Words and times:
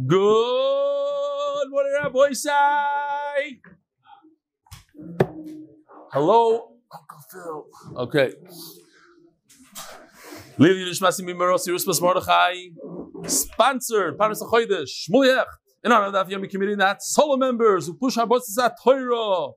Good 0.00 1.68
morning, 1.68 1.92
Rabbi 2.02 2.32
Say. 2.32 3.60
Hello, 6.10 6.70
Uncle 6.90 7.18
Phil. 7.30 7.66
Okay. 7.98 8.32
Lili 10.56 10.90
Nishmasi 10.90 11.20
Mimeros 11.20 11.68
Yerusmas 11.68 12.00
Mordechai. 12.00 12.54
Sponsored, 13.26 14.16
Parnas 14.16 14.42
Achoidesh, 14.42 15.08
Shmuliach. 15.10 15.44
In 15.84 15.92
honor 15.92 16.06
of 16.06 16.12
the 16.12 16.24
Afiyami 16.24 16.48
community, 16.48 16.76
that 16.76 17.02
solo 17.02 17.36
members 17.36 17.86
who 17.86 17.94
push 17.94 18.16
our 18.16 18.26
bosses 18.26 18.56
at 18.56 18.72
Torah. 18.82 19.48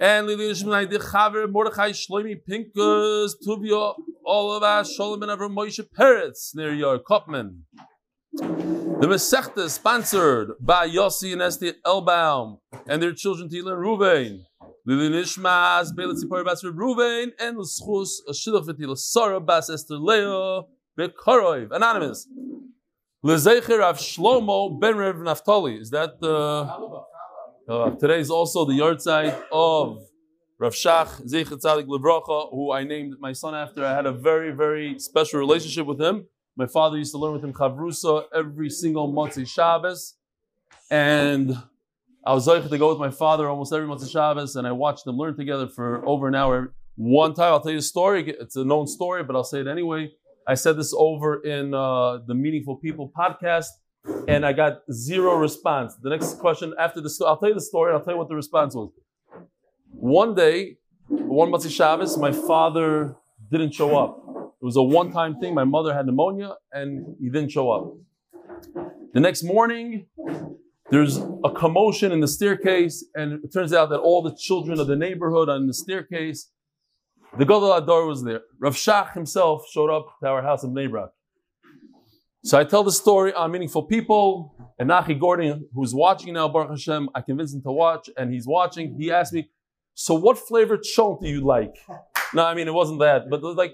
And 0.00 0.26
Lili 0.26 0.52
Nishmai 0.52 0.90
Chaver 0.90 1.50
Mordechai 1.50 1.90
Shloimi 1.90 2.40
Pinkus 2.48 3.32
Tuvia 3.46 3.94
all 4.24 4.52
of 4.52 4.62
us 4.62 4.96
Sholem 4.98 5.22
and 5.22 5.32
Avram 5.32 5.54
Moshe 5.54 5.80
Peretz 5.98 6.54
near 6.54 6.72
your 6.72 6.98
Kopman. 6.98 7.60
The 8.32 9.06
Masechta 9.06 9.64
is 9.64 9.74
sponsored 9.74 10.52
by 10.60 10.86
Yossi 10.86 11.32
and 11.32 11.40
Esther 11.40 11.72
Elbaum 11.86 12.58
and 12.86 13.02
their 13.02 13.12
children 13.12 13.48
Tila 13.48 13.72
and 13.72 13.82
Ruvain. 13.84 14.40
Lili 14.84 15.08
Nishmas, 15.08 15.94
Bela 15.96 16.14
Tzipor 16.14 16.44
Bas 16.44 16.62
Ruvain, 16.62 17.32
and 17.40 17.56
L'schus 17.56 18.20
Shilach 18.30 18.66
V'tila 18.66 18.98
Sarah 18.98 19.40
Bas 19.40 19.70
Esther 19.70 19.96
Leo 19.96 20.68
Bekoroiv. 20.98 21.70
Anonymous. 21.72 22.28
Lezecher 23.24 23.80
of 23.82 23.98
Shlomo 23.98 24.78
Ben 24.78 24.96
Rev 24.96 25.16
Naftali. 25.16 25.80
Is 25.80 25.90
that 25.90 26.20
the... 26.20 27.02
Uh, 27.68 27.90
today 27.90 28.20
is 28.20 28.30
also 28.30 28.64
the 28.64 28.74
yard 28.74 29.00
site 29.00 29.34
of 29.52 30.02
Rav 30.58 30.72
Shach 30.72 31.22
Zeichet 31.26 31.62
Tzadik 31.62 31.86
Levracha, 31.86 32.50
who 32.50 32.72
I 32.72 32.84
named 32.84 33.14
my 33.20 33.32
son 33.32 33.54
after. 33.54 33.84
I 33.84 33.94
had 33.94 34.06
a 34.06 34.12
very, 34.12 34.52
very 34.52 34.98
special 34.98 35.38
relationship 35.38 35.86
with 35.86 36.00
him. 36.00 36.26
My 36.58 36.66
father 36.66 36.98
used 36.98 37.12
to 37.12 37.18
learn 37.18 37.34
with 37.34 37.44
him 37.44 37.52
Chavrusa 37.52 38.24
every 38.34 38.68
single 38.68 39.12
Motzei 39.12 39.46
Shabbos. 39.46 40.16
And 40.90 41.56
I 42.26 42.34
was 42.34 42.48
zeichet 42.48 42.68
to 42.68 42.78
go 42.78 42.88
with 42.88 42.98
my 42.98 43.10
father 43.10 43.48
almost 43.48 43.72
every 43.72 43.86
Motzei 43.86 44.10
Shabbos, 44.10 44.56
and 44.56 44.66
I 44.66 44.72
watched 44.72 45.04
them 45.04 45.16
learn 45.16 45.36
together 45.36 45.68
for 45.68 46.04
over 46.04 46.26
an 46.26 46.34
hour. 46.34 46.74
One 46.96 47.32
time, 47.32 47.52
I'll 47.52 47.60
tell 47.60 47.70
you 47.70 47.78
a 47.78 47.82
story. 47.82 48.28
It's 48.28 48.56
a 48.56 48.64
known 48.64 48.88
story, 48.88 49.22
but 49.22 49.36
I'll 49.36 49.44
say 49.44 49.60
it 49.60 49.68
anyway. 49.68 50.10
I 50.48 50.54
said 50.54 50.76
this 50.76 50.92
over 50.98 51.40
in 51.44 51.74
uh, 51.74 52.18
the 52.26 52.34
Meaningful 52.34 52.74
People 52.78 53.12
podcast, 53.16 53.68
and 54.26 54.44
I 54.44 54.52
got 54.52 54.80
zero 54.90 55.36
response. 55.36 55.94
The 56.02 56.10
next 56.10 56.40
question 56.40 56.74
after 56.76 57.08
story, 57.08 57.28
I'll 57.30 57.36
tell 57.36 57.50
you 57.50 57.54
the 57.54 57.60
story, 57.60 57.92
and 57.92 57.98
I'll 57.98 58.04
tell 58.04 58.14
you 58.14 58.18
what 58.18 58.28
the 58.28 58.34
response 58.34 58.74
was. 58.74 58.90
One 59.92 60.34
day, 60.34 60.78
one 61.06 61.52
Motzei 61.52 61.70
Shabbos, 61.70 62.18
my 62.18 62.32
father 62.32 63.14
didn't 63.48 63.74
show 63.74 63.96
up. 63.96 64.27
It 64.60 64.64
was 64.64 64.76
a 64.76 64.82
one-time 64.82 65.38
thing. 65.38 65.54
My 65.54 65.64
mother 65.64 65.94
had 65.94 66.06
pneumonia, 66.06 66.54
and 66.72 67.14
he 67.20 67.30
didn't 67.30 67.50
show 67.50 67.70
up. 67.70 67.94
The 69.12 69.20
next 69.20 69.44
morning, 69.44 70.06
there's 70.90 71.18
a 71.44 71.50
commotion 71.54 72.10
in 72.10 72.20
the 72.20 72.26
staircase, 72.28 73.04
and 73.14 73.44
it 73.44 73.52
turns 73.52 73.72
out 73.72 73.90
that 73.90 73.98
all 73.98 74.20
the 74.20 74.36
children 74.36 74.80
of 74.80 74.88
the 74.88 74.96
neighborhood 74.96 75.48
are 75.48 75.56
in 75.56 75.66
the 75.68 75.74
staircase. 75.74 76.50
The 77.38 77.44
Gadol 77.44 77.72
Adar 77.72 78.06
was 78.06 78.24
there. 78.24 78.40
Rav 78.58 78.74
Shach 78.74 79.12
himself 79.12 79.66
showed 79.70 79.90
up 79.90 80.06
to 80.22 80.28
our 80.28 80.42
house 80.42 80.64
in 80.64 80.74
Brak. 80.74 81.10
So 82.42 82.58
I 82.58 82.64
tell 82.64 82.82
the 82.82 82.92
story 82.92 83.32
on 83.34 83.52
Meaningful 83.52 83.84
People, 83.84 84.54
and 84.78 84.90
Nachi 84.90 85.18
Gordon, 85.18 85.68
who's 85.74 85.94
watching 85.94 86.34
now, 86.34 86.48
Baruch 86.48 86.70
Hashem, 86.70 87.10
I 87.14 87.20
convinced 87.20 87.54
him 87.54 87.62
to 87.62 87.72
watch, 87.72 88.10
and 88.16 88.32
he's 88.32 88.46
watching. 88.46 88.96
He 88.98 89.12
asked 89.12 89.32
me, 89.32 89.50
so 89.94 90.14
what 90.14 90.38
flavored 90.38 90.82
chont 90.82 91.20
do 91.20 91.28
you 91.28 91.44
like? 91.44 91.74
No, 92.34 92.44
I 92.44 92.52
mean, 92.52 92.68
it 92.68 92.74
wasn't 92.74 93.00
that, 93.00 93.30
but 93.30 93.42
like, 93.42 93.72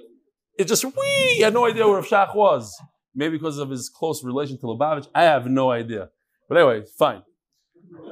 it 0.59 0.69
just, 0.69 0.85
wee, 0.85 1.41
I 1.41 1.45
had 1.45 1.55
no 1.55 1.67
idea 1.67 1.87
where 1.87 1.97
Rav 1.97 2.07
Shach 2.07 2.35
was. 2.35 2.75
Maybe 3.15 3.37
because 3.37 3.59
of 3.59 3.71
his 3.71 3.89
close 3.89 4.25
relation 4.25 4.59
to 4.59 4.67
Lubavitch. 4.67 5.07
I 5.15 5.23
have 5.23 5.47
no 5.47 5.71
idea. 5.71 6.11
But 6.49 6.59
anyway, 6.59 6.83
fine. 6.99 7.23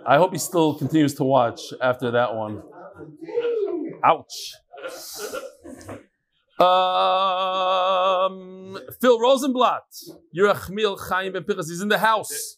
I 0.07 0.17
hope 0.17 0.33
he 0.33 0.39
still 0.39 0.75
continues 0.75 1.15
to 1.15 1.25
watch 1.25 1.61
after 1.81 2.11
that 2.13 2.35
one. 2.35 2.63
Ouch. 4.05 4.55
Um, 6.61 8.79
Phil 9.01 9.19
Rosenblatt, 9.19 9.83
Yerachmiel 10.36 10.98
Chaim 11.08 11.33
Ben 11.33 11.45
Pinchas, 11.45 11.69
he's 11.69 11.81
in 11.81 11.89
the 11.89 11.98
house. 11.98 12.57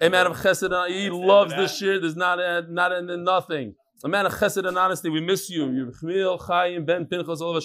A 0.00 0.10
man 0.10 0.26
of 0.26 0.36
chesed, 0.36 0.88
he 0.88 1.10
loves 1.10 1.54
this 1.54 1.80
year. 1.80 1.98
There's 1.98 2.16
not 2.16 2.38
a, 2.38 2.66
not 2.68 2.92
a, 2.92 3.16
nothing. 3.16 3.74
A 4.04 4.08
man 4.08 4.26
of 4.26 4.32
chesed 4.32 4.66
and 4.66 4.78
honesty, 4.78 5.08
we 5.08 5.20
miss 5.20 5.50
you. 5.50 5.66
Yerachmiel 5.66 6.46
Chaim 6.46 6.84
Ben 6.84 7.06
Pinchas 7.06 7.40
Olav 7.40 7.62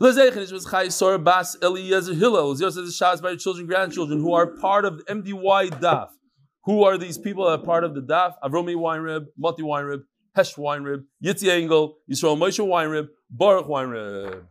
Lezeichen 0.00 0.52
was 0.52 0.66
Chai 0.66 1.16
Bas 1.18 1.56
Eliezer 1.62 2.14
Hillel. 2.14 2.56
Zio 2.56 2.70
says 2.70 2.96
shouts 2.96 3.20
by 3.20 3.30
your 3.30 3.38
children, 3.38 3.66
grandchildren 3.66 4.20
who 4.20 4.32
are 4.32 4.46
part 4.46 4.84
of 4.84 4.98
the 4.98 5.04
MDY 5.04 5.70
DAF. 5.80 6.08
Who 6.64 6.82
are 6.82 6.98
these 6.98 7.18
people 7.18 7.44
that 7.44 7.60
are 7.60 7.64
part 7.64 7.84
of 7.84 7.94
the 7.94 8.00
DAF? 8.00 8.34
Avromi 8.42 8.74
Weinrib, 8.74 9.26
Moti 9.38 9.62
Weinrib, 9.62 10.02
Hesh 10.34 10.54
Weinrib, 10.54 11.04
Yitzi 11.24 11.48
Engel, 11.48 11.96
Yisrael 12.10 12.36
Moshe 12.36 12.64
Weinrib, 12.66 13.08
Baruch 13.30 13.66
Weinrib, 13.66 14.44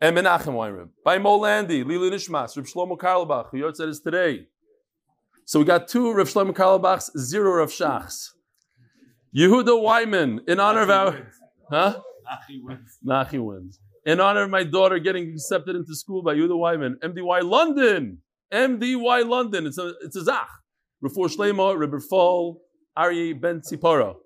and 0.00 0.16
Menachem 0.16 0.54
Weinrib. 0.54 0.88
By 1.04 1.18
Molandi, 1.18 1.84
Lili 1.84 2.10
Nishmas, 2.10 2.56
Reb 2.56 2.66
Shlomo 2.66 2.96
Carlebach, 2.96 3.50
who 3.50 3.74
said 3.74 3.88
is 3.88 4.00
today. 4.00 4.46
So 5.44 5.60
we 5.60 5.64
got 5.64 5.86
two 5.86 6.12
Reb 6.12 6.26
Shlomo 6.26 6.52
Carlebachs, 6.52 7.16
zero 7.16 7.58
Reb 7.58 7.68
Shachs. 7.68 8.30
Yehuda 9.36 9.80
Wyman, 9.80 10.40
in 10.48 10.58
honor 10.58 10.82
of 10.82 10.90
our... 10.90 11.32
Huh? 11.70 12.00
Nachi 12.26 12.62
wins. 12.62 12.98
Nachi 13.06 13.44
wins. 13.44 13.78
In 14.06 14.20
honor 14.20 14.42
of 14.42 14.50
my 14.50 14.64
daughter 14.64 14.98
getting 14.98 15.30
accepted 15.32 15.76
into 15.76 15.94
school 15.94 16.22
by 16.22 16.34
Yehuda 16.34 16.56
Wyman, 16.56 16.98
MDY 17.02 17.42
London. 17.42 18.18
MDY 18.52 19.28
London. 19.28 19.66
It's 19.66 19.78
a, 19.78 19.94
it's 20.02 20.16
a 20.16 20.24
Zach. 20.24 20.48
Refor 21.04 21.34
Shlema, 21.34 21.78
Rebbe 21.78 22.00
Fall, 22.00 22.62
Aryeh 22.96 23.38
Ben 23.40 23.60
Tzipara. 23.60 24.16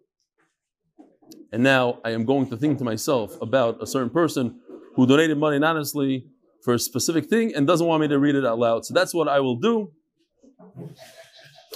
And 1.53 1.63
now 1.63 1.99
I 2.05 2.11
am 2.11 2.25
going 2.25 2.49
to 2.49 2.57
think 2.57 2.79
to 2.79 2.85
myself 2.85 3.41
about 3.43 3.83
a 3.83 3.87
certain 3.87 4.11
person 4.11 4.61
who 4.95 5.07
donated 5.07 5.39
money 5.39 5.57
anonymously 5.57 6.27
for 6.63 6.75
a 6.75 6.79
specific 6.79 7.27
thing 7.27 7.55
and 7.55 7.67
doesn't 7.67 7.87
want 7.87 8.01
me 8.01 8.09
to 8.09 8.19
read 8.19 8.35
it 8.35 8.47
out 8.47 8.59
loud. 8.59 8.85
So 8.87 8.95
that's 8.95 9.13
what 9.13 9.29
I 9.29 9.41
will 9.41 9.57
do. 9.57 9.93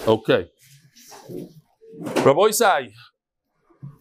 Okay. 0.07 0.49
Rabbi 1.99 2.41
Isai, 2.53 2.93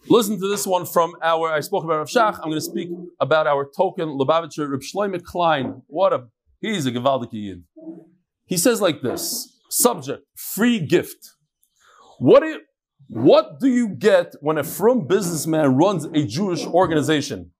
listen 0.09 0.39
to 0.39 0.47
this 0.47 0.65
one 0.65 0.85
from 0.85 1.15
our, 1.21 1.51
I 1.51 1.59
spoke 1.59 1.83
about 1.83 1.97
Rav 1.97 2.07
Shach, 2.07 2.35
I'm 2.35 2.49
going 2.49 2.53
to 2.53 2.61
speak 2.61 2.89
about 3.19 3.47
our 3.47 3.69
token, 3.75 4.09
Lubavitcher 4.09 4.69
Reb 4.69 4.81
Shloime 4.81 5.23
Klein. 5.23 5.81
What 5.87 6.13
a, 6.13 6.25
he's 6.61 6.85
a 6.85 6.91
Gewaldige 6.91 7.33
Yid. 7.33 7.63
He 8.45 8.57
says 8.57 8.81
like 8.81 9.01
this, 9.01 9.59
subject, 9.69 10.23
free 10.35 10.79
gift. 10.79 11.31
What 12.19 12.41
do 12.41 12.47
you, 12.47 12.61
what 13.07 13.59
do 13.59 13.67
you 13.67 13.89
get 13.89 14.33
when 14.41 14.57
a 14.57 14.63
from 14.63 15.07
businessman 15.07 15.75
runs 15.75 16.05
a 16.05 16.25
Jewish 16.25 16.65
organization? 16.65 17.51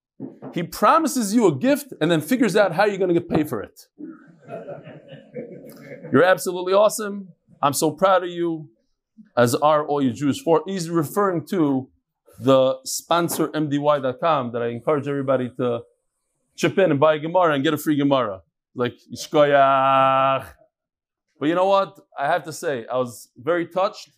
He 0.53 0.64
promises 0.64 1.35
you 1.35 1.47
a 1.47 1.56
gift 1.56 1.94
and 2.00 2.09
then 2.09 2.22
figures 2.22 2.56
out 2.56 2.74
how 2.74 2.85
you're 2.85 2.97
going 2.97 3.14
to 3.14 3.19
get 3.19 3.30
paid 3.30 3.50
for 3.50 3.62
it. 3.62 3.81
You're 6.12 6.24
absolutely 6.24 6.74
awesome. 6.74 7.30
I'm 7.62 7.74
so 7.74 7.91
proud 7.91 8.24
of 8.24 8.30
you, 8.30 8.69
as 9.35 9.56
are 9.56 9.85
all 9.85 10.02
you 10.02 10.14
Jewish 10.14 10.41
for. 10.41 10.64
He's 10.66 10.90
referring 10.90 11.46
to 11.47 11.90
the 12.40 12.78
sponsor 12.84 13.47
MDY.com 13.50 14.51
that 14.51 14.62
I 14.62 14.68
encourage 14.68 15.07
everybody 15.07 15.50
to 15.57 15.81
chip 16.56 16.78
in 16.78 16.91
and 16.91 17.00
buy 17.00 17.16
a 17.16 17.19
Gemara 17.19 17.53
and 17.53 17.63
get 17.63 17.73
a 17.73 17.78
free 17.78 17.96
Gemara. 17.96 18.41
Like, 18.73 18.96
Yishkoyach. 19.13 20.47
But 21.40 21.50
you 21.50 21.56
know 21.56 21.66
what? 21.66 22.00
I 22.18 22.28
have 22.28 22.44
to 22.46 22.53
say, 22.53 22.85
I 22.88 22.97
was 22.97 23.29
very 23.38 23.68
touched. 23.68 24.09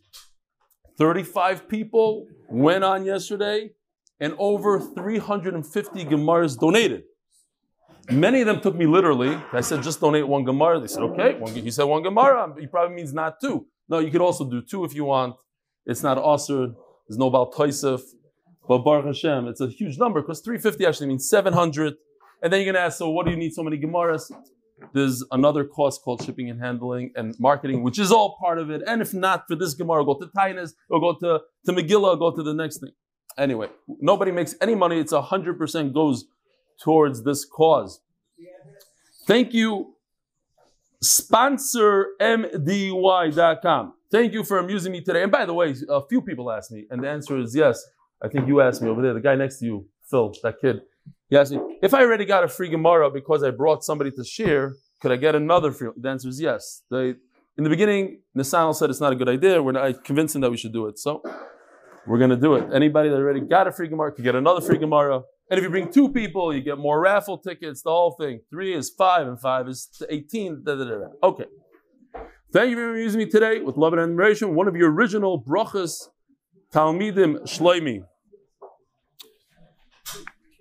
35 0.97 1.67
people 1.69 2.27
went 2.49 2.83
on 2.83 3.05
yesterday 3.05 3.71
and 4.19 4.35
over 4.39 4.79
350 4.79 6.05
Gemaras 6.05 6.59
donated. 6.59 7.03
Many 8.09 8.41
of 8.41 8.47
them 8.47 8.61
took 8.61 8.75
me 8.75 8.87
literally. 8.87 9.37
I 9.51 9.61
said, 9.61 9.83
just 9.83 9.99
donate 9.99 10.27
one 10.27 10.43
Gemara. 10.43 10.79
They 10.79 10.87
said, 10.87 11.03
okay. 11.03 11.37
One, 11.37 11.53
he 11.53 11.69
said 11.71 11.83
one 11.83 12.03
Gemara. 12.03 12.53
He 12.59 12.65
probably 12.65 12.95
means 12.95 13.13
not 13.13 13.39
two. 13.41 13.67
No, 13.89 13.99
you 13.99 14.09
could 14.09 14.21
also 14.21 14.49
do 14.49 14.61
two 14.61 14.85
if 14.85 14.95
you 14.95 15.03
want. 15.03 15.35
It's 15.85 16.03
not 16.03 16.17
Asr. 16.17 16.73
There's 17.07 17.17
no 17.17 17.29
Baal 17.29 17.51
Toisef. 17.51 18.01
But 18.67 18.79
Baruch 18.79 19.05
Hashem, 19.05 19.47
it's 19.47 19.61
a 19.61 19.67
huge 19.67 19.97
number 19.97 20.21
because 20.21 20.41
350 20.41 20.85
actually 20.85 21.07
means 21.07 21.29
700. 21.29 21.95
And 22.41 22.51
then 22.51 22.59
you're 22.59 22.65
going 22.65 22.75
to 22.75 22.81
ask, 22.81 22.97
so 22.97 23.09
what 23.09 23.25
do 23.25 23.31
you 23.31 23.37
need 23.37 23.53
so 23.53 23.63
many 23.63 23.77
Gemaras? 23.77 24.29
There's 24.93 25.23
another 25.31 25.63
cost 25.63 26.03
called 26.03 26.23
shipping 26.23 26.49
and 26.49 26.59
handling 26.59 27.11
and 27.15 27.33
marketing, 27.39 27.81
which 27.81 27.97
is 27.97 28.11
all 28.11 28.37
part 28.39 28.59
of 28.59 28.69
it. 28.69 28.83
And 28.85 29.01
if 29.01 29.13
not 29.13 29.45
for 29.47 29.55
this 29.55 29.73
Gemara, 29.73 30.05
go 30.05 30.19
to 30.19 30.27
Tainas 30.27 30.73
or 30.89 30.99
go 30.99 31.15
to, 31.19 31.41
to 31.65 31.71
Megillah, 31.71 32.19
go 32.19 32.35
to 32.35 32.43
the 32.43 32.53
next 32.53 32.79
thing. 32.79 32.91
Anyway, 33.37 33.69
nobody 33.87 34.31
makes 34.31 34.55
any 34.61 34.75
money. 34.75 34.99
It's 34.99 35.13
100% 35.13 35.93
goes 35.93 36.25
towards 36.81 37.23
this 37.23 37.45
cause. 37.45 38.01
Thank 39.25 39.53
you, 39.53 39.93
sponsormdy.com. 41.03 43.93
Thank 44.09 44.33
you 44.33 44.43
for 44.43 44.57
amusing 44.59 44.91
me 44.91 45.01
today. 45.01 45.23
And 45.23 45.31
by 45.31 45.45
the 45.45 45.53
way, 45.53 45.75
a 45.89 46.01
few 46.07 46.21
people 46.21 46.49
asked 46.51 46.71
me, 46.71 46.85
and 46.89 47.03
the 47.03 47.09
answer 47.09 47.37
is 47.37 47.55
yes. 47.55 47.83
I 48.23 48.29
think 48.29 48.47
you 48.47 48.61
asked 48.61 48.81
me 48.81 48.89
over 48.89 49.01
there, 49.01 49.13
the 49.13 49.21
guy 49.21 49.35
next 49.35 49.59
to 49.59 49.65
you, 49.65 49.87
Phil, 50.09 50.33
that 50.43 50.55
kid. 50.61 50.81
He 51.29 51.37
asked 51.37 51.51
me, 51.51 51.59
if 51.81 51.93
I 51.93 52.01
already 52.01 52.25
got 52.25 52.43
a 52.43 52.47
free 52.47 52.69
Gemara 52.69 53.11
because 53.11 53.43
I 53.43 53.51
brought 53.51 53.83
somebody 53.83 54.11
to 54.11 54.23
share, 54.23 54.75
could 55.01 55.11
I 55.11 55.17
get 55.17 55.35
another 55.35 55.71
free? 55.71 55.89
The 55.95 56.09
answer 56.09 56.29
is 56.29 56.39
yes. 56.41 56.83
The, 56.89 57.17
in 57.57 57.63
the 57.63 57.69
beginning, 57.69 58.21
Nisanel 58.35 58.75
said 58.75 58.89
it's 58.89 59.01
not 59.01 59.11
a 59.11 59.15
good 59.15 59.29
idea. 59.29 59.61
We're 59.61 59.73
not, 59.73 59.83
I 59.83 59.93
convinced 59.93 60.35
him 60.35 60.41
that 60.41 60.51
we 60.51 60.57
should 60.57 60.73
do 60.73 60.87
it. 60.87 60.97
So 60.97 61.21
we're 62.07 62.17
going 62.17 62.29
to 62.29 62.37
do 62.37 62.55
it. 62.55 62.73
Anybody 62.73 63.09
that 63.09 63.17
already 63.17 63.41
got 63.41 63.67
a 63.67 63.71
free 63.71 63.89
Gemara 63.89 64.13
can 64.13 64.23
get 64.23 64.35
another 64.35 64.61
free 64.61 64.77
Gemara. 64.77 65.21
And 65.49 65.57
if 65.57 65.63
you 65.63 65.69
bring 65.69 65.91
two 65.91 66.09
people, 66.09 66.53
you 66.53 66.61
get 66.61 66.77
more 66.77 66.99
raffle 66.99 67.37
tickets, 67.37 67.81
the 67.81 67.89
whole 67.89 68.15
thing. 68.19 68.41
Three 68.49 68.73
is 68.73 68.89
five, 68.89 69.27
and 69.27 69.39
five 69.39 69.67
is 69.67 69.89
18. 70.09 70.63
Da, 70.63 70.75
da, 70.75 70.83
da, 70.83 71.07
okay. 71.23 71.45
Thank 72.53 72.69
you 72.69 72.77
for 72.77 72.97
using 72.97 73.19
me 73.19 73.25
today 73.25 73.59
with 73.59 73.75
love 73.75 73.91
and 73.91 74.01
admiration. 74.01 74.55
One 74.55 74.69
of 74.69 74.75
your 74.77 74.89
original 74.89 75.41
brachas, 75.41 76.07
Talmidim 76.73 77.41
Shloimi. 77.41 78.05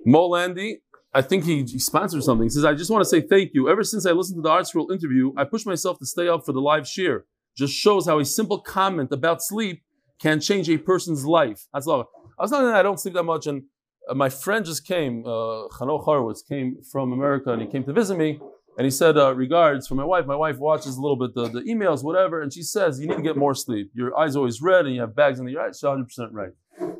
Molandi, 0.04 0.78
I 1.14 1.22
think 1.22 1.44
he, 1.44 1.62
he 1.62 1.78
sponsored 1.78 2.24
something. 2.24 2.46
He 2.46 2.50
says, 2.50 2.64
I 2.64 2.74
just 2.74 2.90
want 2.90 3.02
to 3.02 3.08
say 3.08 3.20
thank 3.20 3.54
you. 3.54 3.68
Ever 3.68 3.84
since 3.84 4.04
I 4.04 4.10
listened 4.10 4.38
to 4.38 4.42
the 4.42 4.48
ArtScroll 4.48 4.90
interview, 4.90 5.32
I 5.36 5.44
pushed 5.44 5.64
myself 5.66 6.00
to 6.00 6.06
stay 6.06 6.26
up 6.26 6.44
for 6.44 6.52
the 6.52 6.60
live 6.60 6.88
share. 6.88 7.24
Just 7.56 7.72
shows 7.72 8.06
how 8.06 8.18
a 8.18 8.24
simple 8.24 8.60
comment 8.60 9.12
about 9.12 9.40
sleep 9.40 9.82
can 10.20 10.40
change 10.40 10.68
a 10.68 10.78
person's 10.78 11.24
life. 11.24 11.68
That's 11.72 11.86
love. 11.86 12.06
I 12.36 12.42
was 12.42 12.50
that 12.50 12.64
I 12.64 12.82
don't 12.82 12.98
sleep 12.98 13.14
that 13.14 13.22
much, 13.22 13.46
and 13.46 13.62
uh, 14.08 14.14
my 14.14 14.28
friend 14.28 14.64
just 14.64 14.84
came, 14.84 15.24
uh, 15.24 15.68
Chanoch 15.68 16.02
Horowitz 16.02 16.42
came 16.42 16.78
from 16.90 17.12
America, 17.12 17.52
and 17.52 17.62
he 17.62 17.68
came 17.68 17.84
to 17.84 17.92
visit 17.92 18.18
me, 18.18 18.40
and 18.76 18.84
he 18.84 18.90
said, 18.90 19.16
uh, 19.16 19.34
regards 19.34 19.86
for 19.86 19.94
my 19.94 20.04
wife. 20.04 20.26
My 20.26 20.36
wife 20.36 20.58
watches 20.58 20.96
a 20.96 21.00
little 21.00 21.16
bit 21.16 21.34
the, 21.34 21.48
the 21.48 21.62
emails, 21.62 22.04
whatever, 22.04 22.42
and 22.42 22.52
she 22.52 22.62
says, 22.62 23.00
you 23.00 23.08
need 23.08 23.16
to 23.16 23.22
get 23.22 23.36
more 23.36 23.54
sleep. 23.54 23.90
Your 23.94 24.16
eyes 24.18 24.36
always 24.36 24.60
red, 24.60 24.86
and 24.86 24.94
you 24.94 25.00
have 25.00 25.16
bags 25.16 25.40
in 25.40 25.48
your 25.48 25.62
eyes. 25.62 25.78
She's 25.78 25.88
100% 25.88 26.28
right. 26.32 26.52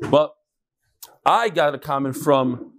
But 0.09 0.33
I 1.25 1.49
got 1.49 1.75
a 1.75 1.79
comment 1.79 2.15
from 2.15 2.73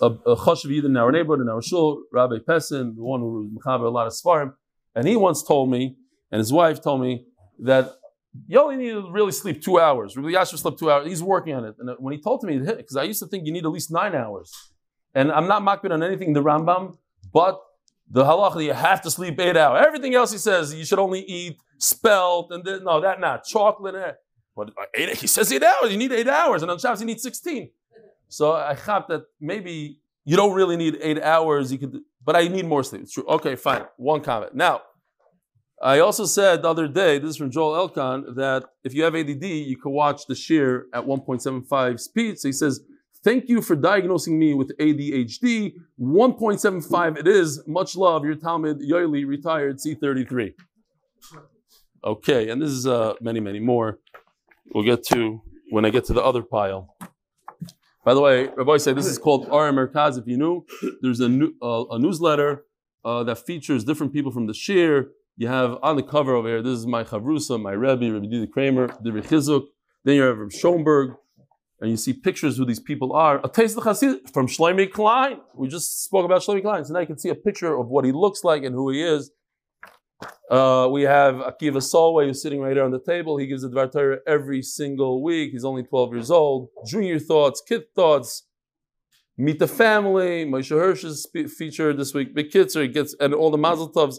a, 0.00 0.10
Choshev 0.10 0.84
in 0.84 0.96
our 0.96 1.10
neighborhood, 1.10 1.40
in 1.40 1.48
our 1.48 1.60
shul, 1.60 2.04
Rabbi 2.12 2.36
Pessin, 2.48 2.94
the 2.94 3.02
one 3.02 3.20
who 3.20 3.50
was 3.52 3.80
a 3.80 3.88
lot 3.88 4.06
of 4.06 4.12
Svarim, 4.12 4.54
and 4.94 5.08
he 5.08 5.16
once 5.16 5.42
told 5.42 5.70
me, 5.70 5.96
and 6.30 6.38
his 6.38 6.52
wife 6.52 6.80
told 6.80 7.00
me, 7.00 7.26
that 7.58 7.96
you 8.46 8.60
only 8.60 8.76
need 8.76 8.90
to 8.90 9.10
really 9.10 9.32
sleep 9.32 9.62
two 9.62 9.78
hours. 9.78 10.16
Rabbi 10.16 10.28
Yasher 10.28 10.58
slept 10.58 10.78
two 10.78 10.90
hours. 10.90 11.08
He's 11.08 11.22
working 11.22 11.54
on 11.54 11.64
it. 11.64 11.74
And 11.78 11.90
when 11.98 12.12
he 12.14 12.20
told 12.20 12.42
me, 12.42 12.56
it 12.56 12.64
hit 12.64 12.76
because 12.76 12.96
I 12.96 13.04
used 13.04 13.20
to 13.20 13.26
think 13.26 13.46
you 13.46 13.52
need 13.52 13.64
at 13.64 13.70
least 13.70 13.90
nine 13.90 14.14
hours. 14.14 14.52
And 15.14 15.32
I'm 15.32 15.48
not 15.48 15.62
makbid 15.62 15.90
on 15.90 16.02
anything 16.02 16.28
in 16.28 16.34
the 16.34 16.42
Rambam, 16.42 16.98
but 17.32 17.60
the 18.10 18.24
halacha 18.24 18.64
you 18.64 18.72
have 18.72 19.02
to 19.02 19.10
sleep 19.10 19.38
eight 19.40 19.56
hours. 19.56 19.84
Everything 19.86 20.14
else 20.14 20.32
he 20.32 20.38
says 20.38 20.74
you 20.74 20.84
should 20.84 20.98
only 20.98 21.20
eat 21.20 21.58
spelt 21.78 22.50
and 22.52 22.64
then, 22.64 22.84
no, 22.84 23.00
that 23.00 23.20
not 23.20 23.44
chocolate. 23.44 23.94
Eh. 23.94 24.12
But 24.56 24.70
eight, 24.94 25.16
he 25.16 25.26
says 25.26 25.52
eight 25.52 25.62
hours. 25.62 25.90
You 25.90 25.98
need 25.98 26.12
eight 26.12 26.28
hours, 26.28 26.62
and 26.62 26.70
on 26.70 26.78
Shabbos 26.78 27.00
you 27.00 27.06
need 27.06 27.20
sixteen. 27.20 27.70
So 28.28 28.52
I 28.52 28.74
thought 28.74 29.08
that 29.08 29.24
maybe 29.40 30.00
you 30.24 30.36
don't 30.36 30.54
really 30.54 30.76
need 30.76 30.98
eight 31.02 31.22
hours. 31.22 31.70
You 31.70 31.78
could, 31.78 32.00
but 32.24 32.36
I 32.36 32.48
need 32.48 32.66
more 32.66 32.82
sleep. 32.82 33.02
It's 33.02 33.12
true. 33.12 33.24
Okay, 33.28 33.54
fine. 33.54 33.84
One 33.98 34.22
comment. 34.22 34.54
Now, 34.54 34.80
I 35.82 35.98
also 36.00 36.24
said 36.24 36.62
the 36.62 36.70
other 36.70 36.88
day, 36.88 37.18
this 37.18 37.30
is 37.30 37.36
from 37.36 37.50
Joel 37.50 37.88
Elkan, 37.88 38.34
that 38.36 38.64
if 38.82 38.94
you 38.94 39.04
have 39.04 39.14
ADD, 39.14 39.44
you 39.44 39.76
can 39.76 39.92
watch 39.92 40.26
the 40.26 40.34
shiur 40.34 40.84
at 40.94 41.04
1.75 41.04 42.00
speed. 42.00 42.38
So 42.38 42.48
he 42.48 42.52
says, 42.52 42.80
Thank 43.26 43.48
you 43.48 43.60
for 43.60 43.74
diagnosing 43.74 44.38
me 44.38 44.54
with 44.54 44.70
ADHD. 44.78 45.74
1.75 46.00 47.18
it 47.18 47.26
is. 47.26 47.60
Much 47.66 47.96
love, 47.96 48.24
your 48.24 48.36
Talmud 48.36 48.78
Yoili, 48.80 49.26
retired 49.26 49.78
C33. 49.78 50.54
Okay, 52.04 52.48
and 52.48 52.62
this 52.62 52.70
is 52.70 52.86
uh, 52.86 53.14
many, 53.20 53.40
many 53.40 53.58
more. 53.58 53.98
We'll 54.72 54.84
get 54.84 55.04
to 55.06 55.42
when 55.70 55.84
I 55.84 55.90
get 55.90 56.04
to 56.04 56.12
the 56.12 56.22
other 56.22 56.40
pile. 56.40 56.94
By 58.04 58.14
the 58.14 58.20
way, 58.20 58.46
Rabbi 58.46 58.76
say 58.76 58.92
this 58.92 59.06
is 59.06 59.18
called 59.18 59.48
Ara 59.50 59.72
Merkaz. 59.72 60.16
If 60.16 60.28
you 60.28 60.36
knew, 60.36 60.64
there's 61.02 61.18
a, 61.18 61.28
new, 61.28 61.52
uh, 61.60 61.86
a 61.90 61.98
newsletter 61.98 62.64
uh, 63.04 63.24
that 63.24 63.44
features 63.44 63.82
different 63.82 64.12
people 64.12 64.30
from 64.30 64.46
the 64.46 64.52
shiur. 64.52 65.06
You 65.36 65.48
have 65.48 65.78
on 65.82 65.96
the 65.96 66.04
cover 66.04 66.36
over 66.36 66.46
here, 66.46 66.62
this 66.62 66.78
is 66.78 66.86
my 66.86 67.02
Chavrusa, 67.02 67.60
my 67.60 67.72
Rebbe, 67.72 68.08
Rabbi 68.08 68.26
Didi 68.26 68.46
Kramer, 68.46 68.86
Divrei 68.86 69.26
Chizuk. 69.26 69.64
Then 70.04 70.14
you 70.14 70.22
have 70.22 70.38
Rabbi 70.38 70.56
Schoenberg, 70.56 71.16
and 71.80 71.90
you 71.90 71.96
see 71.96 72.12
pictures 72.12 72.56
who 72.56 72.64
these 72.64 72.80
people 72.80 73.12
are. 73.12 73.40
A 73.44 73.48
taste 73.48 73.76
of 73.76 73.84
Chassid 73.84 74.32
from 74.32 74.46
Shlomi 74.46 74.90
Klein. 74.90 75.40
We 75.54 75.68
just 75.68 76.04
spoke 76.04 76.24
about 76.24 76.42
Shlomi 76.42 76.62
Klein, 76.62 76.84
so 76.84 76.94
now 76.94 77.00
you 77.00 77.06
can 77.06 77.18
see 77.18 77.28
a 77.28 77.34
picture 77.34 77.78
of 77.78 77.88
what 77.88 78.04
he 78.04 78.12
looks 78.12 78.44
like 78.44 78.62
and 78.62 78.74
who 78.74 78.90
he 78.90 79.02
is. 79.02 79.30
Uh, 80.50 80.88
we 80.90 81.02
have 81.02 81.34
Akiva 81.34 81.82
Solway 81.82 82.26
who's 82.26 82.40
sitting 82.40 82.60
right 82.60 82.74
there 82.74 82.84
on 82.84 82.90
the 82.90 83.00
table. 83.00 83.36
He 83.36 83.46
gives 83.46 83.62
the 83.62 83.68
Dvar 83.68 83.92
Torah 83.92 84.18
every 84.26 84.62
single 84.62 85.22
week. 85.22 85.52
He's 85.52 85.64
only 85.64 85.82
12 85.82 86.14
years 86.14 86.30
old. 86.30 86.68
Junior 86.86 87.18
thoughts, 87.18 87.60
kid 87.66 87.82
thoughts. 87.94 88.44
Meet 89.36 89.58
the 89.58 89.68
family. 89.68 90.46
Moshe 90.46 90.70
Hirsch 90.70 91.04
is 91.04 91.26
featured 91.58 91.98
this 91.98 92.14
week. 92.14 92.34
Big 92.34 92.50
kids 92.50 92.72
he 92.72 92.88
gets 92.88 93.14
and 93.20 93.34
all 93.34 93.50
the 93.50 93.58
Mazel 93.58 93.92
Tovs. 93.92 94.18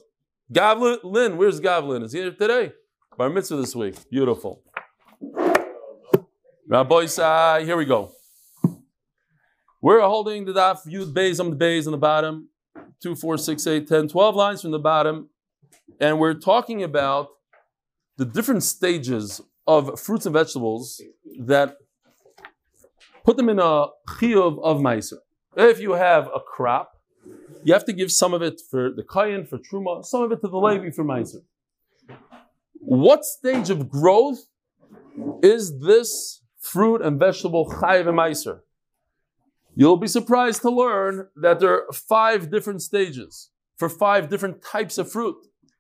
Gavlin, 0.54 1.00
Lynn, 1.04 1.38
where's 1.38 1.60
Gavlin? 1.60 2.04
Is 2.04 2.14
he 2.14 2.20
here 2.20 2.32
today? 2.32 2.74
Bar 3.18 3.30
mitzvah 3.30 3.56
this 3.56 3.76
week. 3.76 3.96
Beautiful. 4.12 4.62
Rabbi 6.70 7.06
Sai, 7.06 7.64
here 7.64 7.78
we 7.78 7.86
go. 7.86 8.12
We're 9.82 10.02
holding 10.02 10.44
the 10.44 10.52
daf 10.52 10.86
Yud 10.86 11.14
Bays 11.14 11.40
on 11.40 11.50
the 11.50 11.56
Bays 11.56 11.88
on 11.88 11.92
the 11.92 11.98
bottom. 11.98 12.50
2, 13.02 13.16
4, 13.16 13.38
6, 13.38 13.68
8, 13.68 13.88
10, 13.88 14.08
12 14.10 14.36
lines 14.36 14.62
from 14.64 14.72
the 14.72 14.80
bottom. 14.80 15.30
And 16.02 16.20
we're 16.20 16.34
talking 16.34 16.84
about 16.84 17.30
the 18.18 18.26
different 18.26 18.64
stages 18.64 19.40
of 19.66 19.98
fruits 19.98 20.26
and 20.26 20.34
vegetables 20.34 21.02
that 21.40 21.78
put 23.24 23.38
them 23.38 23.48
in 23.48 23.60
a 23.60 23.88
chiyuv 24.10 24.62
of 24.62 24.80
meiser. 24.80 25.20
If 25.56 25.80
you 25.80 25.94
have 25.94 26.28
a 26.36 26.42
crop, 26.42 27.00
you 27.64 27.72
have 27.72 27.86
to 27.86 27.94
give 27.94 28.12
some 28.12 28.34
of 28.34 28.42
it 28.42 28.60
for 28.70 28.92
the 28.92 29.04
kayan, 29.04 29.46
for 29.46 29.58
truma, 29.58 30.04
some 30.04 30.22
of 30.22 30.34
it 30.34 30.42
to 30.42 30.50
the 30.50 30.58
levi 30.58 30.92
for 30.92 31.06
meiser. 31.06 31.44
What 32.74 33.24
stage 33.24 33.70
of 33.70 33.90
growth 33.90 34.48
is 35.42 35.80
this 35.80 36.42
fruit 36.68 37.02
and 37.02 37.20
vegetable 37.20 37.70
chayiv 37.70 38.08
and 38.08 38.18
meiser? 38.18 38.62
You'll 39.76 39.98
be 39.98 40.08
surprised 40.08 40.62
to 40.64 40.70
learn 40.70 41.28
that 41.36 41.60
there 41.60 41.88
are 41.88 41.94
five 41.94 42.50
different 42.50 42.82
stages 42.82 43.52
for 43.78 43.90
five 43.90 44.30
different 44.30 44.64
types 44.64 44.98
of 44.98 45.12
fruit. 45.12 45.38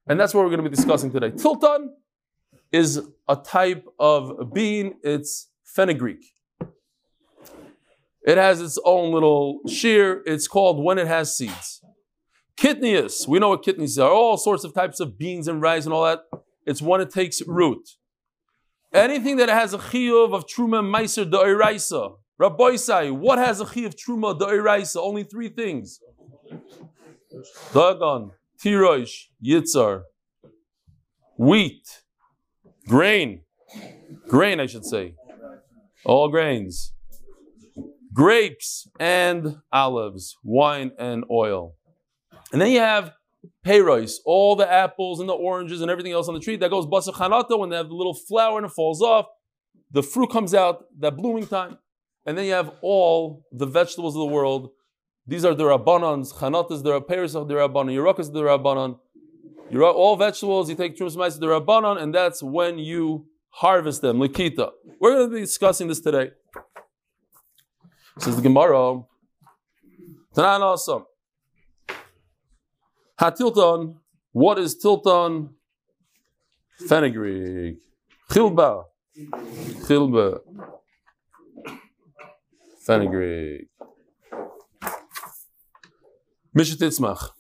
And 0.07 0.19
that's 0.19 0.33
what 0.33 0.43
we're 0.43 0.51
going 0.51 0.63
to 0.63 0.69
be 0.69 0.75
discussing 0.75 1.11
today. 1.11 1.31
Tilton 1.31 1.95
is 2.71 3.01
a 3.27 3.35
type 3.35 3.85
of 3.99 4.53
bean, 4.53 4.95
it's 5.03 5.49
fenugreek. 5.63 6.33
It 8.27 8.37
has 8.37 8.61
its 8.61 8.77
own 8.83 9.13
little 9.13 9.61
shear. 9.69 10.21
It's 10.25 10.49
called 10.49 10.83
when 10.83 10.97
it 10.97 11.07
has 11.07 11.37
seeds. 11.37 11.81
Kitnius, 12.57 13.25
we 13.25 13.39
know 13.39 13.49
what 13.49 13.63
kidneys 13.63 13.97
are. 13.97 14.11
All 14.11 14.35
sorts 14.35 14.65
of 14.65 14.73
types 14.73 14.99
of 14.99 15.17
beans 15.17 15.47
and 15.47 15.61
rice 15.61 15.85
and 15.85 15.93
all 15.93 16.03
that. 16.03 16.23
It's 16.65 16.81
when 16.81 16.99
it 16.99 17.09
takes 17.09 17.41
root. 17.47 17.91
Anything 18.93 19.37
that 19.37 19.49
has 19.49 19.73
a 19.73 19.77
chiyuv 19.77 20.33
of 20.33 20.45
truma 20.45 20.81
meiser 20.81 21.29
da'iraisa. 21.29 22.15
Rabbi 22.39 23.09
what 23.11 23.39
has 23.39 23.59
a 23.59 23.65
chiyuv 23.65 23.95
truma 23.95 24.39
da'iraisa? 24.39 24.97
Only 24.97 25.23
three 25.23 25.49
things. 25.49 25.99
Dagon, 27.73 28.31
tirosh, 28.63 29.25
yitzar, 29.45 30.03
wheat, 31.37 32.03
grain, 32.87 33.41
grain, 34.27 34.59
I 34.59 34.65
should 34.65 34.85
say, 34.85 35.15
all 36.05 36.29
grains, 36.29 36.93
grapes 38.13 38.87
and 38.99 39.57
olives, 39.71 40.37
wine 40.43 40.91
and 40.97 41.23
oil. 41.29 41.75
And 42.51 42.61
then 42.61 42.71
you 42.71 42.79
have 42.79 43.11
payrois, 43.65 44.19
all 44.25 44.55
the 44.55 44.71
apples 44.71 45.19
and 45.19 45.27
the 45.29 45.33
oranges 45.33 45.81
and 45.81 45.91
everything 45.91 46.11
else 46.11 46.27
on 46.27 46.33
the 46.33 46.39
tree 46.39 46.55
that 46.57 46.69
goes 46.69 46.85
basachanata 46.85 47.57
when 47.57 47.69
they 47.69 47.77
have 47.77 47.89
the 47.89 47.95
little 47.95 48.13
flower 48.13 48.57
and 48.57 48.65
it 48.65 48.73
falls 48.73 49.01
off. 49.01 49.25
The 49.91 50.03
fruit 50.03 50.29
comes 50.29 50.53
out 50.53 50.85
that 50.99 51.15
blooming 51.15 51.47
time. 51.47 51.77
And 52.25 52.37
then 52.37 52.45
you 52.45 52.53
have 52.53 52.73
all 52.81 53.45
the 53.51 53.65
vegetables 53.65 54.15
of 54.15 54.19
the 54.19 54.25
world 54.25 54.71
these 55.27 55.43
are 55.43 55.53
the 55.53 55.65
Rabbanans, 55.65 56.35
Chanatas, 56.35 56.83
the 56.83 57.01
Peiros 57.01 57.35
of 57.35 57.49
the 57.49 57.55
Rabbanan, 57.55 57.93
Yerokas, 57.93 58.31
the 58.31 58.43
Rabbanan. 58.43 58.97
All 59.75 60.15
vegetables, 60.15 60.69
you 60.69 60.75
take 60.75 60.97
Trumas 60.97 61.17
Mice, 61.17 61.35
the 61.35 61.47
Rabbanan, 61.47 62.01
and 62.01 62.15
that's 62.15 62.41
when 62.41 62.79
you 62.79 63.25
harvest 63.49 64.01
them, 64.01 64.19
Likita. 64.19 64.71
We're 65.01 65.15
going 65.15 65.29
to 65.29 65.35
be 65.35 65.41
discussing 65.41 65.89
this 65.89 65.99
today. 65.99 66.31
Says 68.19 68.37
the 68.37 68.41
Gemara, 68.41 69.01
Tanan 70.33 70.61
also. 70.61 71.07
Hatilton, 73.19 73.95
what 74.31 74.59
is 74.59 74.77
Tilton? 74.77 75.49
Fenugreek. 76.87 77.77
Chilba. 78.31 78.83
Chilba. 79.87 80.39
Fenugreek. 82.85 83.67
Mishnah 86.53 86.87
Titzmach. 86.87 87.31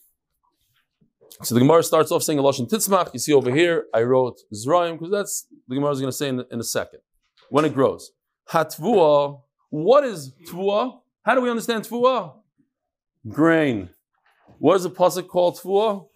So 1.43 1.53
the 1.53 1.61
Gemara 1.61 1.83
starts 1.83 2.11
off 2.11 2.23
saying 2.23 2.39
a 2.39 2.41
Lashon 2.41 2.67
Titzmach. 2.67 3.13
You 3.13 3.19
see 3.19 3.33
over 3.33 3.53
here, 3.53 3.85
I 3.93 4.01
wrote 4.01 4.39
Zraim, 4.53 4.93
because 4.93 5.11
that's 5.11 5.47
the 5.67 5.75
Gemara 5.75 5.91
is 5.91 5.99
going 5.99 6.11
to 6.11 6.17
say 6.17 6.29
in, 6.29 6.43
in, 6.51 6.59
a 6.59 6.63
second. 6.63 6.99
When 7.49 7.63
it 7.65 7.75
grows. 7.75 8.11
Hatvua, 8.49 9.41
what 9.69 10.03
is 10.03 10.33
Tvua? 10.47 10.99
How 11.23 11.35
do 11.35 11.41
we 11.41 11.49
understand 11.49 11.83
Tvua? 11.83 12.33
Grain. 13.27 13.89
What 14.59 14.75
is 14.77 14.83
the 14.83 14.89
pasuk 14.89 15.27
called 15.27 15.59
Tvua? 15.59 16.07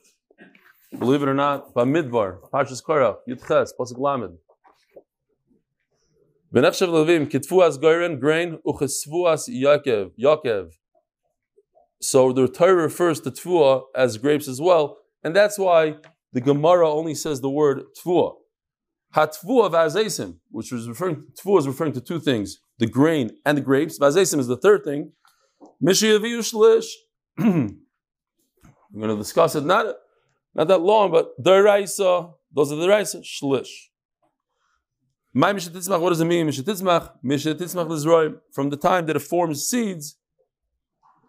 Believe 0.97 1.21
it 1.21 1.29
or 1.29 1.33
not, 1.35 1.75
Bamidbar, 1.75 2.39
Parshas 2.51 2.83
Korach, 2.83 3.17
Yudches, 3.29 3.69
Pasuk 3.79 3.99
Lamed. 3.99 4.37
Benechshav 6.53 6.89
Levim, 6.89 7.29
Kitfuas 7.29 7.77
Goyren, 7.79 8.19
grain, 8.19 8.57
Uchesfuas 8.65 9.47
Yakev, 9.47 10.11
Yakev. 10.19 10.71
So 12.01 12.33
the 12.33 12.47
Torah 12.47 12.73
refers 12.73 13.19
to 13.21 13.31
Tfuah 13.31 13.83
as 13.95 14.17
grapes 14.17 14.47
as 14.47 14.59
well, 14.59 14.97
and 15.23 15.35
that's 15.35 15.59
why 15.59 15.97
the 16.33 16.41
Gemara 16.41 16.89
only 16.89 17.13
says 17.13 17.41
the 17.41 17.49
word 17.49 17.83
Tfuah. 18.03 18.33
Hatfuah 19.15 19.71
Vazesim, 19.71 20.39
which 20.49 20.71
was 20.71 20.89
referring, 20.89 21.27
Tfuah 21.39 21.59
is 21.59 21.67
referring 21.67 21.93
to 21.93 22.01
two 22.01 22.19
things, 22.19 22.59
the 22.79 22.87
grain 22.87 23.29
and 23.45 23.55
the 23.55 23.61
grapes. 23.61 23.99
Vazesim 23.99 24.39
is 24.39 24.47
the 24.47 24.57
third 24.57 24.83
thing. 24.83 25.11
Mishiyaviyu 25.83 26.39
Shlish. 26.39 27.69
We're 28.93 29.07
going 29.07 29.17
to 29.17 29.21
discuss 29.21 29.55
it 29.55 29.65
not, 29.65 29.95
not 30.53 30.67
that 30.67 30.81
long, 30.81 31.11
but 31.11 31.41
Daraisa, 31.41 32.33
those 32.53 32.71
are 32.71 32.75
the 32.75 32.87
Raisa, 32.87 33.19
Shlish. 33.19 33.69
My 35.33 35.53
Mishatitzmach, 35.53 36.01
what 36.01 36.09
does 36.09 36.19
it 36.19 36.25
mean? 36.25 36.47
Mishatitzmach, 36.47 37.11
Mishatitzmach 37.23 37.87
Lizroim. 37.87 38.39
From 38.51 38.69
the 38.69 38.75
time 38.75 39.05
that 39.05 39.15
it 39.15 39.21
forms 39.21 39.65
seeds, 39.65 40.17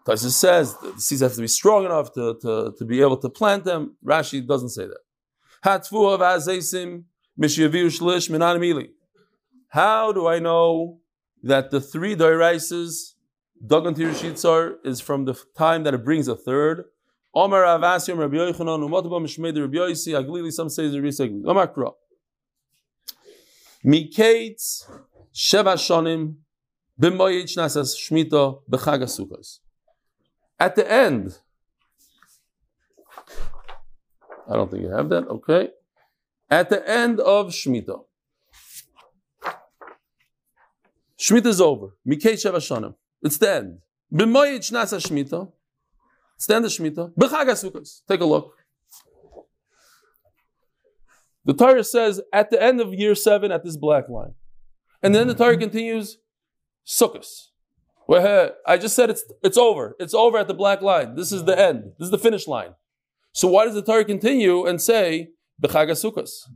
Taisa 0.05 0.29
says 0.29 0.75
the 0.77 0.99
seeds 0.99 1.21
have 1.21 1.33
to 1.35 1.41
be 1.41 1.47
strong 1.47 1.85
enough 1.85 2.11
to, 2.13 2.37
to, 2.41 2.73
to 2.77 2.85
be 2.85 2.99
able 2.99 3.15
to 3.17 3.29
plant 3.29 3.63
them. 3.63 3.95
Rashi 4.05 4.45
doesn't 4.45 4.69
say 4.69 4.85
that. 4.85 4.99
Hatfu 5.63 6.13
of 6.13 6.19
Azesim, 6.19 7.05
Mishaviu 7.39 7.85
Shlish, 7.85 8.29
Minan 8.29 8.89
How 9.69 10.11
do 10.11 10.27
I 10.27 10.39
know 10.39 10.99
that 11.41 11.71
the 11.71 11.79
three 11.79 12.17
Dairaises, 12.17 13.13
Dagan 13.65 13.95
Tirushitzar, 13.95 14.75
is 14.83 14.99
from 14.99 15.23
the 15.23 15.41
time 15.57 15.83
that 15.83 15.93
it 15.93 16.03
brings 16.03 16.27
a 16.27 16.35
third? 16.35 16.83
Omar 17.35 17.63
Avasim 17.63 18.17
Rabbi 18.17 18.35
Yochanan, 18.35 18.81
Rabbi 18.91 19.77
Yosi, 19.77 20.13
Aglili, 20.13 20.51
some 20.51 20.69
say 20.69 20.85
Rabbi 20.85 21.07
Segli. 21.07 21.43
Omar 21.47 21.67
Kra. 21.73 21.93
Miketz 23.83 24.87
Sheva 25.33 25.73
Shonim, 25.73 26.35
Nasas 26.99 27.95
Shmita, 27.97 28.61
B'chag. 28.69 29.59
At 30.59 30.75
the 30.75 30.91
end, 30.91 31.39
I 34.47 34.55
don't 34.55 34.69
think 34.69 34.83
you 34.83 34.89
have 34.89 35.09
that, 35.09 35.27
okay. 35.27 35.69
At 36.51 36.69
the 36.69 36.87
end 36.87 37.19
of 37.19 37.47
Shemitah, 37.47 38.03
Shemitah 41.17 41.47
is 41.47 41.61
over. 41.61 41.97
Mikei 42.07 42.33
Sheva. 42.33 42.93
It's 43.23 43.37
the 43.37 43.51
end. 43.51 43.79
B'moyich 44.13 44.71
Nasa 44.71 44.99
Shemitah. 44.99 45.51
It's 46.49 46.77
the 46.77 46.83
Shemitah. 46.83 47.13
B'chag 47.13 47.45
Asukas. 47.45 48.01
Take 48.07 48.21
a 48.21 48.25
look. 48.25 48.57
The 51.45 51.53
Torah 51.53 51.83
says 51.83 52.21
at 52.31 52.49
the 52.49 52.61
end 52.61 52.81
of 52.81 52.93
year 52.93 53.15
seven 53.15 53.51
at 53.51 53.63
this 53.63 53.77
black 53.77 54.09
line. 54.09 54.33
And 55.01 55.13
then 55.13 55.27
the 55.27 55.35
Torah 55.35 55.57
continues, 55.57 56.17
Sukkot. 56.85 57.27
Well, 58.07 58.25
uh, 58.25 58.49
I 58.67 58.77
just 58.77 58.95
said 58.95 59.09
it's 59.09 59.23
it's 59.41 59.57
over. 59.57 59.95
It's 59.99 60.13
over 60.13 60.37
at 60.37 60.47
the 60.47 60.53
black 60.53 60.81
line. 60.81 61.15
This 61.15 61.31
is 61.31 61.45
the 61.45 61.57
end. 61.57 61.93
This 61.97 62.07
is 62.07 62.11
the 62.11 62.17
finish 62.17 62.47
line. 62.47 62.75
So 63.31 63.47
why 63.47 63.65
does 63.65 63.75
the 63.75 63.81
Torah 63.81 64.03
continue 64.03 64.65
and 64.65 64.81
say 64.81 65.29
b'chag 65.61 65.89
sukkos? 65.91 66.49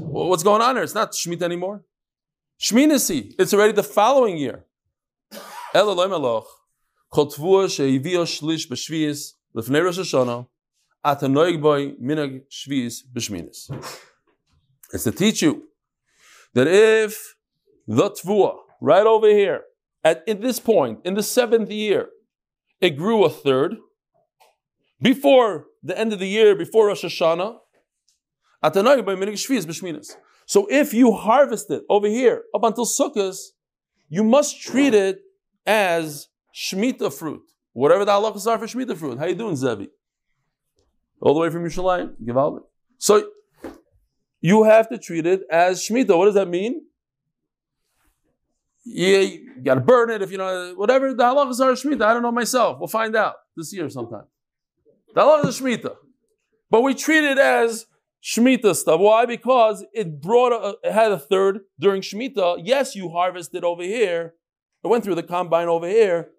What's 0.00 0.42
going 0.42 0.62
on 0.62 0.74
here? 0.76 0.82
It's 0.84 0.94
not 0.94 1.12
Shemitah 1.12 1.42
anymore. 1.42 1.84
Shminasi. 2.60 3.34
It's 3.38 3.52
already 3.52 3.72
the 3.72 3.82
following 3.82 4.38
year. 4.38 4.64
It's 14.94 15.04
to 15.04 15.12
teach 15.12 15.42
you 15.42 15.64
that 16.54 16.66
if 16.66 17.36
the 17.86 18.10
tvua, 18.10 18.56
right 18.80 19.06
over 19.06 19.28
here, 19.28 19.64
at, 20.02 20.26
at 20.26 20.40
this 20.40 20.58
point, 20.58 21.00
in 21.04 21.12
the 21.12 21.22
seventh 21.22 21.70
year, 21.70 22.08
it 22.80 22.96
grew 22.96 23.26
a 23.26 23.28
third, 23.28 23.76
before 25.02 25.66
the 25.82 25.98
end 25.98 26.14
of 26.14 26.18
the 26.20 26.28
year, 26.28 26.56
before 26.56 26.86
Rosh 26.86 27.04
Hashanah, 27.04 27.58
so 30.46 30.66
if 30.70 30.94
you 30.94 31.12
harvest 31.12 31.70
it 31.70 31.82
over 31.90 32.08
here 32.08 32.44
up 32.54 32.62
until 32.64 32.86
Sukkot, 32.86 33.36
you 34.08 34.24
must 34.24 34.62
treat 34.62 34.94
it 34.94 35.20
as 35.66 36.28
Shemitah 36.54 37.12
fruit. 37.12 37.42
Whatever 37.72 38.04
the 38.04 38.12
halachas 38.12 38.46
are 38.46 38.58
for 38.58 38.66
Shemitah 38.66 38.96
fruit. 38.96 39.18
How 39.18 39.26
you 39.26 39.34
doing, 39.34 39.56
Zevi? 39.56 39.88
All 41.20 41.34
the 41.34 41.40
way 41.40 41.50
from 41.50 41.64
Yerushalayim. 41.64 42.14
Give 42.24 42.36
So 42.98 43.28
you 44.40 44.64
have 44.64 44.88
to 44.90 44.98
treat 44.98 45.26
it 45.26 45.42
as 45.50 45.86
Shemitah. 45.86 46.16
What 46.16 46.26
does 46.26 46.34
that 46.34 46.48
mean? 46.48 46.82
Yeah, 48.84 49.18
you 49.18 49.62
got 49.64 49.74
to 49.74 49.80
burn 49.80 50.10
it 50.10 50.22
if 50.22 50.30
you 50.30 50.38
know, 50.38 50.74
whatever 50.76 51.12
the 51.12 51.24
halachas 51.24 51.60
are 51.60 51.72
Shemitah. 51.72 52.02
I 52.02 52.14
don't 52.14 52.22
know 52.22 52.32
myself. 52.32 52.78
We'll 52.78 52.88
find 52.88 53.16
out 53.16 53.34
this 53.56 53.72
year 53.74 53.90
sometime. 53.90 54.24
The 55.14 55.22
halachas 55.22 55.48
is 55.48 55.60
Shemitah. 55.60 55.96
But 56.70 56.82
we 56.82 56.94
treat 56.94 57.24
it 57.24 57.38
as 57.38 57.86
Shemitah 58.22 58.76
stuff. 58.76 59.00
Why? 59.00 59.26
Because 59.26 59.84
it 59.92 60.20
brought 60.20 60.52
a, 60.52 60.76
it 60.86 60.92
had 60.92 61.12
a 61.12 61.18
third 61.18 61.60
during 61.78 62.02
Shemitah. 62.02 62.62
Yes, 62.64 62.94
you 62.94 63.08
harvested 63.10 63.64
over 63.64 63.82
here. 63.82 64.34
It 64.86 64.88
went 64.88 65.02
through 65.02 65.16
the 65.16 65.24
combine 65.24 65.66
over 65.66 65.88
here, 65.88 66.30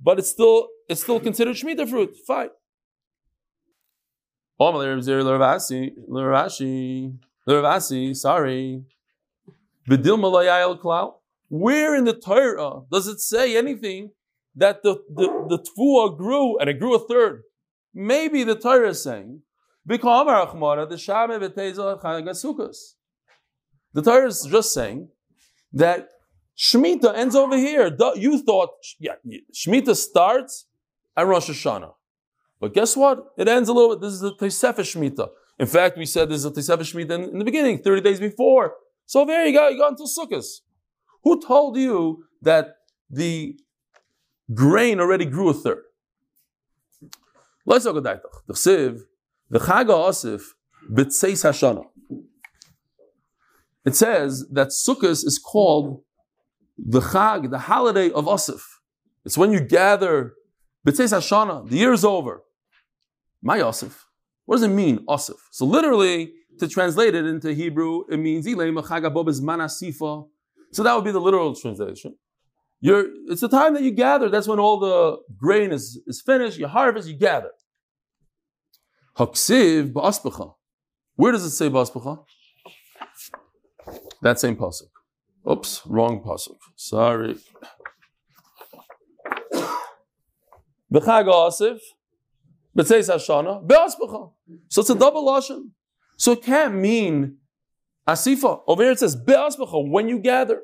but 0.00 0.20
it's 0.20 0.30
still 0.30 0.68
it's 0.88 1.02
still 1.02 1.18
considered 1.18 1.56
Shemitah 1.56 1.88
fruit. 1.88 2.14
Fine. 2.24 2.50
Ravasi, 7.48 8.14
sorry. 8.14 8.84
Where 11.48 11.96
in 11.96 12.04
the 12.04 12.14
Torah 12.14 12.82
does 12.92 13.08
it 13.08 13.18
say 13.18 13.56
anything 13.56 14.12
that 14.54 14.84
the, 14.84 15.02
the, 15.12 15.26
the 15.48 15.58
grew 16.16 16.58
and 16.58 16.70
it 16.70 16.78
grew 16.78 16.94
a 16.94 17.00
third? 17.00 17.42
Maybe 17.92 18.44
the 18.44 18.54
Torah 18.54 18.90
is 18.90 19.02
saying, 19.02 19.42
the 19.84 19.98
Torah 24.04 24.26
is 24.26 24.42
just 24.48 24.72
saying 24.72 25.08
that 25.72 26.08
Shemitah 26.58 27.14
ends 27.14 27.34
over 27.34 27.56
here. 27.56 27.94
You 28.16 28.42
thought, 28.42 28.70
yeah, 28.98 29.12
Shemitah 29.54 29.96
starts 29.96 30.66
at 31.16 31.26
Rosh 31.26 31.50
Hashanah. 31.50 31.92
But 32.60 32.72
guess 32.72 32.96
what? 32.96 33.32
It 33.36 33.48
ends 33.48 33.68
a 33.68 33.72
little 33.72 33.90
bit. 33.90 34.00
This 34.00 34.14
is 34.14 34.20
the 34.20 34.34
Tosefah 34.34 34.76
Shemitah. 34.76 35.28
In 35.58 35.66
fact, 35.66 35.96
we 35.96 36.06
said 36.06 36.30
there's 36.30 36.44
a 36.44 36.50
Tisef 36.50 36.78
Shemitah 36.78 37.10
in, 37.10 37.24
in, 37.24 37.38
the 37.38 37.44
beginning, 37.44 37.78
30 37.78 38.00
days 38.02 38.20
before. 38.20 38.74
So 39.06 39.24
there 39.24 39.46
you 39.46 39.52
go, 39.52 39.68
you 39.68 39.78
got 39.78 39.92
until 39.92 40.06
Sukkot. 40.06 40.44
Who 41.24 41.40
told 41.40 41.76
you 41.76 42.24
that 42.42 42.76
the 43.10 43.58
grain 44.52 45.00
already 45.00 45.24
grew 45.24 45.48
a 45.48 45.54
third? 45.54 45.82
Let's 47.64 47.84
talk 47.84 47.96
about 47.96 48.20
The 48.46 48.54
Siv, 48.54 49.00
the 49.50 49.58
Chag 49.58 49.86
Asif, 49.86 50.42
B'tseis 50.90 51.44
Hashana. 51.44 51.84
It 53.84 53.96
says 53.96 54.46
that 54.50 54.68
Sukkot 54.68 55.24
is 55.24 55.40
called 55.44 56.02
the 56.78 57.00
Chag, 57.00 57.50
the 57.50 57.58
holiday 57.58 58.10
of 58.10 58.26
Asif. 58.26 58.62
It's 59.24 59.36
when 59.36 59.52
you 59.52 59.60
gather 59.60 60.34
B'tseis 60.86 61.12
Hashana, 61.12 61.68
the 61.68 61.76
year 61.76 61.92
is 61.92 62.04
over. 62.04 62.42
My 63.42 63.58
Asif. 63.58 64.06
What 64.46 64.56
does 64.56 64.62
it 64.62 64.68
mean, 64.68 65.04
osif? 65.06 65.34
So 65.50 65.66
literally, 65.66 66.32
to 66.60 66.68
translate 66.68 67.14
it 67.14 67.26
into 67.26 67.52
Hebrew, 67.52 68.04
it 68.08 68.16
means 68.16 68.46
manasifa. 68.46 70.28
So 70.72 70.82
that 70.82 70.94
would 70.94 71.04
be 71.04 71.10
the 71.10 71.20
literal 71.20 71.54
translation. 71.54 72.16
You're, 72.80 73.06
it's 73.28 73.40
the 73.40 73.48
time 73.48 73.74
that 73.74 73.82
you 73.82 73.90
gather. 73.90 74.28
That's 74.28 74.46
when 74.46 74.58
all 74.60 74.78
the 74.78 75.18
grain 75.36 75.72
is, 75.72 76.00
is 76.06 76.22
finished. 76.22 76.58
You 76.58 76.68
harvest, 76.68 77.08
you 77.08 77.16
gather. 77.16 77.50
Haksiv. 79.18 80.54
Where 81.16 81.32
does 81.32 81.44
it 81.44 81.50
say 81.50 81.68
ba'aspacha? 81.68 82.24
That 84.22 84.38
same 84.38 84.56
pasuk. 84.56 84.88
Oops, 85.48 85.82
wrong 85.86 86.22
pasuk. 86.22 86.58
Sorry. 86.74 87.36
Asif. 90.92 91.78
Hashana. 92.76 93.62
So 94.68 94.80
it's 94.80 94.90
a 94.90 94.94
double 94.94 95.24
lashon. 95.24 95.70
So 96.16 96.32
it 96.32 96.42
can't 96.42 96.74
mean 96.74 97.38
asifa. 98.08 98.62
Over 98.66 98.82
here 98.82 98.92
it 98.92 98.98
says 98.98 99.14
be'aspacha, 99.16 99.88
when 99.90 100.08
you 100.08 100.18
gather. 100.18 100.62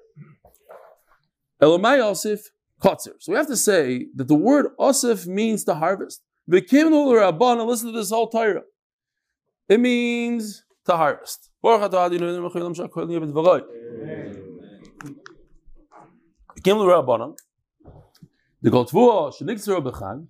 Asif. 1.62 2.40
So 2.82 3.30
we 3.32 3.36
have 3.36 3.46
to 3.46 3.56
say 3.56 4.06
that 4.16 4.26
the 4.26 4.34
word 4.34 4.66
asif 4.80 5.26
means 5.26 5.64
to 5.64 5.74
harvest. 5.74 6.22
L'rabbana, 6.48 7.64
listen 7.64 7.92
to 7.92 7.98
this 7.98 8.10
whole 8.10 8.28
Torah. 8.28 8.62
It 9.68 9.78
means 9.78 10.64
to 10.86 10.96
harvest. 10.96 11.50
The 16.64 17.34
Goltvua, 18.64 19.34
sheniktzer 19.34 19.82
b'chag, 19.82 20.26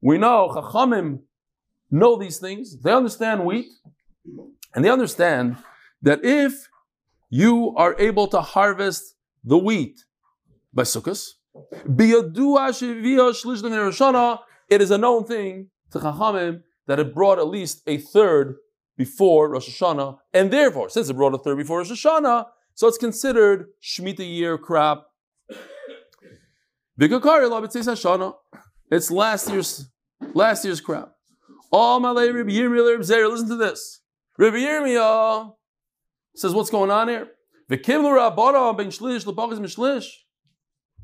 We 0.00 0.18
know 0.18 0.48
Chachamim 0.48 1.20
know 1.90 2.16
these 2.16 2.38
things. 2.38 2.80
They 2.80 2.92
understand 2.92 3.44
wheat, 3.44 3.66
and 4.74 4.84
they 4.84 4.90
understand 4.90 5.58
that 6.02 6.24
if 6.24 6.68
you 7.30 7.72
are 7.76 7.94
able 8.00 8.26
to 8.28 8.40
harvest 8.40 9.14
the 9.44 9.58
wheat 9.58 10.04
by 10.74 10.82
Sukkot, 10.82 11.34
it 14.70 14.80
is 14.80 14.90
a 14.90 14.98
known 14.98 15.24
thing 15.24 15.68
to 15.92 15.98
Chachamim 15.98 16.62
that 16.86 16.98
it 16.98 17.14
brought 17.14 17.38
at 17.38 17.46
least 17.46 17.82
a 17.86 17.98
third 17.98 18.56
before 18.96 19.50
Rosh 19.50 19.68
Hashanah, 19.68 20.18
and 20.32 20.50
therefore, 20.50 20.88
since 20.88 21.08
it 21.08 21.14
brought 21.14 21.34
a 21.34 21.38
third 21.38 21.58
before 21.58 21.78
Rosh 21.78 21.92
Hashanah, 21.92 22.46
so 22.74 22.88
it's 22.88 22.98
considered 22.98 23.66
Shemitah 23.82 24.28
year 24.28 24.58
crop. 24.58 25.08
It's 28.90 29.10
last 29.10 29.50
year's 29.50 29.90
last 30.34 30.64
year's 30.64 30.80
crop. 30.80 31.16
All 31.70 32.00
Malay 32.00 32.30
Rabbi 32.30 32.50
Yirmiyah 32.50 33.30
listen 33.30 33.48
to 33.48 33.56
this. 33.56 34.02
Rabbi 34.38 34.56
Yirmiyah 34.58 35.52
says, 36.34 36.54
what's 36.54 36.70
going 36.70 36.90
on 36.90 37.08
here? 37.08 37.28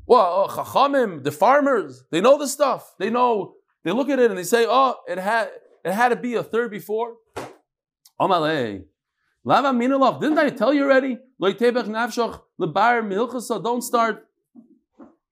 Well, 0.05 0.43
uh, 0.43 0.47
Chachamim, 0.47 1.23
the 1.23 1.31
farmers, 1.31 2.03
they 2.11 2.21
know 2.21 2.37
the 2.37 2.47
stuff. 2.47 2.93
They 2.99 3.09
know, 3.09 3.53
they 3.83 3.91
look 3.91 4.09
at 4.09 4.19
it 4.19 4.29
and 4.29 4.37
they 4.37 4.43
say, 4.43 4.65
oh, 4.67 4.95
it 5.07 5.17
had 5.17 5.49
it 5.85 5.93
had 5.93 6.09
to 6.09 6.15
be 6.15 6.35
a 6.35 6.43
third 6.43 6.71
before. 6.71 7.15
Amalei. 8.19 8.83
Lava 9.43 9.69
minalach. 9.69 10.19
Didn't 10.19 10.37
I 10.37 10.49
tell 10.49 10.73
you 10.73 10.83
already? 10.83 11.17
Don't 11.41 11.57
start 13.81 14.27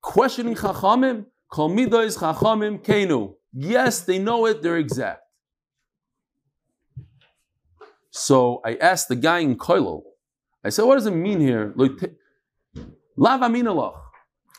questioning 0.02 0.56
Chachamim. 0.56 1.26
Kol 1.50 1.70
midois 1.70 2.18
Chachamim 2.18 2.84
kenu. 2.84 3.36
Yes, 3.54 4.02
they 4.02 4.20
know 4.20 4.46
it. 4.46 4.62
They're 4.62 4.78
exact. 4.78 5.22
So 8.12 8.62
I 8.66 8.76
asked 8.76 9.10
the 9.10 9.16
guy 9.16 9.40
in 9.40 9.58
Koilo. 9.58 10.04
I 10.64 10.70
said, 10.70 10.86
"What 10.86 10.96
does 10.96 11.06
it 11.06 11.12
mean 11.12 11.40
here?" 11.40 11.74
Lava 13.16 13.46
minalach. 13.46 14.00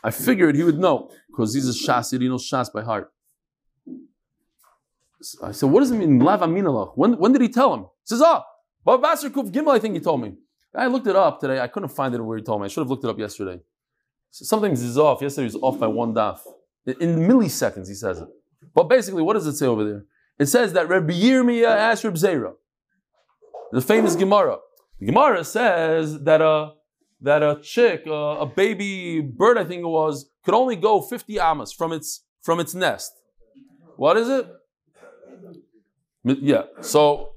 I 0.03 0.11
figured 0.11 0.55
he 0.55 0.63
would 0.63 0.79
know 0.79 1.11
because 1.29 1.55
he's 1.55 1.69
a 1.69 1.73
shas. 1.73 2.11
He 2.19 2.29
knows 2.29 2.49
shas 2.49 2.73
by 2.73 2.83
heart. 2.83 3.13
I 5.43 5.53
said, 5.53 5.69
what 5.71 5.81
does 5.81 5.91
it 5.91 5.97
mean, 5.97 6.21
lav 6.21 6.41
aminalach? 6.41 6.93
When, 6.95 7.19
when 7.19 7.33
did 7.33 7.43
he 7.43 7.49
tell 7.49 7.75
him? 7.75 7.81
He 7.81 7.87
says, 8.05 8.23
ah, 8.23 8.45
oh, 8.87 8.99
Bava 8.99 9.03
Basra 9.03 9.31
Kuf 9.31 9.51
Gimel, 9.51 9.75
I 9.75 9.79
think 9.81 9.95
he 9.95 10.01
told 10.01 10.23
me. 10.23 10.35
I 10.79 10.87
looked 10.87 11.07
it 11.09 11.17
up 11.17 11.41
today. 11.41 11.59
I 11.61 11.67
couldn't 11.67 11.89
find 11.89 12.15
it 12.15 12.23
where 12.23 12.39
he 12.39 12.45
told 12.45 12.61
me. 12.61 12.67
I 12.67 12.69
should 12.69 12.83
have 12.83 12.91
looked 12.91 13.05
it 13.05 13.11
up 13.11 13.19
yesterday. 13.19 13.61
So 14.31 14.45
something 14.45 14.73
is 14.73 14.97
off. 14.97 15.21
Yesterday 15.21 15.49
he 15.49 15.55
was 15.55 15.63
off 15.63 15.81
by 15.81 15.89
one 15.89 16.15
daf. 16.15 16.39
In 16.87 17.19
milliseconds, 17.29 17.89
he 17.89 17.95
says 17.95 18.21
it. 18.21 18.29
But 18.75 18.85
basically, 18.85 19.23
what 19.23 19.35
does 19.35 19.47
it 19.47 19.57
say 19.57 19.67
over 19.67 19.85
there? 19.85 20.05
It 20.39 20.47
says 20.47 20.73
that 20.75 20.89
Rabbi 20.89 21.13
Yirmiyah 21.13 21.67
asked 21.67 22.05
Rabbi 22.05 22.17
Zera, 22.17 22.53
the 23.73 23.81
famous 23.81 24.15
Gemara. 24.15 24.59
The 25.01 25.07
Gemara 25.07 25.45
says 25.45 26.23
that 26.23 26.41
a, 26.41 26.73
that 27.21 27.43
a 27.43 27.61
chick, 27.61 28.07
a, 28.07 28.13
a 28.13 28.47
baby 28.47 29.21
bird, 29.21 29.59
I 29.59 29.65
think 29.65 29.83
it 29.83 29.89
was, 29.89 30.31
could 30.45 30.55
only 30.55 30.77
go 30.77 31.03
50 31.03 31.41
amas 31.41 31.73
from 31.73 31.93
its, 31.93 32.25
from 32.43 32.61
its 32.61 32.75
nest. 32.75 33.13
What 33.97 34.17
is 34.17 34.29
it? 34.29 34.47
Yeah. 36.25 36.63
So, 36.81 37.33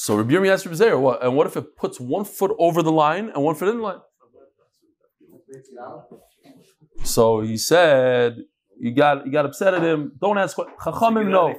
so 0.00 0.14
Rabbi 0.14 0.32
Yirmiyah 0.32 0.52
asked 0.52 0.64
Rabbi 0.64 0.78
Zera, 0.78 1.00
what? 1.00 1.24
And 1.24 1.34
what 1.34 1.48
if 1.48 1.56
it 1.56 1.76
puts 1.76 1.98
one 1.98 2.24
foot 2.24 2.52
over 2.56 2.84
the 2.84 2.92
line 2.92 3.30
and 3.34 3.42
one 3.42 3.56
foot 3.56 3.68
in 3.68 3.78
the 3.78 3.82
line? 3.82 3.98
So 7.02 7.40
he 7.40 7.56
said, 7.56 8.36
you 8.78 8.94
got 8.94 9.26
you 9.26 9.32
got 9.32 9.44
upset 9.44 9.74
at 9.74 9.82
him. 9.82 10.12
Don't 10.20 10.38
ask 10.38 10.56
what 10.56 10.78
Chachamim 10.78 11.30
know. 11.30 11.52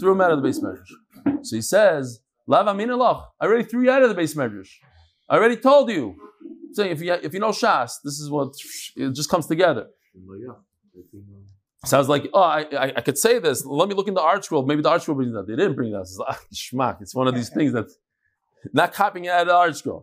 Threw 0.00 0.12
him 0.12 0.20
out 0.20 0.32
of 0.32 0.42
the 0.42 0.48
beis 0.48 0.58
medrash. 0.60 1.44
So 1.46 1.54
he 1.54 1.62
says, 1.62 2.20
Lav 2.48 2.66
Amin 2.66 2.90
I 2.90 2.94
already 3.40 3.62
threw 3.62 3.82
you 3.84 3.92
out 3.92 4.02
of 4.02 4.08
the 4.08 4.20
beis 4.20 4.34
medrash. 4.34 4.70
I 5.28 5.36
already 5.36 5.56
told 5.56 5.88
you. 5.88 6.16
Saying 6.72 6.90
if 6.90 7.00
you 7.00 7.12
if 7.12 7.32
you 7.32 7.38
know 7.38 7.50
Shas, 7.50 7.92
this 8.02 8.18
is 8.18 8.28
what 8.28 8.54
it 8.96 9.14
just 9.14 9.30
comes 9.30 9.46
together. 9.46 9.86
Sounds 11.84 12.08
like, 12.08 12.28
oh, 12.32 12.40
I, 12.40 12.60
I, 12.60 12.92
I, 12.96 13.00
could 13.00 13.18
say 13.18 13.40
this. 13.40 13.66
Let 13.66 13.88
me 13.88 13.96
look 13.96 14.06
in 14.06 14.14
the 14.14 14.20
ArtScroll. 14.20 14.64
Maybe 14.66 14.82
the 14.82 14.90
ArtScroll 14.90 15.16
brings 15.16 15.32
that. 15.34 15.48
They 15.48 15.56
didn't 15.56 15.74
bring 15.74 15.90
that. 15.92 16.02
It's 16.02 16.16
like, 16.16 16.38
schmack. 16.54 17.02
It's 17.02 17.14
one 17.14 17.26
of 17.26 17.34
these 17.34 17.48
things 17.48 17.72
that's 17.72 17.98
not 18.72 18.92
copying 18.92 19.26
out 19.28 19.48
of 19.48 19.82
the. 19.82 20.00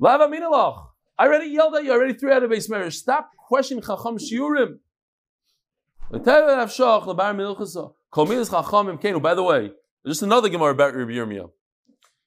Lava 0.00 0.26
minaloch. 0.26 0.86
I 1.16 1.26
already 1.26 1.50
yelled 1.50 1.76
at 1.76 1.84
you. 1.84 1.92
I 1.92 1.94
already 1.94 2.14
threw 2.14 2.32
out 2.32 2.42
a 2.42 2.48
beis 2.48 2.68
medrash. 2.68 2.94
Stop 2.94 3.30
questioning 3.36 3.82
Chacham 3.82 4.18
Shiurim. 4.18 4.78
By 6.10 6.18
the 9.34 9.42
way, 9.42 9.70
just 10.04 10.22
another 10.22 10.48
Gemara 10.48 10.72
about 10.72 10.96
Rabbi 10.96 11.12
Yirmiyah. 11.12 11.50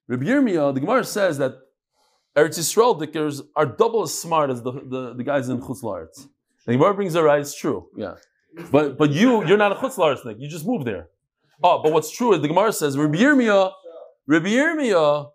Rabbi 0.07 0.23
Yirmiyah, 0.23 0.73
the 0.73 0.79
Gemara 0.79 1.03
says 1.03 1.37
that 1.39 1.55
Eretz 2.37 2.57
Yisrael 2.57 2.97
dickers 2.97 3.41
are 3.55 3.65
double 3.65 4.03
as 4.03 4.17
smart 4.17 4.49
as 4.49 4.61
the, 4.61 4.71
the, 4.71 5.13
the 5.17 5.23
guys 5.23 5.49
in 5.49 5.59
Chutz 5.59 5.83
La'aretz. 5.83 6.27
The 6.65 6.73
Gemara 6.73 6.93
brings 6.93 7.15
it 7.15 7.21
right. 7.21 7.41
It's 7.41 7.55
true. 7.55 7.89
Yeah. 7.97 8.15
But 8.71 8.97
but 8.97 9.11
you 9.11 9.45
you're 9.45 9.57
not 9.57 9.71
a 9.71 9.75
chutz 9.75 9.97
larsnik. 9.97 10.39
You 10.39 10.47
just 10.47 10.65
moved 10.65 10.85
there. 10.85 11.09
Oh, 11.63 11.81
but 11.81 11.91
what's 11.91 12.11
true 12.11 12.33
is 12.33 12.41
the 12.41 12.47
Gemara 12.47 12.73
says 12.73 12.97
Rabbi 12.97 13.17
Yirmiyah, 13.17 13.71
Rabbi 14.27 14.47
Yirmiyah, 14.47 15.31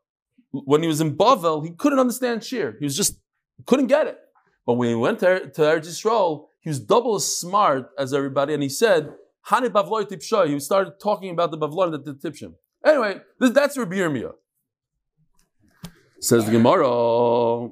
when 0.52 0.82
he 0.82 0.88
was 0.88 1.00
in 1.00 1.16
Bavel, 1.16 1.64
he 1.64 1.70
couldn't 1.72 1.98
understand 1.98 2.44
shir. 2.44 2.76
He 2.78 2.84
was 2.84 2.96
just 2.96 3.18
couldn't 3.66 3.86
get 3.86 4.06
it. 4.06 4.18
But 4.66 4.74
when 4.74 4.88
he 4.88 4.94
went 4.94 5.20
to, 5.20 5.50
to 5.50 5.62
Eretz 5.62 5.86
Yisrael, 5.86 6.46
he 6.60 6.68
was 6.68 6.80
double 6.80 7.16
as 7.16 7.26
smart 7.26 7.90
as 7.98 8.12
everybody, 8.12 8.54
and 8.54 8.62
he 8.62 8.68
said, 8.68 9.12
Hani 9.48 9.68
Bavloi 9.68 10.04
Tipsha. 10.08 10.46
He 10.46 10.60
started 10.60 10.94
talking 11.02 11.30
about 11.30 11.50
the 11.50 11.58
Bavloi 11.58 11.90
that 11.92 12.04
did 12.04 12.20
Tipshim. 12.20 12.54
Anyway, 12.84 13.20
this, 13.38 13.50
that's 13.50 13.76
Rabbi 13.76 13.96
Yirmiyah. 13.96 14.32
Says 16.20 16.44
the 16.44 16.52
Gemara. 16.52 17.70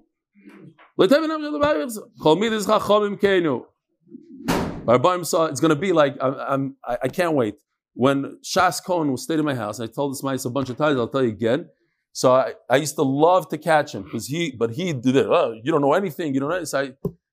Barbarim 4.89 5.27
saw 5.27 5.45
it's 5.45 5.61
going 5.61 5.69
to 5.69 5.77
be 5.77 5.93
like, 5.93 6.17
I'm, 6.21 6.77
I, 6.83 6.99
I 7.03 7.09
can't 7.09 7.35
wait. 7.35 7.57
When 7.93 8.39
Shas 8.43 8.83
Cohen 8.83 9.13
was 9.13 9.23
stayed 9.23 9.39
in 9.39 9.45
my 9.45 9.55
house, 9.55 9.81
I 9.81 9.87
told 9.87 10.13
this 10.13 10.23
mice 10.23 10.47
a 10.47 10.51
bunch 10.51 10.71
of 10.71 10.79
times, 10.79 10.99
I'll 10.99 11.09
tell 11.09 11.23
you 11.23 11.29
again. 11.29 11.69
So 12.13 12.33
I, 12.33 12.55
I 12.71 12.77
used 12.77 12.95
to 12.95 13.03
love 13.03 13.51
to 13.51 13.59
catch 13.59 13.95
him 13.95 14.05
because 14.05 14.29
he, 14.29 14.51
but 14.51 14.71
he 14.71 14.95
did 14.95 15.15
it. 15.15 15.27
Oh, 15.27 15.53
you 15.63 15.71
don't 15.71 15.83
know 15.83 15.93
anything. 15.93 16.33
You 16.33 16.41
don't 16.41 16.49
know. 16.49 16.65
So, 16.65 16.81
I, 16.81 16.93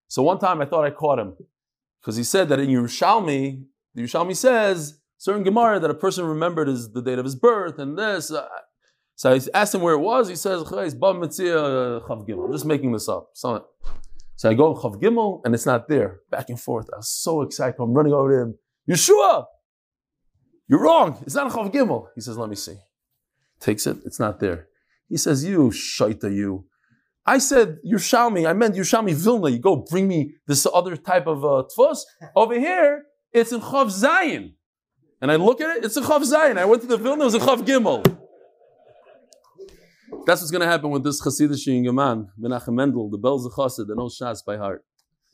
so 0.10 0.22
one 0.22 0.38
time 0.38 0.62
I 0.62 0.66
thought 0.66 0.84
I 0.84 0.90
caught 0.90 1.18
him 1.18 1.36
because 2.02 2.18
he 2.18 2.24
said 2.24 2.50
that 2.50 2.60
in 2.60 2.70
Yerushalmi, 2.70 3.64
the 3.94 4.02
Yerushalmi 4.02 4.36
says 4.36 5.00
certain 5.18 5.44
Gemara 5.44 5.80
that 5.80 5.90
a 5.90 5.96
person 5.96 6.26
remembered 6.26 6.68
is 6.68 6.92
the 6.92 7.02
date 7.02 7.20
of 7.20 7.26
his 7.26 7.36
birth 7.36 7.80
and 7.80 7.98
this. 7.98 8.32
Uh, 8.32 8.48
so 9.16 9.34
I 9.34 9.40
asked 9.54 9.74
him 9.74 9.82
where 9.82 9.94
it 9.94 10.00
was. 10.00 10.28
He 10.28 10.36
says, 10.36 10.62
I'm 10.70 10.82
just 12.52 12.66
making 12.66 12.92
this 12.92 13.08
up. 13.08 13.30
So, 13.34 13.66
so 14.46 14.52
I 14.52 14.54
go 14.54 14.76
in 14.76 14.78
Chav 14.80 15.02
Gimel, 15.02 15.42
and 15.44 15.56
it's 15.56 15.66
not 15.66 15.88
there. 15.88 16.20
Back 16.30 16.50
and 16.50 16.60
forth. 16.62 16.88
I 16.94 16.98
was 16.98 17.10
so 17.10 17.42
excited. 17.42 17.78
I'm 17.80 17.94
running 17.94 18.14
over 18.14 18.32
to 18.32 18.42
him. 18.44 18.56
Yeshua, 18.88 19.46
you're 20.68 20.84
wrong. 20.84 21.18
It's 21.24 21.34
not 21.34 21.52
Chav 21.52 21.74
Gimel. 21.74 22.10
He 22.14 22.22
says, 22.22 22.38
let 22.38 22.48
me 22.48 22.56
see. 22.56 22.76
Takes 23.60 23.88
it. 23.88 23.98
It's 24.06 24.20
not 24.20 24.40
there. 24.40 24.68
He 25.10 25.18
says, 25.18 25.44
you 25.44 25.72
shaita, 25.72 26.32
you. 26.32 26.68
I 27.26 27.40
said 27.40 27.80
Yerushalmi. 27.84 28.48
I 28.48 28.54
meant 28.54 28.76
Yerushalmi 28.76 29.16
Vilna. 29.16 29.50
You 29.50 29.58
go 29.58 29.78
bring 29.78 30.08
me 30.08 30.36
this 30.46 30.68
other 30.72 30.96
type 30.96 31.26
of 31.26 31.44
uh. 31.44 31.64
Over 32.36 32.60
here, 32.60 33.06
it's 33.34 33.52
in 33.52 33.62
Chav 33.62 33.90
Zion. 33.90 34.54
And 35.22 35.32
I 35.32 35.38
look 35.38 35.60
at 35.60 35.78
it, 35.78 35.86
it's 35.86 35.98
a 35.98 36.02
Chav 36.02 36.24
Zion. 36.24 36.60
I 36.60 36.66
went 36.66 36.84
to 36.84 36.88
the 36.88 36.98
Vilna, 36.98 37.24
it 37.24 37.26
was 37.26 37.34
a 37.34 37.40
Chav 37.40 37.66
Gimel. 37.66 38.06
That's 40.26 40.42
what's 40.42 40.52
going 40.52 40.62
to 40.62 40.68
happen 40.68 40.90
with 40.90 41.04
this 41.04 41.22
Hasidic 41.22 41.84
Yaman, 41.86 42.30
Menachem 42.40 42.74
Mendel, 42.74 43.10
the 43.10 43.20
Belz 43.20 43.48
Chassid, 43.52 43.88
the 43.88 43.96
knows 43.96 44.18
Shas 44.20 44.44
by 44.44 44.58
heart. 44.58 44.84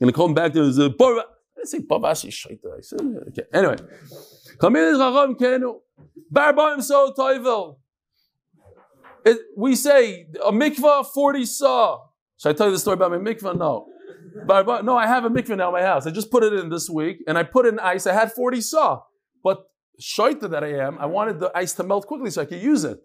I'm 0.02 0.06
Going 0.06 0.14
to 0.14 0.18
come 0.18 0.34
back 0.34 0.52
to 0.54 0.72
the 0.72 0.90
Bar. 0.90 1.20
I 1.20 1.64
say 1.64 1.80
Babashi 1.80 2.30
Shaita. 2.30 2.78
I 2.78 2.82
said, 2.82 3.00
okay. 3.30 3.44
Anyway, 3.54 3.78
Chacham 4.60 5.36
Kenu, 5.36 5.80
Barbaim 6.34 6.82
So 6.82 7.14
Toivel. 7.18 7.78
We 9.56 9.76
say 9.76 10.28
a 10.44 10.52
mikvah 10.52 11.06
40 11.06 11.46
saw. 11.46 12.00
Should 12.38 12.50
I 12.50 12.54
tell 12.54 12.68
you 12.68 12.74
the 12.74 12.80
story 12.80 12.96
about 12.96 13.12
my 13.12 13.18
mikvah? 13.18 13.56
No. 13.58 13.88
But, 14.46 14.84
no, 14.84 14.98
I 14.98 15.06
have 15.06 15.24
a 15.24 15.30
mikvah 15.30 15.58
now 15.58 15.68
in 15.68 15.74
my 15.74 15.84
house. 15.84 16.08
I 16.08 16.12
just 16.12 16.32
put 16.32 16.44
it 16.44 16.54
in 16.54 16.70
this 16.70 16.90
week 16.90 17.24
and 17.28 17.38
I 17.38 17.44
put 17.44 17.66
in 17.68 17.80
ice. 17.80 18.08
I 18.08 18.14
had 18.14 18.34
40 18.34 18.60
saw. 18.62 19.02
But 19.44 19.70
shaita 20.02 20.50
that 20.50 20.64
I 20.64 20.80
am, 20.80 20.98
I 20.98 21.06
wanted 21.06 21.40
the 21.40 21.52
ice 21.56 21.74
to 21.74 21.84
melt 21.84 22.08
quickly 22.08 22.32
so 22.32 22.42
I 22.42 22.46
could 22.46 22.62
use 22.62 22.84
it. 22.84 23.00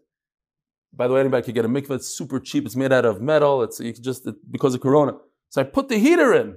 By 0.96 1.06
the 1.06 1.14
way, 1.14 1.20
anybody 1.20 1.44
could 1.44 1.54
get 1.54 1.64
a 1.64 1.68
mikveh. 1.68 1.96
It's 1.96 2.09
super 2.09 2.40
cheap. 2.40 2.64
It's 2.64 2.76
made 2.76 2.92
out 2.92 3.04
of 3.04 3.20
metal. 3.20 3.62
It's 3.62 3.78
you 3.80 3.92
just 3.92 4.26
it, 4.26 4.37
because 4.50 4.74
of 4.74 4.80
Corona. 4.80 5.12
So 5.50 5.61
I 5.61 5.64
put 5.64 5.88
the 5.88 5.98
heater 5.98 6.32
in, 6.35 6.56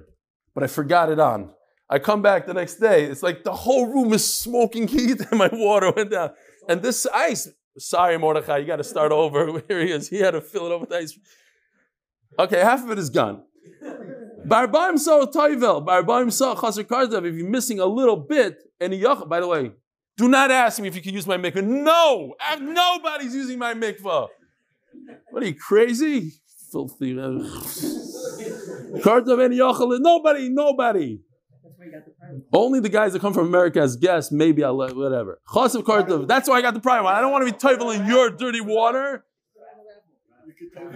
but 0.54 0.64
I 0.64 0.66
forgot 0.66 1.10
it 1.10 1.20
on. 1.20 1.50
I 1.90 1.98
come 1.98 2.22
back 2.22 2.46
the 2.46 2.54
next 2.54 2.76
day. 2.76 3.04
It's 3.04 3.22
like 3.22 3.44
the 3.44 3.52
whole 3.52 3.86
room 3.86 4.12
is 4.12 4.32
smoking 4.32 4.88
heat, 4.96 5.20
and 5.20 5.38
my 5.38 5.50
water 5.52 5.92
went 5.94 6.10
down. 6.10 6.30
And 6.68 6.82
this 6.82 7.06
ice. 7.06 7.48
Sorry, 7.78 8.18
Mordechai, 8.18 8.58
you 8.58 8.66
got 8.66 8.76
to 8.76 8.84
start 8.84 9.12
over. 9.12 9.62
Here 9.68 9.80
he 9.80 9.92
is. 9.92 10.08
He 10.08 10.18
had 10.18 10.32
to 10.32 10.40
fill 10.40 10.66
it 10.66 10.72
up 10.72 10.80
with 10.80 10.92
ice. 10.92 11.18
Okay, 12.38 12.60
half 12.60 12.82
of 12.84 12.90
it 12.90 12.98
is 12.98 13.10
gone. 13.10 13.42
Barbaim 14.46 14.98
saw 14.98 15.24
toivel. 15.26 15.84
Barbaim 15.84 16.32
saw 16.32 16.54
chaser 16.54 16.84
kardav. 16.84 17.26
If 17.26 17.34
you're 17.34 17.48
missing 17.48 17.78
a 17.78 17.86
little 17.86 18.16
bit, 18.16 18.58
and 18.80 18.92
yach. 18.92 19.28
By 19.28 19.40
the 19.40 19.46
way, 19.46 19.72
do 20.20 20.28
not 20.28 20.50
ask 20.50 20.78
me 20.78 20.86
if 20.86 20.94
you 20.94 21.00
can 21.00 21.14
use 21.14 21.26
my 21.26 21.38
mikvah. 21.38 21.64
No, 21.64 22.34
nobody's 22.60 23.34
using 23.34 23.58
my 23.58 23.72
mikvah. 23.72 24.28
What 25.30 25.42
are 25.42 25.46
you 25.46 25.54
crazy? 25.54 26.32
Filthy. 26.70 27.18
Uh, 27.18 27.40
Kardav 29.00 29.42
and 29.42 29.54
yachal. 29.54 29.98
Nobody. 29.98 30.50
Nobody. 30.50 31.20
Only 32.52 32.80
the 32.80 32.90
guys 32.90 33.14
that 33.14 33.22
come 33.22 33.32
from 33.32 33.46
America 33.46 33.80
as 33.80 33.96
guests, 33.96 34.30
maybe 34.30 34.62
I'll 34.62 34.76
let 34.76 34.94
whatever. 34.94 35.40
Kartav. 35.48 36.28
That's 36.28 36.50
why 36.50 36.56
I 36.56 36.60
got 36.60 36.74
the 36.74 36.80
prime 36.80 37.04
one. 37.04 37.14
I 37.14 37.22
don't 37.22 37.32
want 37.32 37.48
to 37.48 37.52
be 37.52 37.58
toivel 37.58 37.98
in 37.98 38.06
your 38.06 38.28
dirty 38.28 38.60
water. 38.60 39.24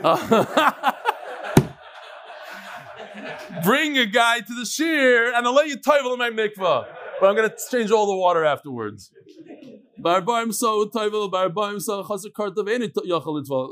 Bring 3.65 3.97
a 3.97 4.05
guy 4.05 4.41
to 4.41 4.55
the 4.55 4.65
shiur 4.65 5.33
and 5.35 5.47
I'll 5.47 5.55
let 5.55 5.69
you 5.69 5.79
toivel 5.79 6.13
in 6.13 6.19
my 6.19 6.29
mikvah. 6.29 7.04
But 7.21 7.29
I'm 7.29 7.37
going 7.37 7.49
to 7.49 7.57
change 7.71 7.91
all 7.91 8.07
the 8.07 8.17
water 8.17 8.45
afterwards. 8.45 9.11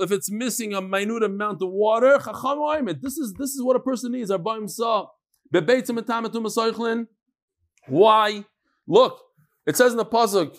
If 0.01 0.13
it's 0.13 0.31
missing 0.31 0.73
a 0.73 0.81
minute 0.81 1.23
amount 1.23 1.63
of 1.63 1.69
water, 1.69 2.19
this 2.19 3.19
is 3.19 3.35
this 3.35 3.51
is 3.51 3.63
what 3.63 3.77
a 3.77 3.81
person 3.81 4.13
needs. 4.13 4.31
Why? 7.89 8.45
Look, 8.87 9.21
it 9.67 9.77
says 9.77 9.93
in 9.93 9.99
the 9.99 10.07
pasuk. 10.07 10.59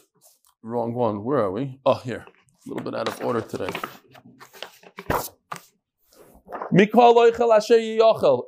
Wrong 0.61 0.93
one. 0.93 1.23
Where 1.23 1.39
are 1.39 1.51
we? 1.51 1.79
Oh, 1.85 1.95
here. 1.95 2.25
A 2.27 2.69
little 2.69 2.83
bit 2.83 2.95
out 2.95 3.07
of 3.07 3.21
order 3.21 3.41
today. 3.41 3.69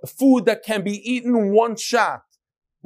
Food 0.08 0.46
that 0.46 0.64
can 0.66 0.84
be 0.84 1.12
eaten 1.12 1.52
one 1.52 1.76
shot. 1.76 2.24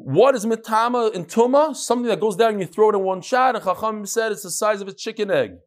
What 0.02 0.36
is 0.36 0.46
mitama 0.46 1.14
in 1.14 1.26
tuma? 1.26 1.76
Something 1.76 2.08
that 2.08 2.20
goes 2.20 2.36
down 2.36 2.52
and 2.52 2.62
you 2.62 2.68
throw 2.68 2.90
it 2.90 2.96
in 2.96 3.02
one 3.02 3.22
shot. 3.22 3.56
And 3.56 3.64
Chacham 3.64 4.06
said 4.06 4.32
it's 4.32 4.44
the 4.44 4.50
size 4.50 4.80
of 4.82 4.88
a 4.88 4.94
chicken 4.94 5.30
egg. 5.30 5.58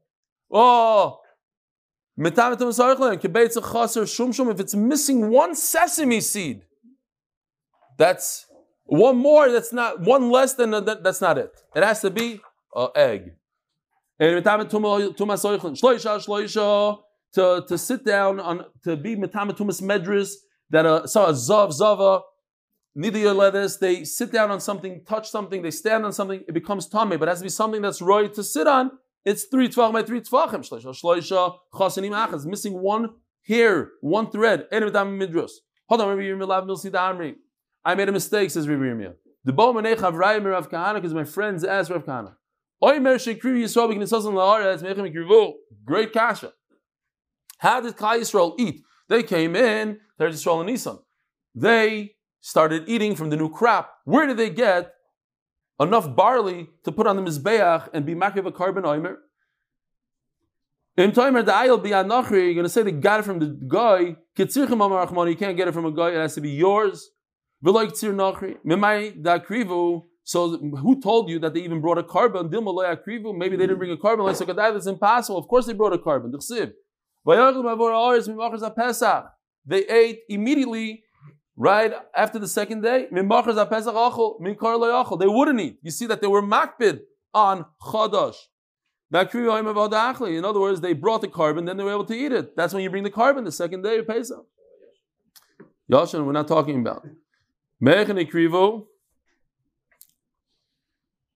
Oh, 0.51 1.18
mitama 2.18 2.57
tuma 2.57 4.51
If 4.51 4.61
it's 4.61 4.75
missing 4.75 5.31
one 5.31 5.55
sesame 5.55 6.21
seed, 6.21 6.62
that's 7.99 8.47
one 8.85 9.18
more. 9.18 9.51
That's 9.51 9.73
not 9.73 10.01
one 10.01 10.31
less 10.31 10.55
than 10.55 10.71
that, 10.71 11.05
that's 11.05 11.21
not 11.21 11.37
it. 11.37 11.51
It 11.77 11.83
has 11.83 12.01
to 12.01 12.11
be 12.11 12.40
an 12.75 12.88
egg. 12.97 13.33
And 14.18 14.42
mitama 14.42 14.64
tuma 14.68 15.12
shloisha 15.14 16.27
shloisha 16.27 16.99
to, 17.35 17.64
to 17.68 17.79
sit 17.79 18.05
down 18.05 18.40
on 18.40 18.64
to 18.85 18.97
be 18.97 19.14
metamatumas 19.14 19.83
medris 19.83 20.33
that 20.71 20.87
a 20.87 21.07
so 21.07 21.27
a 21.27 21.33
zav 21.33 21.73
zava 21.73 22.23
neither 22.95 23.33
leathers 23.33 23.79
they 23.79 24.05
sit 24.05 24.33
down 24.33 24.51
on 24.51 24.61
something, 24.61 25.05
touch 25.07 25.31
something, 25.31 25.63
they 25.63 25.71
stand 25.71 26.05
on 26.05 26.13
something, 26.13 26.43
it 26.47 26.53
becomes 26.53 26.89
tummy, 26.89 27.17
but 27.17 27.29
it 27.29 27.33
has 27.33 27.39
to 27.39 27.45
be 27.45 27.51
something 27.51 27.83
that's 27.83 28.03
right 28.03 28.33
to 28.35 28.43
sit 28.43 28.67
on. 28.67 28.91
It's 29.25 29.45
three 29.45 29.69
twelve 29.69 29.93
by 29.93 30.03
three 30.03 30.21
tvachim. 30.21 30.61
Shloisha 30.69 31.01
shloisha 31.01 31.57
chasanim 31.73 32.11
achas 32.11 32.45
missing 32.45 32.81
one 32.81 33.11
hair, 33.47 33.91
one 34.01 34.31
thread. 34.31 34.67
En 34.73 34.83
midros. 34.83 35.53
Hold 35.89 36.01
on, 36.01 36.09
Rabbi 36.09 36.23
Yirmiyah 36.23 36.67
Milsi 36.67 36.91
Amri. 36.91 37.35
I 37.85 37.95
made 37.95 38.09
a 38.09 38.13
mistake, 38.13 38.51
says 38.51 38.69
Rabbi 38.69 38.83
Yirmiyah. 38.83 39.15
The 39.45 39.53
bo 39.53 39.73
manech 39.73 39.97
avrayim 39.97 40.45
Rav 40.45 40.69
Kahana 40.71 40.95
because 40.95 41.15
my 41.15 41.25
friends 41.25 41.65
asked 41.65 41.91
Rav 41.91 42.05
Kahana. 42.05 42.35
Oimer 42.83 43.17
shekri 43.17 43.63
yisrael 43.63 43.95
b'knisosam 43.95 44.35
la'aretz 44.35 44.83
mechem 44.83 45.15
kirvu. 45.15 45.53
Great 45.85 46.13
kasha. 46.13 46.53
How 47.59 47.81
did 47.81 47.97
Klal 47.97 48.19
Yisrael 48.19 48.55
eat? 48.59 48.83
They 49.09 49.23
came 49.23 49.55
in, 49.55 50.01
there's 50.19 50.43
Yisrael 50.43 50.61
and 50.61 50.69
Nisan. 50.69 50.99
They 51.55 52.17
started 52.43 52.87
eating 52.87 53.17
from 53.17 53.31
the 53.31 53.37
new 53.37 53.49
crop. 53.49 53.95
Where 54.05 54.27
did 54.27 54.37
they 54.37 54.51
get 54.51 54.93
enough 55.81 56.15
barley 56.15 56.69
to 56.85 56.93
put 56.93 57.07
on 57.07 57.17
the 57.17 57.23
Mizbeach 57.23 57.89
and 57.95 58.05
be 58.05 58.15
makiv 58.15 58.47
a 58.47 58.53
korban 58.53 58.83
oimer? 58.83 59.17
In 60.97 61.13
timer 61.13 61.43
the 61.43 61.53
be 61.83 61.91
anachri, 61.91 62.45
you're 62.45 62.55
going 62.55 62.65
to 62.65 62.69
say 62.69 62.83
they 62.83 62.91
got 62.91 63.21
it 63.21 63.23
from 63.23 63.39
the 63.39 63.59
guy. 63.67 64.17
You 64.37 64.47
can't 65.37 65.57
get 65.57 65.69
it 65.69 65.73
from 65.73 65.87
a 65.87 65.93
guy, 65.93 66.11
it 66.11 66.17
has 66.17 66.35
to 66.35 66.43
be 66.43 66.51
yours. 66.51 67.09
So 70.25 70.59
who 70.59 71.01
told 71.01 71.31
you 71.31 71.39
that 71.39 71.55
they 71.55 71.61
even 71.61 71.81
brought 71.81 71.99
a 71.99 72.03
korban? 72.03 72.51
Maybe 73.39 73.57
they 73.57 73.67
didn't 73.67 73.79
bring 73.79 73.93
a 73.93 73.97
korban. 73.97 74.25
Like, 74.25 74.37
so 74.37 74.45
that's 74.45 74.87
impossible. 74.87 75.39
Of 75.39 75.49
course 75.49 75.67
they 75.67 75.73
brought 75.73 75.93
a 75.93 75.99
korban. 75.99 76.33
They 79.65 79.87
ate 79.87 80.19
immediately 80.29 81.05
right 81.57 81.93
after 82.17 82.38
the 82.38 82.49
second 82.49 82.83
day. 82.83 83.09
They 83.11 83.23
wouldn't 83.23 83.61
eat. 85.61 85.79
You 85.83 85.91
see 85.91 86.07
that 86.07 86.21
they 86.21 86.27
were 86.27 86.43
makbid 86.43 87.01
on 87.35 87.65
Chadash. 87.83 88.37
In 89.15 90.45
other 90.45 90.61
words, 90.61 90.81
they 90.81 90.95
brought 90.95 91.21
the 91.21 91.29
korban, 91.29 91.67
then 91.67 91.77
they 91.77 91.85
were 91.85 91.93
able 91.93 92.07
to 92.07 92.15
eat 92.15 92.33
it. 92.33 92.57
That's 92.57 92.73
when 92.73 92.83
you 92.83 92.88
bring 92.88 93.05
the 93.05 93.11
korban 93.11 93.45
the 93.45 93.53
second 93.53 93.83
day 93.83 93.99
of 93.99 94.07
Pesach. 94.07 94.43
Yashin, 95.91 96.25
we're 96.25 96.33
not 96.33 96.49
talking 96.49 96.81
about. 96.81 97.07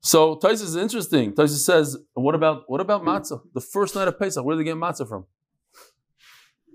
So 0.00 0.36
Taisus 0.36 0.62
is 0.62 0.76
interesting. 0.76 1.34
Taisus 1.34 1.64
says, 1.64 1.98
what 2.14 2.34
about 2.34 2.62
what 2.66 2.80
about 2.80 3.02
matzah? 3.02 3.42
The 3.52 3.60
first 3.60 3.94
night 3.94 4.08
of 4.08 4.18
Pesach, 4.18 4.42
where 4.42 4.56
did 4.56 4.64
they 4.64 4.70
get 4.70 4.76
matzah 4.76 5.06
from? 5.06 5.26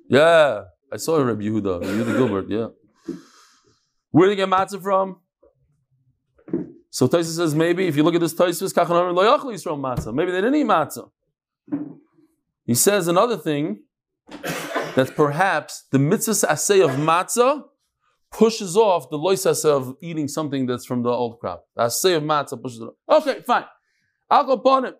Yeah, 0.09 0.65
I 0.91 0.97
saw 0.97 1.17
Rabbi 1.17 1.43
Yehuda, 1.43 1.81
Yehuda 1.81 2.17
Gilbert. 2.17 2.49
Yeah, 2.49 2.67
where 4.11 4.27
did 4.27 4.37
they 4.37 4.41
get 4.41 4.49
matzah 4.49 4.81
from? 4.81 5.17
So 6.89 7.07
Taisa 7.07 7.35
says 7.35 7.55
maybe 7.55 7.87
if 7.87 7.95
you 7.95 8.03
look 8.03 8.15
at 8.15 8.21
this 8.21 8.33
Taisa, 8.33 8.71
kachanamim 8.73 9.15
lo 9.15 9.23
yachli 9.23 9.53
yisrael 9.53 9.79
matzah. 9.79 10.13
Maybe 10.13 10.31
they 10.31 10.41
didn't 10.41 10.55
eat 10.55 10.65
matzah. 10.65 11.09
He 12.65 12.75
says 12.75 13.07
another 13.07 13.37
thing 13.37 13.83
that 14.95 15.13
perhaps 15.15 15.85
the 15.91 15.99
mitzvah 15.99 16.51
assay 16.51 16.81
of 16.81 16.91
matzah 16.91 17.63
pushes 18.31 18.77
off 18.77 19.09
the 19.09 19.17
lois 19.17 19.45
of 19.65 19.95
eating 20.01 20.27
something 20.27 20.65
that's 20.65 20.85
from 20.85 21.03
the 21.03 21.09
old 21.09 21.39
crop. 21.39 21.65
The 21.75 21.83
assay 21.83 22.13
of 22.13 22.23
matzah 22.23 22.61
pushes 22.61 22.81
it 22.81 22.89
off. 23.07 23.27
Okay, 23.27 23.41
fine. 23.41 23.65
I'll 24.29 24.45
go 24.45 24.53
upon 24.53 24.85
it. 24.85 24.95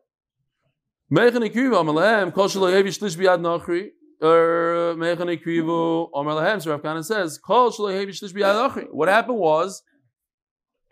What 4.21 4.29
happened 9.07 9.38
was 9.38 9.84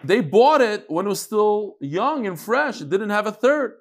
they 0.04 0.22
bought 0.22 0.62
it 0.62 0.86
when 0.88 1.06
it 1.06 1.10
was 1.10 1.22
still 1.22 1.76
young 1.80 2.26
and 2.26 2.40
fresh. 2.40 2.82
It 2.82 2.90
didn't 2.90 3.12
have 3.12 3.28
a 3.28 3.32
third. 3.32 3.76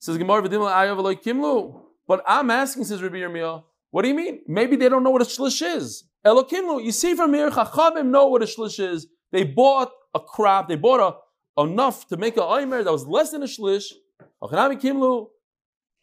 Says 0.00 0.16
Kimlu. 0.16 1.82
But 2.06 2.22
I'm 2.26 2.50
asking, 2.50 2.84
says 2.84 3.02
Rabbi 3.02 3.16
Yirmiyah, 3.16 3.62
what 3.90 4.02
do 4.02 4.08
you 4.08 4.14
mean? 4.14 4.40
Maybe 4.46 4.76
they 4.76 4.88
don't 4.88 5.02
know 5.02 5.10
what 5.10 5.22
a 5.22 5.26
shlish 5.26 5.60
is. 5.60 6.04
Elokimlu. 6.24 6.82
You 6.82 6.92
see 6.92 7.14
from 7.14 7.34
here, 7.34 7.50
Chachamim 7.50 8.06
know 8.06 8.28
what 8.28 8.42
a 8.42 8.46
shlish 8.46 8.80
is. 8.80 9.06
They 9.32 9.44
bought 9.44 9.90
a 10.14 10.20
crop. 10.20 10.68
They 10.68 10.76
bought 10.76 11.00
a, 11.00 11.16
enough 11.62 12.06
to 12.08 12.16
make 12.16 12.38
a 12.38 12.40
oimer 12.40 12.82
that 12.82 12.92
was 12.92 13.06
less 13.06 13.32
than 13.32 13.42
a 13.42 13.46
shlish. 13.46 13.92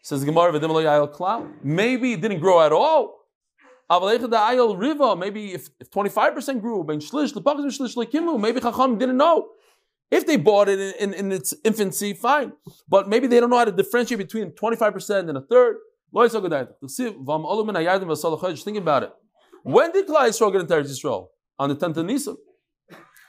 Says 0.05 0.23
Gemara, 0.23 0.53
maybe 1.63 2.13
it 2.13 2.21
didn't 2.21 2.39
grow 2.39 2.61
at 2.61 2.71
all. 2.71 3.21
Maybe 3.89 5.53
if, 5.53 5.67
if 5.79 5.89
25% 5.89 6.61
grew, 6.61 6.83
maybe 8.37 8.59
Chacham 8.59 8.99
didn't 8.99 9.17
know. 9.17 9.47
If 10.11 10.27
they 10.27 10.37
bought 10.37 10.69
it 10.69 10.79
in, 10.79 10.93
in, 11.11 11.13
in, 11.15 11.31
its 11.31 11.55
infancy, 11.63 12.13
fine. 12.13 12.53
But 12.87 13.09
maybe 13.09 13.25
they 13.25 13.39
don't 13.39 13.49
know 13.49 13.57
how 13.57 13.65
to 13.65 13.71
differentiate 13.71 14.19
between 14.19 14.51
25% 14.51 15.27
and 15.27 15.39
a 15.39 15.41
third. 15.41 15.77
Think 18.63 18.77
about 18.77 19.03
it. 19.03 19.11
When 19.63 19.91
did 19.91 20.07
Klal 20.07 20.27
Yisrael 20.27 20.51
get 20.51 20.61
into 20.61 20.73
Eretz 20.75 21.03
Yisrael? 21.03 21.29
On 21.57 21.69
the 21.69 21.75
10th 21.75 21.97
of 21.97 22.05
Nisan, 22.05 22.37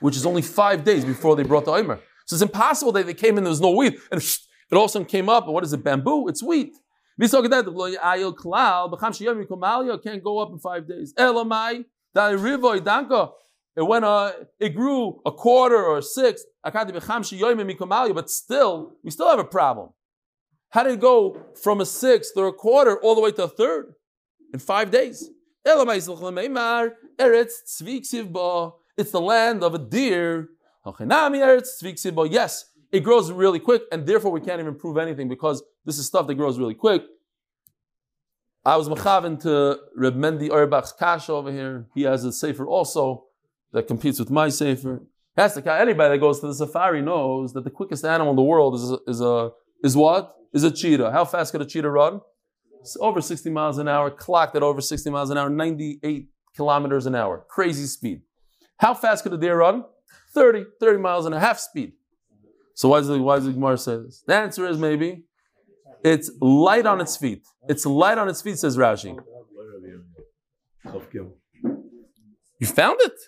which 0.01 0.15
is 0.15 0.27
only 0.27 0.43
five 0.43 0.85
days 0.85 1.07
before 1.07 1.37
they 1.37 1.43
brought 1.43 1.65
the 1.65 1.73
Omer. 1.73 2.01
So 2.27 2.35
it's 2.35 2.43
impossible 2.43 2.93
that 2.93 3.07
they 3.07 3.15
came 3.15 3.39
in, 3.39 3.45
there 3.45 3.51
was 3.51 3.62
no 3.62 3.71
wheat, 3.71 3.99
and 4.12 4.21
it 4.71 4.77
also 4.77 5.05
came 5.05 5.29
up, 5.29 5.47
what 5.47 5.65
is 5.65 5.73
it, 5.73 5.83
bamboo? 5.85 6.29
It's 6.29 6.43
wheat. 6.43 6.77
Can't 7.19 7.43
go 10.23 10.39
up 10.39 10.51
in 10.51 10.59
five 10.59 10.87
days. 10.87 11.15
It 13.79 13.87
went, 13.87 14.05
uh, 14.05 14.33
it 14.59 14.71
grew 14.75 15.21
a 15.27 15.33
quarter 15.33 15.77
or 15.77 15.99
a 15.99 16.03
sixth, 16.03 16.47
but 16.65 18.31
still, 18.31 18.93
we 19.05 19.11
still 19.11 19.29
have 19.29 19.39
a 19.39 19.45
problem. 19.45 19.91
How 20.71 20.83
did 20.83 20.95
it 20.95 21.01
go 21.01 21.37
from 21.63 21.81
a 21.81 21.87
sixth 21.87 22.37
or 22.37 22.49
a 22.49 22.53
quarter 22.53 22.99
all 23.01 23.15
the 23.15 23.21
way 23.21 23.33
to 23.33 23.45
a 23.45 23.49
third 23.49 23.95
in 24.53 24.61
five 24.61 24.91
days? 24.91 25.31
It's 28.99 29.11
the 29.11 29.21
land 29.21 29.63
of 29.63 29.75
a 29.75 29.79
deer. 29.79 30.49
Yes, 32.31 32.65
it 32.92 33.01
grows 33.01 33.31
really 33.31 33.59
quick, 33.59 33.83
and 33.92 34.07
therefore 34.07 34.31
we 34.31 34.40
can't 34.40 34.61
even 34.61 34.75
prove 34.75 34.96
anything 34.96 35.29
because 35.29 35.62
this 35.85 35.99
is 35.99 36.07
stuff 36.07 36.27
that 36.27 36.35
grows 36.35 36.59
really 36.59 36.75
quick. 36.75 37.03
I 38.64 38.77
was 38.77 38.88
machavin 38.88 39.40
to 39.42 39.79
Reb 39.94 40.16
Mendy 40.16 40.51
Auerbach's 40.51 40.92
kasha 40.92 41.33
over 41.33 41.53
here. 41.53 41.87
He 41.94 42.03
has 42.03 42.25
a 42.25 42.33
sefer 42.33 42.66
also 42.66 43.27
that 43.72 43.87
competes 43.87 44.18
with 44.18 44.31
my 44.31 44.49
Sefer. 44.49 45.07
Has 45.37 45.55
to. 45.55 45.72
Anybody 45.72 46.14
that 46.14 46.18
goes 46.18 46.40
to 46.40 46.46
the 46.46 46.55
safari 46.55 47.03
knows 47.03 47.53
that 47.53 47.64
the 47.64 47.70
quickest 47.70 48.05
animal 48.05 48.31
in 48.31 48.37
the 48.37 48.42
world 48.42 48.75
is 48.75 48.90
a, 48.90 48.99
is 49.07 49.20
a 49.20 49.51
is 49.85 49.96
what? 49.96 50.35
Is 50.53 50.64
a 50.64 50.70
cheetah. 50.70 51.12
How 51.12 51.25
fast 51.25 51.53
could 51.53 51.61
a 51.61 51.66
cheetah 51.66 51.90
run? 51.90 52.22
It's 52.81 52.96
over 53.01 53.20
60 53.20 53.51
miles 53.51 53.79
an 53.79 53.88
hour, 53.88 54.11
clocked 54.11 54.57
at 54.57 54.62
over 54.62 54.81
60 54.81 55.11
miles 55.11 55.31
an 55.31 55.37
hour, 55.37 55.51
98 55.51 56.29
kilometers 56.55 57.05
an 57.05 57.14
hour. 57.14 57.44
Crazy 57.49 57.85
speed. 57.87 58.22
How 58.79 58.94
fast 58.94 59.25
could 59.25 59.33
a 59.33 59.38
deer 59.38 59.59
run? 59.59 59.85
30, 60.33 60.64
30 60.81 60.99
miles 60.99 61.27
and 61.27 61.35
a 61.35 61.40
half 61.40 61.59
speed. 61.59 61.92
So 62.77 62.91
why 62.91 62.99
does 62.99 63.09
the, 63.09 63.19
why 63.19 63.39
the 63.39 63.53
Gemara 63.53 63.79
say 63.79 63.97
this? 63.97 64.23
The 64.27 64.35
answer 64.35 64.67
is 64.67 64.77
maybe 64.77 65.25
it's 66.05 66.31
light 66.43 66.85
on 66.85 67.01
its 67.01 67.17
feet. 67.17 67.43
It's 67.71 67.87
light 67.87 68.19
on 68.19 68.29
its 68.29 68.43
feet, 68.43 68.59
says 68.59 68.77
Rashi. 68.77 69.19
You 72.61 72.67
found 72.67 72.99
it? 73.01 73.19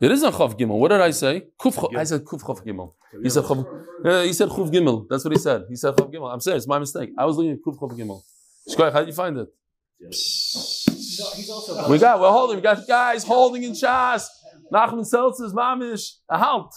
It 0.00 0.10
isn't 0.10 0.32
Chav 0.34 0.58
Gimel. 0.58 0.78
What 0.78 0.88
did 0.88 1.00
I 1.00 1.12
say? 1.12 1.46
Kuf, 1.58 1.96
I 1.96 2.04
said 2.04 2.24
Kuf 2.24 2.42
Chav 2.42 2.62
Gimel. 2.62 2.92
He 3.22 3.30
said 3.30 3.44
Chav, 3.44 3.58
uh, 4.04 4.22
he 4.22 4.34
said 4.34 4.50
Gimel. 4.50 5.06
That's 5.08 5.24
what 5.24 5.32
he 5.32 5.38
said. 5.38 5.62
He 5.70 5.76
said 5.76 5.94
Chav 5.94 6.12
Gimel. 6.12 6.30
I'm 6.30 6.40
saying 6.40 6.58
it's 6.58 6.68
my 6.68 6.78
mistake. 6.78 7.10
I 7.16 7.24
was 7.24 7.38
looking 7.38 7.52
at 7.52 7.62
Kuf 7.66 7.78
Chav 7.78 7.92
Gimel. 7.98 8.22
Shkoy, 8.68 8.92
how 8.92 8.98
did 8.98 9.08
you 9.08 9.14
find 9.14 9.38
it? 9.38 9.48
We 11.88 11.98
got, 11.98 12.20
we're 12.20 12.30
holding, 12.30 12.56
we 12.56 12.62
got 12.62 12.86
guys 12.86 13.24
holding 13.24 13.62
in 13.62 13.72
Shas. 13.72 14.26
Nachman 14.70 15.06
Seltzer's 15.06 15.54
mamish, 15.54 16.16
a 16.28 16.36
halt. 16.38 16.74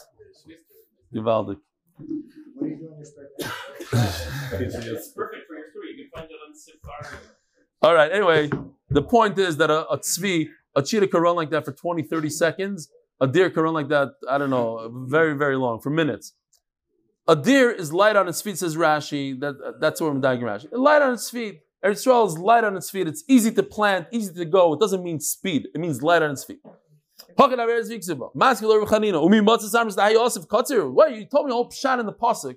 Gewaldig. 1.16 1.58
All 7.82 7.94
right, 7.94 8.12
anyway, 8.12 8.50
the 8.90 9.02
point 9.02 9.38
is 9.38 9.58
that 9.58 9.70
a, 9.70 9.88
a 9.90 9.98
tzvi, 10.00 10.50
a 10.76 10.82
cheetah 10.82 11.08
can 11.08 11.22
run 11.22 11.36
like 11.36 11.52
that 11.52 11.66
for 11.66 11.72
20, 11.72 12.04
30 12.04 12.30
seconds. 12.30 12.90
A 13.22 13.28
deer 13.28 13.50
can 13.50 13.64
run 13.64 13.74
like 13.74 13.90
that, 13.90 14.10
I 14.30 14.38
don't 14.38 14.50
know, 14.50 14.92
very, 15.08 15.34
very 15.38 15.56
long, 15.56 15.80
for 15.80 15.90
minutes. 15.90 16.34
A 17.28 17.36
deer 17.36 17.72
is 17.72 17.94
light 17.94 18.16
on 18.16 18.28
its 18.28 18.42
feet, 18.42 18.58
says 18.58 18.76
Rashi. 18.76 19.40
That, 19.40 19.78
that's 19.80 20.02
what 20.02 20.08
I'm 20.08 20.22
diagramming 20.22 20.66
Rashi. 20.66 20.68
Light 20.72 21.02
on 21.02 21.14
its 21.14 21.30
feet. 21.30 21.62
Eretz 21.84 22.06
Yisrael 22.06 22.28
is 22.28 22.38
light 22.38 22.64
on 22.64 22.76
its 22.76 22.90
feet. 22.90 23.08
It's 23.08 23.24
easy 23.28 23.52
to 23.52 23.64
plant, 23.64 24.08
easy 24.12 24.34
to 24.34 24.46
go. 24.46 24.74
It 24.74 24.80
doesn't 24.80 25.04
mean 25.04 25.20
speed. 25.20 25.68
It 25.74 25.80
means 25.80 26.02
light 26.02 26.24
on 26.24 26.32
its 26.32 26.44
feet. 26.44 26.60
What 27.38 27.50
you 31.16 31.26
told 31.26 31.46
me 31.46 31.52
a 31.52 31.54
whole 31.54 31.72
shot 31.72 32.00
in 32.00 32.06
the 32.06 32.14
pasuk. 32.14 32.56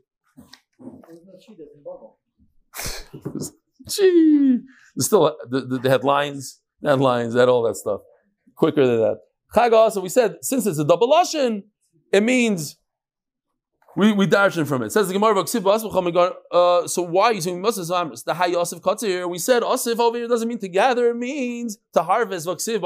Gee, 3.89 4.61
still 4.99 5.25
uh, 5.25 5.33
the, 5.49 5.61
the, 5.63 5.79
the 5.79 5.91
headlines, 5.91 6.61
headlines, 6.85 7.35
that 7.35 7.49
all 7.49 7.63
that 7.63 7.77
stuff. 7.77 8.01
Quicker 8.57 8.87
than 8.87 9.01
that. 9.01 9.19
Chag 9.55 10.03
we 10.03 10.09
said 10.09 10.37
since 10.43 10.67
it's 10.67 10.79
a 10.79 10.85
double 10.85 11.09
lashon, 11.09 11.63
it 12.13 12.23
means 12.23 12.77
we 13.97 14.13
we 14.13 14.27
darshan 14.27 14.67
from 14.67 14.83
it. 14.83 14.87
it 14.87 14.93
says 14.93 15.09
the 15.09 15.15
Gemara 15.15 15.45
uh, 16.53 16.87
so 16.87 17.03
why 17.03 17.27
are 17.27 17.33
you 17.33 17.41
saying 17.41 17.63
the 17.63 18.35
high 18.35 18.47
Yosef 18.47 18.81
Katzir? 18.81 19.29
We 19.29 19.39
said 19.39 19.63
Osif 19.63 19.99
over 19.99 20.17
here 20.17 20.29
doesn't 20.29 20.49
mean 20.49 20.59
to 20.59 20.69
gather, 20.69 21.11
it 21.11 21.17
means 21.17 21.79
to 21.95 22.03
harvest. 22.03 22.47
Anybody 22.47 22.79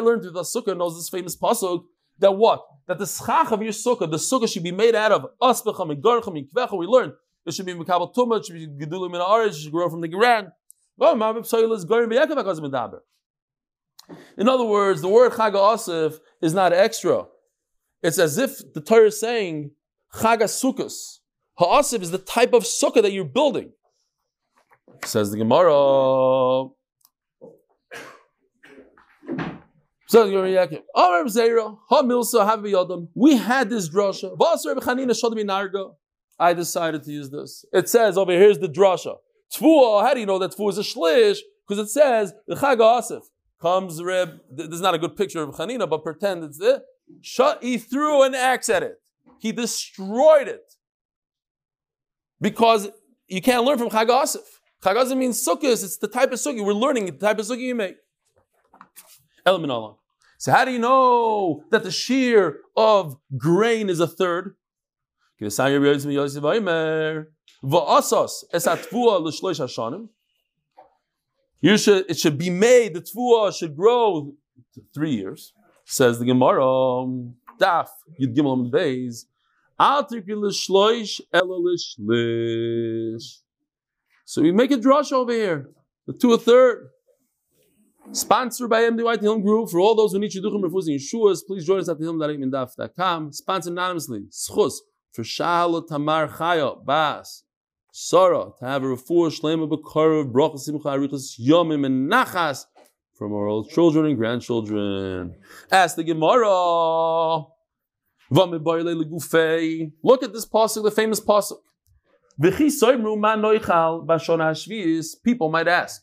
learned 0.00 0.22
through 0.22 0.32
the 0.32 0.42
sukkah 0.42 0.76
knows 0.76 0.96
this 0.96 1.08
famous 1.08 1.36
pasuk 1.36 1.84
that 2.18 2.32
what? 2.32 2.64
That 2.86 2.98
the 2.98 3.06
schach 3.06 3.52
of 3.52 3.62
your 3.62 3.72
sukkah, 3.72 4.10
the 4.10 4.16
sukkah 4.16 4.52
should 4.52 4.62
be 4.62 4.72
made 4.72 4.94
out 4.94 5.12
of 5.12 5.26
kvecha. 5.40 6.78
We 6.78 6.86
learned 6.86 7.12
it 7.46 7.54
should 7.54 7.66
be 7.66 7.74
mikabel 7.74 8.14
tumah, 8.14 8.38
it 8.38 8.46
should 8.46 8.54
be 8.54 8.66
gedulim 8.66 9.06
in 9.06 9.12
the 9.12 9.44
it 9.46 9.54
should 9.54 9.72
grow 9.72 9.90
from 9.90 10.00
the 10.00 10.08
ground. 10.08 10.48
In 10.96 11.10
other 14.48 14.64
words, 14.64 15.00
the 15.00 15.08
word 15.08 15.32
Chag 15.32 15.54
Asif 15.54 16.20
is 16.40 16.54
not 16.54 16.72
extra. 16.72 17.26
It's 18.04 18.18
as 18.18 18.36
if 18.36 18.60
the 18.74 18.82
Torah 18.82 19.06
is 19.06 19.18
saying, 19.18 19.70
Chagas 20.14 20.62
Sukkos. 20.62 21.20
Ha'asiv 21.58 22.02
is 22.02 22.10
the 22.10 22.18
type 22.18 22.52
of 22.52 22.64
sukkah 22.64 23.00
that 23.00 23.12
you're 23.12 23.24
building. 23.24 23.72
Says 25.04 25.30
the 25.30 25.38
Gemara. 25.38 26.68
We 33.14 33.36
had 33.36 33.70
this 33.70 33.88
drasha. 33.88 34.36
I 36.38 36.52
decided 36.52 37.04
to 37.04 37.10
use 37.10 37.30
this. 37.30 37.64
It 37.72 37.88
says 37.88 38.18
over 38.18 38.32
here's 38.32 38.58
the 38.58 38.68
drasha. 38.68 39.16
Tfuah, 39.54 40.02
how 40.02 40.12
do 40.12 40.20
you 40.20 40.26
know 40.26 40.38
that 40.40 40.50
tfuah 40.52 40.70
is 40.70 40.78
a 40.78 40.82
shlish? 40.82 41.38
Because 41.66 41.86
it 41.86 41.90
says 41.90 42.34
the 42.46 42.56
Chag 42.56 42.78
Asif 42.78 43.22
comes 43.62 44.02
Reb. 44.02 44.40
This 44.50 44.68
is 44.68 44.80
not 44.82 44.94
a 44.94 44.98
good 44.98 45.16
picture 45.16 45.42
of 45.42 45.54
Chanina, 45.54 45.88
but 45.88 46.02
pretend 46.04 46.44
it's 46.44 46.60
it. 46.60 46.82
He 47.60 47.78
threw 47.78 48.22
an 48.22 48.34
axe 48.34 48.68
at 48.68 48.82
it. 48.82 48.96
He 49.38 49.52
destroyed 49.52 50.48
it. 50.48 50.72
Because 52.40 52.90
you 53.28 53.40
can't 53.40 53.64
learn 53.64 53.78
from 53.78 53.90
Chagasif. 53.90 54.44
Chagasif 54.82 55.16
means 55.16 55.46
sukkahs. 55.46 55.84
It's 55.84 55.96
the 55.96 56.08
type 56.08 56.32
of 56.32 56.38
sukkah. 56.38 56.64
We're 56.64 56.72
learning 56.72 57.06
the 57.06 57.12
type 57.12 57.38
of 57.38 57.46
sukkah 57.46 57.60
you 57.60 57.74
make. 57.74 57.96
Element 59.46 59.70
Allah. 59.70 59.96
So 60.38 60.52
how 60.52 60.64
do 60.64 60.72
you 60.72 60.78
know 60.78 61.64
that 61.70 61.84
the 61.84 61.88
shiur 61.88 62.56
of 62.76 63.16
grain 63.36 63.88
is 63.88 64.00
a 64.00 64.06
third? 64.06 64.56
You 71.60 71.78
should, 71.78 72.04
it 72.10 72.18
should 72.18 72.36
be 72.36 72.50
made, 72.50 72.94
the 72.94 73.00
tfuah 73.00 73.56
should 73.56 73.74
grow 73.74 74.34
three 74.94 75.14
years. 75.14 75.54
Says 75.84 76.18
the 76.18 76.24
Gemara, 76.24 76.62
Daf 77.60 77.88
Yud 78.20 78.34
Gimel 78.34 78.70
Beis, 78.70 79.24
So 84.24 84.42
we 84.42 84.52
make 84.52 84.70
a 84.70 84.76
drush 84.76 85.12
over 85.12 85.32
here, 85.32 85.70
the 86.06 86.12
two 86.12 86.32
a 86.32 86.38
third. 86.38 86.90
Sponsored 88.12 88.68
by 88.68 88.82
MD 88.82 89.02
White 89.02 89.22
Hilm 89.22 89.42
Group. 89.42 89.70
For 89.70 89.80
all 89.80 89.94
those 89.94 90.12
who 90.12 90.18
need 90.18 90.30
Shidduchim 90.30 90.62
Refus 90.62 90.88
and 90.88 91.00
Yeshua's, 91.00 91.42
please 91.42 91.66
join 91.66 91.80
us 91.80 91.88
at 91.88 91.98
the 91.98 92.04
Hilm.com. 92.04 93.32
Sponsored 93.32 93.72
anonymously. 93.72 94.26
Schus 94.30 94.74
for 95.10 95.22
Shahal 95.22 95.86
Tamar 95.88 96.28
Chaya 96.28 96.84
Bas. 96.84 97.44
Sarah 97.96 98.50
to 98.58 98.64
have 98.64 98.82
a 98.82 98.86
refuah 98.86 99.30
shlema 99.30 99.70
b'karav 99.70 100.32
bracha 100.32 100.58
simcha 100.58 100.88
arichas 100.88 101.38
yomim 101.40 101.86
and 101.86 102.10
nachas 102.10 102.66
from 103.16 103.32
our 103.32 103.46
old 103.46 103.70
children 103.70 104.06
and 104.06 104.16
grandchildren. 104.16 105.36
Ask 105.70 105.94
the 105.96 106.04
Gemara. 106.04 107.44
Look 108.30 108.54
at 110.22 110.32
this 110.32 110.46
pasuk, 110.46 110.82
the 110.82 110.90
famous 110.90 111.20
pasuk. 111.20 111.58
People 115.22 115.50
might 115.50 115.68
ask, 115.68 116.02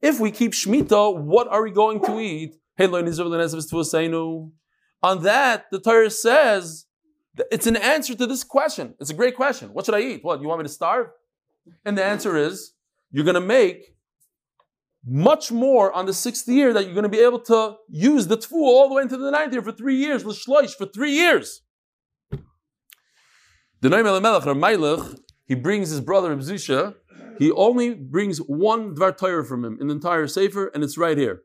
if 0.00 0.20
we 0.20 0.30
keep 0.30 0.52
Shemitah, 0.52 1.20
what 1.20 1.48
are 1.48 1.64
we 1.64 1.72
going 1.72 2.00
to 2.04 2.20
eat? 2.20 2.54
On 2.78 3.04
that, 5.22 5.64
the 5.72 5.80
Torah 5.80 6.10
says, 6.10 6.84
it's 7.50 7.66
an 7.66 7.76
answer 7.76 8.14
to 8.14 8.26
this 8.26 8.44
question. 8.44 8.94
It's 9.00 9.10
a 9.10 9.14
great 9.14 9.34
question. 9.34 9.72
What 9.72 9.86
should 9.86 9.94
I 9.94 10.00
eat? 10.00 10.22
What, 10.22 10.40
you 10.40 10.48
want 10.48 10.60
me 10.60 10.64
to 10.64 10.72
starve? 10.72 11.08
And 11.84 11.98
the 11.98 12.04
answer 12.04 12.36
is, 12.36 12.74
you're 13.10 13.24
going 13.24 13.34
to 13.34 13.40
make 13.40 13.95
much 15.06 15.52
more 15.52 15.92
on 15.92 16.06
the 16.06 16.12
sixth 16.12 16.48
year 16.48 16.72
that 16.72 16.84
you're 16.84 16.94
going 16.94 17.04
to 17.04 17.08
be 17.08 17.20
able 17.20 17.38
to 17.38 17.76
use 17.88 18.26
the 18.26 18.36
tfu 18.36 18.52
all 18.52 18.88
the 18.88 18.94
way 18.94 19.02
into 19.02 19.16
the 19.16 19.30
ninth 19.30 19.52
year 19.52 19.62
for 19.62 19.72
three 19.72 19.96
years, 19.96 20.24
l'shloish, 20.24 20.74
for 20.74 20.86
three 20.86 21.12
years. 21.12 21.62
The 23.80 23.88
Noam 23.88 24.06
Elimelech, 24.06 24.42
Ramaylich, 24.42 25.18
he 25.44 25.54
brings 25.54 25.90
his 25.90 26.00
brother 26.00 26.34
Ibzisha, 26.34 26.94
he 27.38 27.52
only 27.52 27.94
brings 27.94 28.38
one 28.38 28.96
Dvar 28.96 29.16
Torah 29.16 29.44
from 29.44 29.64
him 29.64 29.78
in 29.80 29.86
the 29.86 29.94
entire 29.94 30.26
Sefer, 30.26 30.68
and 30.68 30.82
it's 30.82 30.98
right 30.98 31.16
here. 31.16 31.42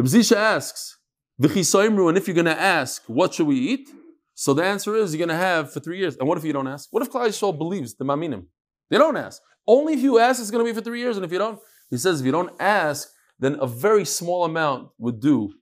Ibzisha 0.00 0.36
asks, 0.36 0.98
and 1.38 1.50
if 1.54 2.26
you're 2.26 2.34
going 2.34 2.46
to 2.46 2.58
ask, 2.58 3.02
what 3.06 3.34
should 3.34 3.46
we 3.46 3.56
eat? 3.56 3.90
So 4.34 4.54
the 4.54 4.64
answer 4.64 4.96
is, 4.96 5.14
you're 5.14 5.24
going 5.24 5.36
to 5.36 5.42
have 5.42 5.72
for 5.72 5.80
three 5.80 5.98
years. 5.98 6.16
And 6.16 6.26
what 6.26 6.38
if 6.38 6.44
you 6.44 6.52
don't 6.52 6.66
ask? 6.66 6.88
What 6.90 7.02
if 7.02 7.10
Klal 7.10 7.26
Yisrael 7.26 7.56
believes 7.56 7.94
the 7.94 8.04
Maminim? 8.04 8.46
They 8.90 8.98
don't 8.98 9.16
ask. 9.16 9.40
Only 9.66 9.94
if 9.94 10.00
you 10.00 10.18
ask, 10.18 10.40
it's 10.40 10.50
going 10.50 10.64
to 10.64 10.70
be 10.70 10.74
for 10.74 10.82
three 10.82 11.00
years, 11.00 11.16
and 11.16 11.24
if 11.24 11.32
you 11.32 11.38
don't, 11.38 11.58
he 11.90 11.96
says 11.96 12.20
if 12.20 12.26
you 12.26 12.32
don't 12.32 12.52
ask, 12.60 13.08
then 13.38 13.56
a 13.60 13.66
very 13.66 14.04
small 14.04 14.44
amount 14.44 14.90
would 14.98 15.20
do. 15.20 15.52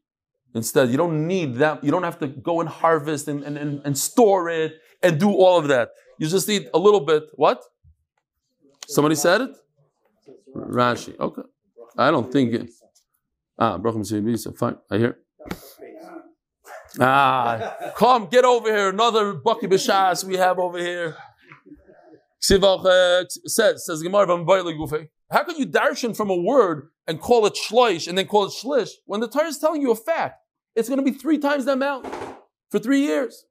Instead, 0.55 0.91
you 0.91 0.97
don't 0.97 1.27
need 1.27 1.57
that. 1.57 1.83
You 1.83 1.91
don't 1.91 2.05
have 2.05 2.19
to 2.21 2.29
go 2.29 2.61
and 2.61 2.69
harvest 2.69 3.27
and, 3.27 3.43
and, 3.43 3.59
and, 3.59 3.81
and 3.85 3.99
store 3.99 4.49
it 4.49 4.75
and 5.03 5.19
do 5.19 5.31
all 5.31 5.59
of 5.59 5.69
that. 5.69 5.91
You 6.19 6.29
just 6.29 6.47
need 6.49 6.69
a 6.73 6.79
little 6.79 7.01
bit. 7.01 7.25
What? 7.35 7.61
Somebody 8.87 9.17
said 9.17 9.41
it? 9.41 9.51
Rashi. 10.55 11.19
Okay. 11.19 11.43
I 11.99 12.11
don't 12.13 12.33
think 12.33 12.55
it. 12.55 12.71
Ah, 13.59 13.79
Fine. 13.79 14.77
I 14.91 14.99
hear. 14.99 15.19
Ah, 17.01 17.93
come, 17.97 18.27
get 18.27 18.45
over 18.45 18.73
here. 18.73 18.91
Another 18.91 19.35
Bucky 19.35 19.67
Bishas 19.67 20.23
we 20.25 20.37
have 20.37 20.59
over 20.61 20.79
here. 20.79 21.17
Says, 22.41 23.87
says 23.87 24.03
Gemara, 24.03 24.27
how 25.35 25.43
could 25.43 25.59
you 25.59 25.67
darshan 25.67 26.17
from 26.17 26.31
a 26.31 26.37
word 26.37 26.91
and 27.09 27.21
call 27.21 27.45
it 27.45 27.55
shloish 27.55 28.07
and 28.07 28.17
then 28.17 28.27
call 28.27 28.45
it 28.45 28.53
shlish, 28.53 28.91
when 29.05 29.21
the 29.21 29.27
Torah 29.27 29.49
is 29.49 29.59
telling 29.59 29.83
you 29.83 29.91
a 29.91 29.97
fact, 29.97 30.41
it's 30.77 30.89
going 30.89 31.05
to 31.05 31.05
be 31.05 31.11
three 31.11 31.39
times 31.39 31.65
the 31.65 31.73
amount 31.73 32.07
for 32.71 32.79
three 32.79 33.01
years. 33.01 33.45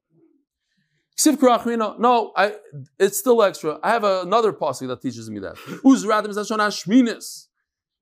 No, 1.98 2.32
I, 2.36 2.54
it's 2.98 3.18
still 3.18 3.42
extra. 3.42 3.78
I 3.82 3.90
have 3.90 4.02
another 4.02 4.52
posse 4.54 4.86
that 4.86 5.02
teaches 5.02 5.28
me 5.30 5.40
that. 5.40 5.56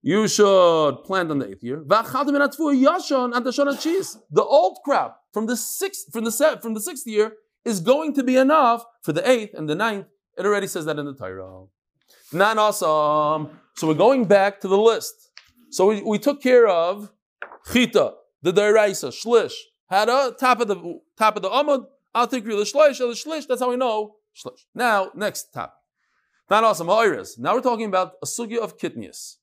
You 0.00 0.28
should 0.28 1.02
plant 1.04 1.32
on 1.32 1.40
the 1.40 1.48
eighth 1.50 1.64
year. 1.64 1.82
The 4.30 4.44
old 4.44 4.78
crop 4.84 5.22
from 5.32 5.46
the 5.46 5.56
sixth 5.56 6.12
from 6.12 6.24
the 6.24 6.58
from 6.62 6.74
the 6.74 6.80
sixth 6.80 7.06
year 7.06 7.32
is 7.64 7.80
going 7.80 8.14
to 8.14 8.22
be 8.22 8.36
enough 8.36 8.84
for 9.02 9.12
the 9.12 9.28
eighth 9.28 9.54
and 9.54 9.68
the 9.68 9.74
ninth. 9.74 10.06
It 10.38 10.46
already 10.46 10.68
says 10.68 10.84
that 10.86 10.98
in 10.98 11.06
the 11.06 11.14
Torah. 11.14 11.66
Not 12.32 12.58
awesome. 12.58 13.58
So 13.74 13.88
we're 13.88 13.94
going 13.94 14.24
back 14.24 14.60
to 14.60 14.68
the 14.68 14.78
list. 14.78 15.30
So 15.70 15.86
we, 15.86 16.02
we 16.02 16.18
took 16.18 16.42
care 16.42 16.66
of 16.66 17.10
chita, 17.72 18.14
the 18.42 18.52
deraisa, 18.52 19.08
shlish, 19.10 19.54
had 19.88 20.08
a 20.08 20.34
top 20.38 20.60
of 20.60 20.68
the 20.68 21.00
top 21.18 21.36
of 21.36 21.42
the 21.42 21.50
amud. 21.50 21.86
I'll 22.14 22.26
take 22.26 22.44
you 22.44 22.56
the 22.56 22.64
shlish, 22.64 22.98
the 22.98 23.06
shlish. 23.08 23.46
That's 23.46 23.60
how 23.60 23.70
we 23.70 23.76
know 23.76 24.16
shlish. 24.36 24.64
Now 24.74 25.10
next 25.14 25.52
top. 25.52 25.74
Not 26.50 26.64
awesome. 26.64 26.88
Ha'ires. 26.88 27.38
Now 27.38 27.54
we're 27.54 27.62
talking 27.62 27.86
about 27.86 28.12
a 28.22 28.26
sugya 28.26 28.58
of 28.58 28.76
kitnius. 28.76 29.36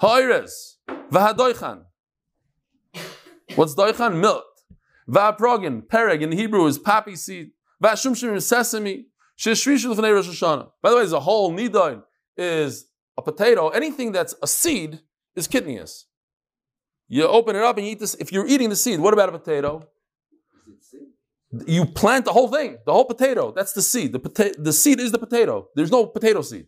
Ha'ires. 0.00 0.76
Vahadoichan. 1.10 1.84
What's 3.56 3.74
doichan? 3.74 4.20
Milk. 4.20 4.44
Va'progin. 5.08 5.82
Pereg 5.82 6.22
in 6.22 6.32
Hebrew 6.32 6.66
is 6.66 6.78
poppy 6.78 7.16
seed. 7.16 7.50
Va'shumshim 7.82 8.36
is 8.36 8.46
sesame. 8.46 9.06
Shishrishu 9.40 9.96
Rosh 9.96 10.28
Hashanah. 10.28 10.70
By 10.82 10.90
the 10.90 10.96
way, 10.96 11.02
there's 11.02 11.12
a 11.12 11.20
whole 11.20 11.50
nidain 11.50 12.02
is 12.36 12.86
a 13.16 13.22
potato. 13.22 13.70
Anything 13.70 14.12
that's 14.12 14.34
a 14.42 14.46
seed 14.46 15.00
is 15.34 15.48
kitnius. 15.48 16.04
You 17.08 17.26
open 17.26 17.56
it 17.56 17.62
up 17.62 17.78
and 17.78 17.86
you 17.86 17.92
eat 17.92 18.00
this. 18.00 18.14
If 18.14 18.32
you're 18.32 18.46
eating 18.46 18.68
the 18.68 18.76
seed, 18.76 19.00
what 19.00 19.14
about 19.14 19.30
a 19.30 19.38
potato? 19.38 19.88
You 21.66 21.86
plant 21.86 22.26
the 22.26 22.32
whole 22.32 22.48
thing, 22.48 22.78
the 22.86 22.92
whole 22.92 23.06
potato. 23.06 23.50
That's 23.50 23.72
the 23.72 23.82
seed. 23.82 24.12
The, 24.12 24.20
pota- 24.20 24.54
the 24.62 24.72
seed 24.72 25.00
is 25.00 25.10
the 25.10 25.18
potato. 25.18 25.68
There's 25.74 25.90
no 25.90 26.06
potato 26.06 26.42
seed. 26.42 26.66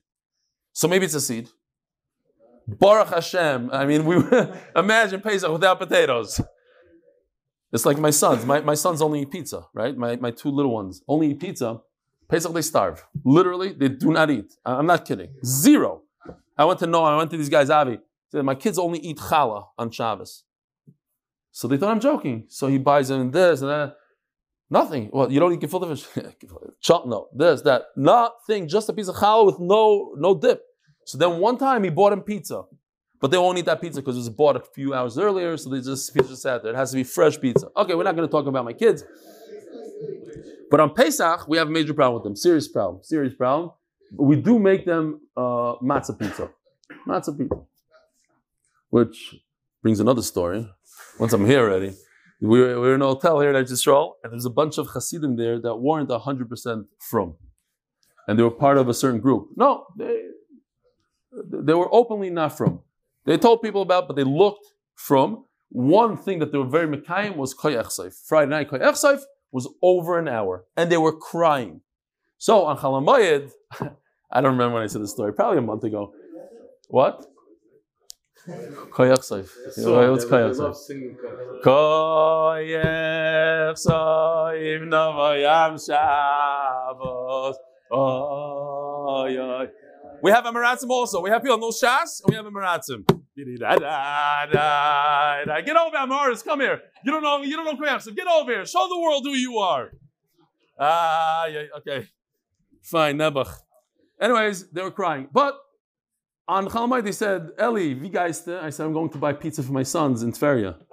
So 0.73 0.89
maybe 0.89 1.05
it's 1.05 1.15
a 1.15 1.21
seed. 1.21 1.49
Baruch 2.67 3.09
Hashem. 3.09 3.71
I 3.71 3.85
mean, 3.85 4.05
we 4.07 4.17
imagine 4.77 5.21
Pesach 5.21 5.53
without 5.53 5.79
potatoes. 5.79 6.41
It's 7.71 7.87
like 7.87 7.99
my 7.99 8.11
sons. 8.11 8.45
My, 8.45 8.61
my 8.61 8.75
sons 8.75 9.01
only 9.03 9.23
eat 9.23 9.31
pizza, 9.31 9.67
right? 9.75 9.97
My, 9.97 10.17
my 10.17 10.31
two 10.31 10.51
little 10.51 10.73
ones 10.73 11.03
only 11.07 11.31
eat 11.31 11.41
pizza. 11.41 11.81
Pesach, 12.33 12.55
they 12.55 12.63
starve. 12.63 13.05
Literally, 13.27 13.75
they 13.75 13.91
do 13.91 14.11
not 14.11 14.31
eat. 14.31 14.55
I'm 14.65 14.87
not 14.87 15.05
kidding. 15.05 15.35
Zero. 15.45 16.01
I 16.57 16.65
went 16.65 16.79
to 16.79 16.87
know, 16.87 17.05
I 17.05 17.15
went 17.15 17.31
to 17.33 17.37
these 17.37 17.51
guys, 17.51 17.69
Avi. 17.69 17.99
Said, 18.31 18.43
my 18.47 18.55
kids 18.55 18.79
only 18.79 19.01
eat 19.01 19.19
challah 19.19 19.67
on 19.77 19.91
Shabbos. 19.91 20.45
So 21.51 21.69
they 21.69 21.77
thought 21.77 21.91
I'm 21.91 22.01
joking. 22.01 22.47
So 22.49 22.69
he 22.69 22.79
buys 22.79 23.09
them 23.09 23.31
this 23.31 23.61
and 23.61 23.69
that. 23.69 23.97
Nothing. 24.71 25.11
Well, 25.13 25.31
you 25.31 25.41
don't 25.41 25.53
eat 25.53 25.61
gefilte 25.61 25.87
fish. 25.91 26.07
no, 27.05 27.29
this, 27.37 27.61
that. 27.63 27.83
Nothing. 27.99 28.67
Just 28.67 28.89
a 28.89 28.95
piece 28.95 29.09
of 29.09 29.17
challah 29.17 29.45
with 29.45 29.61
no, 29.61 30.15
no 30.17 30.35
dip. 30.35 30.63
So 31.05 31.19
then 31.19 31.39
one 31.39 31.59
time 31.59 31.85
he 31.85 31.91
bought 31.91 32.15
him 32.15 32.23
pizza. 32.23 32.63
But 33.21 33.31
they 33.31 33.37
won't 33.37 33.59
eat 33.59 33.67
that 33.67 33.83
pizza 33.83 34.01
because 34.01 34.17
it 34.17 34.21
was 34.21 34.31
bought 34.31 34.57
a 34.57 34.61
few 34.75 34.95
hours 34.95 35.19
earlier, 35.19 35.59
so 35.59 35.69
they 35.69 35.83
just 35.83 36.13
pizza 36.15 36.31
just 36.31 36.43
sat 36.43 36.63
there. 36.63 36.73
It 36.73 36.77
has 36.77 36.93
to 36.93 36.97
be 36.97 37.05
fresh 37.05 37.39
pizza. 37.39 37.69
Okay, 37.77 37.95
we're 37.95 38.05
not 38.05 38.17
going 38.17 38.27
to 38.27 38.33
talk 38.33 38.47
about 38.47 38.65
my 38.65 38.73
kids. 38.73 39.05
But 40.73 40.81
on 40.81 40.95
Pesach, 40.95 41.47
we 41.49 41.59
have 41.59 41.69
a 41.69 41.71
major 41.71 41.93
problem 41.93 42.15
with 42.15 42.25
them. 42.25 42.35
Serious 42.35 42.67
problem. 42.67 43.03
Serious 43.03 43.35
problem. 43.35 43.73
We 44.17 44.37
do 44.37 44.59
make 44.59 44.87
them 44.87 45.21
uh, 45.37 45.75
matzah 45.91 46.19
pizza. 46.19 46.49
Matzah 47.07 47.37
pizza. 47.37 47.61
Which 48.89 49.35
brings 49.83 50.01
another 50.01 50.23
story. 50.23 50.67
Once 51.19 51.35
I'm 51.35 51.45
here 51.45 51.61
already, 51.61 51.93
we 52.41 52.59
were, 52.59 52.81
we 52.81 52.89
were 52.89 52.95
in 52.95 53.03
a 53.03 53.07
hotel 53.07 53.39
here 53.41 53.51
in 53.51 53.57
Israel, 53.63 54.17
and 54.25 54.33
there's 54.33 54.47
a 54.47 54.57
bunch 54.61 54.79
of 54.79 54.89
Hasidim 54.89 55.37
there 55.37 55.61
that 55.61 55.77
weren't 55.77 56.09
100% 56.09 56.87
from. 56.99 57.35
And 58.27 58.39
they 58.39 58.43
were 58.43 58.51
part 58.51 58.79
of 58.79 58.89
a 58.89 58.95
certain 58.95 59.21
group. 59.21 59.49
No, 59.55 59.85
they, 59.99 60.23
they 61.51 61.75
were 61.75 61.95
openly 61.95 62.31
not 62.31 62.57
from. 62.57 62.81
They 63.27 63.37
told 63.37 63.61
people 63.61 63.83
about, 63.83 64.07
but 64.07 64.17
they 64.17 64.25
looked 64.25 64.65
from. 64.95 65.45
One 65.69 66.17
thing 66.17 66.39
that 66.39 66.51
they 66.51 66.57
were 66.57 66.65
very 66.65 66.89
Mekayim 66.97 67.37
was 67.37 67.55
Koyach 67.55 67.89
Saif. 67.89 68.15
Friday 68.27 68.49
night, 68.49 68.71
Koyach 68.71 68.97
Saif 69.05 69.21
was 69.53 69.69
over 69.83 70.19
an 70.19 70.29
hour, 70.29 70.65
and 70.77 70.91
they 70.91 70.97
were 70.97 71.13
crying. 71.13 71.83
So 72.39 72.65
on 72.65 72.79
Chalamayid, 72.79 73.53
I 74.33 74.41
don't 74.41 74.53
remember 74.53 74.75
when 74.75 74.83
I 74.83 74.87
said 74.87 75.03
this 75.03 75.13
story, 75.13 75.33
probably 75.33 75.59
a 75.59 75.63
month 75.63 75.85
ago. 75.85 76.15
What? 76.89 77.27
Koyach 78.49 79.21
Saif. 79.21 79.51
What's 80.11 80.25
Koyach 80.25 80.57
Saif? 80.59 80.75
Koyach 81.63 82.67
Saif 83.87 84.83
Navayam 84.83 85.87
Shabbos. 85.87 87.57
Oh, 87.91 89.27
yeah. 89.27 89.67
We 90.23 90.31
have 90.31 90.47
a 90.47 90.53
Maratzim 90.53 90.89
also. 90.89 91.21
We 91.21 91.31
have 91.31 91.43
people 91.43 91.59
no 91.59 91.71
Shas, 91.71 92.23
and 92.23 92.31
we 92.31 92.37
have 92.37 92.47
a 92.47 92.51
Maratzim. 92.51 93.05
Get 93.37 95.77
over, 95.77 95.97
Amaris. 95.97 96.45
Come 96.45 96.61
here. 96.61 96.81
You 97.05 97.13
don't 97.13 97.23
know. 97.23 97.43
You 97.43 97.57
don't 97.57 97.65
know 97.65 97.75
Koyach. 97.75 98.15
Get 98.15 98.27
over 98.29 98.53
here. 98.53 98.65
Show 98.65 98.87
the 98.89 99.01
world 99.01 99.25
who 99.25 99.33
you 99.33 99.59
are. 99.59 99.91
Ah, 100.79 101.47
yeah. 101.47 101.63
Okay. 101.79 102.07
Fine. 102.83 103.19
Nebuch. 103.19 103.53
Anyways, 104.21 104.71
they 104.71 104.83
were 104.83 104.93
crying. 104.93 105.29
But 105.33 105.59
on 106.47 106.69
Chalmai, 106.69 107.03
they 107.03 107.13
said, 107.13 107.51
Eli, 107.61 107.95
wie? 107.95 108.17
I 108.17 108.31
said, 108.31 108.73
I'm 108.79 108.93
going 108.93 109.11
to 109.11 109.19
buy 109.19 109.33
pizza 109.33 109.63
for 109.63 109.73
my 109.73 109.83
sons 109.83 110.23
in 110.23 110.33
Tveria. 110.33 110.79
He 110.79 110.85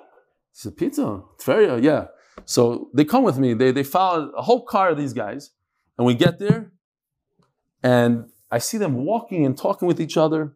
said, 0.53 0.75
Pizza? 0.75 1.21
Tveria? 1.39 1.83
Yeah. 1.83 2.07
So 2.45 2.89
they 2.95 3.05
come 3.05 3.23
with 3.23 3.37
me. 3.37 3.53
They, 3.53 3.71
they 3.71 3.83
follow 3.83 4.31
a 4.31 4.41
whole 4.41 4.65
car 4.65 4.89
of 4.89 4.97
these 4.97 5.13
guys. 5.13 5.51
And 5.97 6.07
we 6.07 6.15
get 6.15 6.39
there, 6.39 6.71
and 7.83 8.25
I 8.51 8.57
see 8.57 8.77
them 8.77 9.05
walking 9.05 9.45
and 9.45 9.57
talking 9.57 9.87
with 9.87 9.99
each 10.01 10.17
other. 10.17 10.55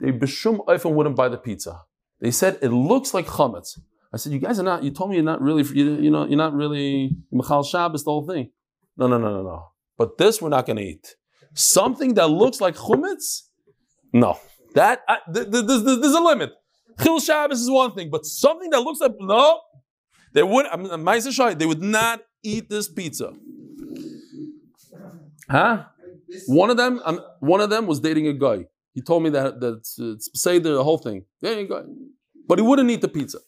They 0.00 0.12
bishum 0.12 0.60
often 0.66 0.94
wouldn't 0.94 1.16
buy 1.16 1.28
the 1.28 1.38
pizza. 1.38 1.82
They 2.20 2.30
said 2.30 2.58
it 2.62 2.68
looks 2.68 3.14
like 3.14 3.26
chametz. 3.26 3.78
I 4.12 4.16
said, 4.16 4.32
you 4.32 4.38
guys 4.38 4.58
are 4.58 4.64
not. 4.64 4.82
You 4.82 4.90
told 4.90 5.10
me 5.10 5.16
you're 5.16 5.24
not 5.24 5.40
really. 5.40 5.62
You, 5.62 5.96
you 5.96 6.10
know, 6.10 6.26
you're 6.26 6.36
not 6.36 6.52
really 6.52 7.16
Michal 7.30 7.62
Shabbos. 7.62 8.04
The 8.04 8.10
whole 8.10 8.26
thing. 8.26 8.50
No, 8.96 9.06
no, 9.06 9.18
no, 9.18 9.32
no, 9.32 9.42
no. 9.42 9.68
But 9.96 10.18
this 10.18 10.42
we're 10.42 10.48
not 10.48 10.66
going 10.66 10.76
to 10.76 10.82
eat. 10.82 11.16
Something 11.54 12.14
that 12.14 12.28
looks 12.28 12.60
like 12.60 12.76
chumetz. 12.76 13.42
No, 14.12 14.38
that 14.74 15.02
th- 15.32 15.50
th- 15.50 15.66
th- 15.66 15.84
there's 15.84 16.14
a 16.14 16.20
limit. 16.20 16.52
Chil 17.02 17.20
Shabbos 17.20 17.60
is 17.60 17.70
one 17.70 17.92
thing, 17.92 18.10
but 18.10 18.26
something 18.26 18.70
that 18.70 18.80
looks 18.80 19.00
like 19.00 19.14
no, 19.18 19.60
they 20.32 20.42
would. 20.42 20.66
I 20.66 20.76
mean, 20.76 21.58
they 21.58 21.66
would 21.66 21.82
not 21.82 22.22
eat 22.42 22.68
this 22.68 22.88
pizza. 22.88 23.32
Huh? 25.48 25.84
One 26.46 26.70
of 26.70 26.76
them, 26.76 27.00
um, 27.04 27.20
one 27.40 27.60
of 27.60 27.70
them 27.70 27.86
was 27.86 28.00
dating 28.00 28.26
a 28.26 28.32
guy. 28.32 28.66
He 28.92 29.02
told 29.02 29.22
me 29.22 29.30
that 29.30 29.60
that 29.60 29.82
it's 29.98 30.30
say 30.34 30.58
the 30.58 30.82
whole 30.82 30.98
thing. 30.98 31.24
Dating 31.42 31.66
a 31.66 31.68
guy, 31.68 31.82
but 32.48 32.58
he 32.58 32.64
wouldn't 32.64 32.90
eat 32.90 33.00
the 33.00 33.08
pizza. 33.08 33.38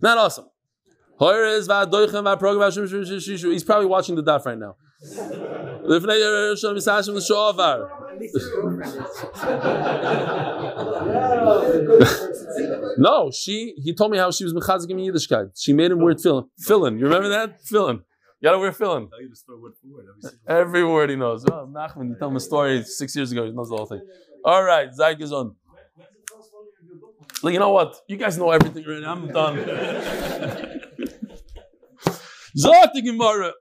Not 0.00 0.18
awesome. 0.18 0.46
He's 1.20 1.66
probably 3.64 3.86
watching 3.86 4.14
the 4.14 4.22
daf 4.22 4.46
right 4.46 4.58
now. 4.58 4.76
no, 12.98 13.30
she. 13.30 13.74
He 13.82 13.94
told 13.94 14.10
me 14.10 14.18
how 14.18 14.30
she 14.30 14.44
was 14.44 14.52
mechazik 14.52 14.90
in 14.90 14.98
Yiddishkeit. 14.98 15.52
She 15.56 15.72
made 15.72 15.92
him 15.92 16.00
wear 16.00 16.14
tefillin. 16.14 16.48
Fillin. 16.60 16.98
You 16.98 17.04
remember 17.04 17.28
that? 17.28 17.62
Fillin. 17.62 18.00
You 18.40 18.46
gotta 18.46 18.58
wear 18.58 18.72
film. 18.72 19.10
Every 20.46 20.84
word 20.84 21.10
he 21.10 21.16
knows. 21.16 21.44
Oh, 21.44 21.66
Nachman, 21.66 22.10
you 22.10 22.16
tell 22.18 22.28
him 22.28 22.36
a 22.36 22.40
story 22.40 22.84
six 22.84 23.16
years 23.16 23.32
ago, 23.32 23.44
he 23.44 23.50
knows 23.50 23.68
the 23.68 23.76
whole 23.76 23.86
thing. 23.86 24.00
All 24.44 24.62
right, 24.62 24.88
Zayk 24.92 25.20
is 25.20 25.32
on. 25.32 25.56
Like, 27.42 27.54
you 27.54 27.58
know 27.60 27.70
what? 27.70 27.96
You 28.08 28.16
guys 28.16 28.38
know 28.38 28.50
everything 28.50 28.84
right 28.86 29.00
now. 29.00 29.12
I'm 29.12 29.28
done. 29.28 29.56
Zot 32.56 32.92
Gemara. 33.04 33.52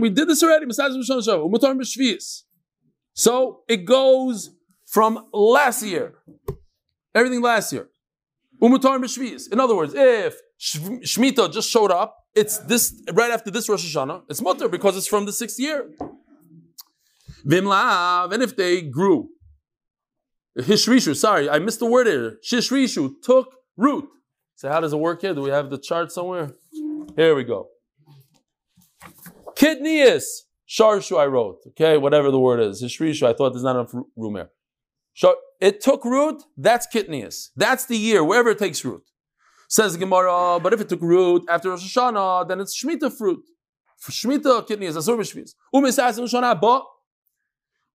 We 0.00 0.10
did 0.10 0.28
this 0.28 0.42
already. 0.42 0.66
So 3.14 3.62
it 3.68 3.84
goes 3.84 4.50
from 4.86 5.26
last 5.32 5.82
year. 5.82 6.14
Everything 7.14 7.42
last 7.42 7.72
year. 7.72 7.88
In 8.60 9.60
other 9.60 9.76
words, 9.76 9.94
if 9.94 10.36
Shemitah 10.60 11.52
just 11.52 11.70
showed 11.70 11.90
up. 11.90 12.16
It's 12.34 12.58
this 12.58 12.94
right 13.12 13.30
after 13.30 13.50
this 13.50 13.68
Rosh 13.68 13.84
Hashanah. 13.84 14.22
It's 14.28 14.40
mutter 14.40 14.68
because 14.68 14.96
it's 14.96 15.06
from 15.06 15.26
the 15.26 15.32
sixth 15.32 15.58
year. 15.58 15.90
Vimlav, 17.46 18.32
and 18.32 18.42
if 18.42 18.56
they 18.56 18.82
grew, 18.82 19.28
Hishrishu, 20.58 21.16
sorry, 21.16 21.48
I 21.48 21.58
missed 21.58 21.78
the 21.78 21.86
word 21.86 22.06
here. 22.06 22.38
Shishrishu 22.44 23.14
took 23.22 23.48
root. 23.76 24.08
So 24.56 24.68
how 24.68 24.80
does 24.80 24.92
it 24.92 24.98
work 24.98 25.20
here? 25.20 25.34
Do 25.34 25.42
we 25.42 25.50
have 25.50 25.70
the 25.70 25.78
chart 25.78 26.10
somewhere? 26.12 26.50
Here 27.16 27.34
we 27.34 27.44
go. 27.44 27.68
Kitnius. 29.56 30.24
Sharshu 30.68 31.18
I 31.18 31.24
wrote, 31.26 31.60
okay, 31.68 31.96
whatever 31.96 32.30
the 32.30 32.38
word 32.38 32.60
is. 32.60 32.82
Hishrishu, 32.82 33.26
I 33.26 33.32
thought 33.32 33.50
there's 33.54 33.62
not 33.62 33.76
enough 33.76 33.94
room 34.16 34.34
here. 34.34 34.50
It 35.60 35.80
took 35.80 36.04
root, 36.04 36.42
that's 36.56 36.86
Kitnius. 36.86 37.48
That's 37.56 37.86
the 37.86 37.96
year, 37.96 38.22
wherever 38.22 38.50
it 38.50 38.58
takes 38.58 38.84
root. 38.84 39.02
Says 39.68 39.96
Gemara, 39.96 40.60
but 40.62 40.72
if 40.72 40.80
it 40.80 40.88
took 40.88 41.02
root 41.02 41.44
after 41.48 41.70
Rosh 41.70 41.96
Hashanah, 41.96 42.48
then 42.48 42.60
it's 42.60 42.80
Shemitah 42.80 43.12
fruit. 43.12 43.44
For 43.98 44.12
Shemitah, 44.12 44.66
Kitnius, 44.66 44.96
Asur 44.96 45.18
B'Shviz. 45.18 45.54
Umisas 45.74 46.18
Rosh 46.18 46.32
Hashanah, 46.32 46.60
ba. 46.60 46.82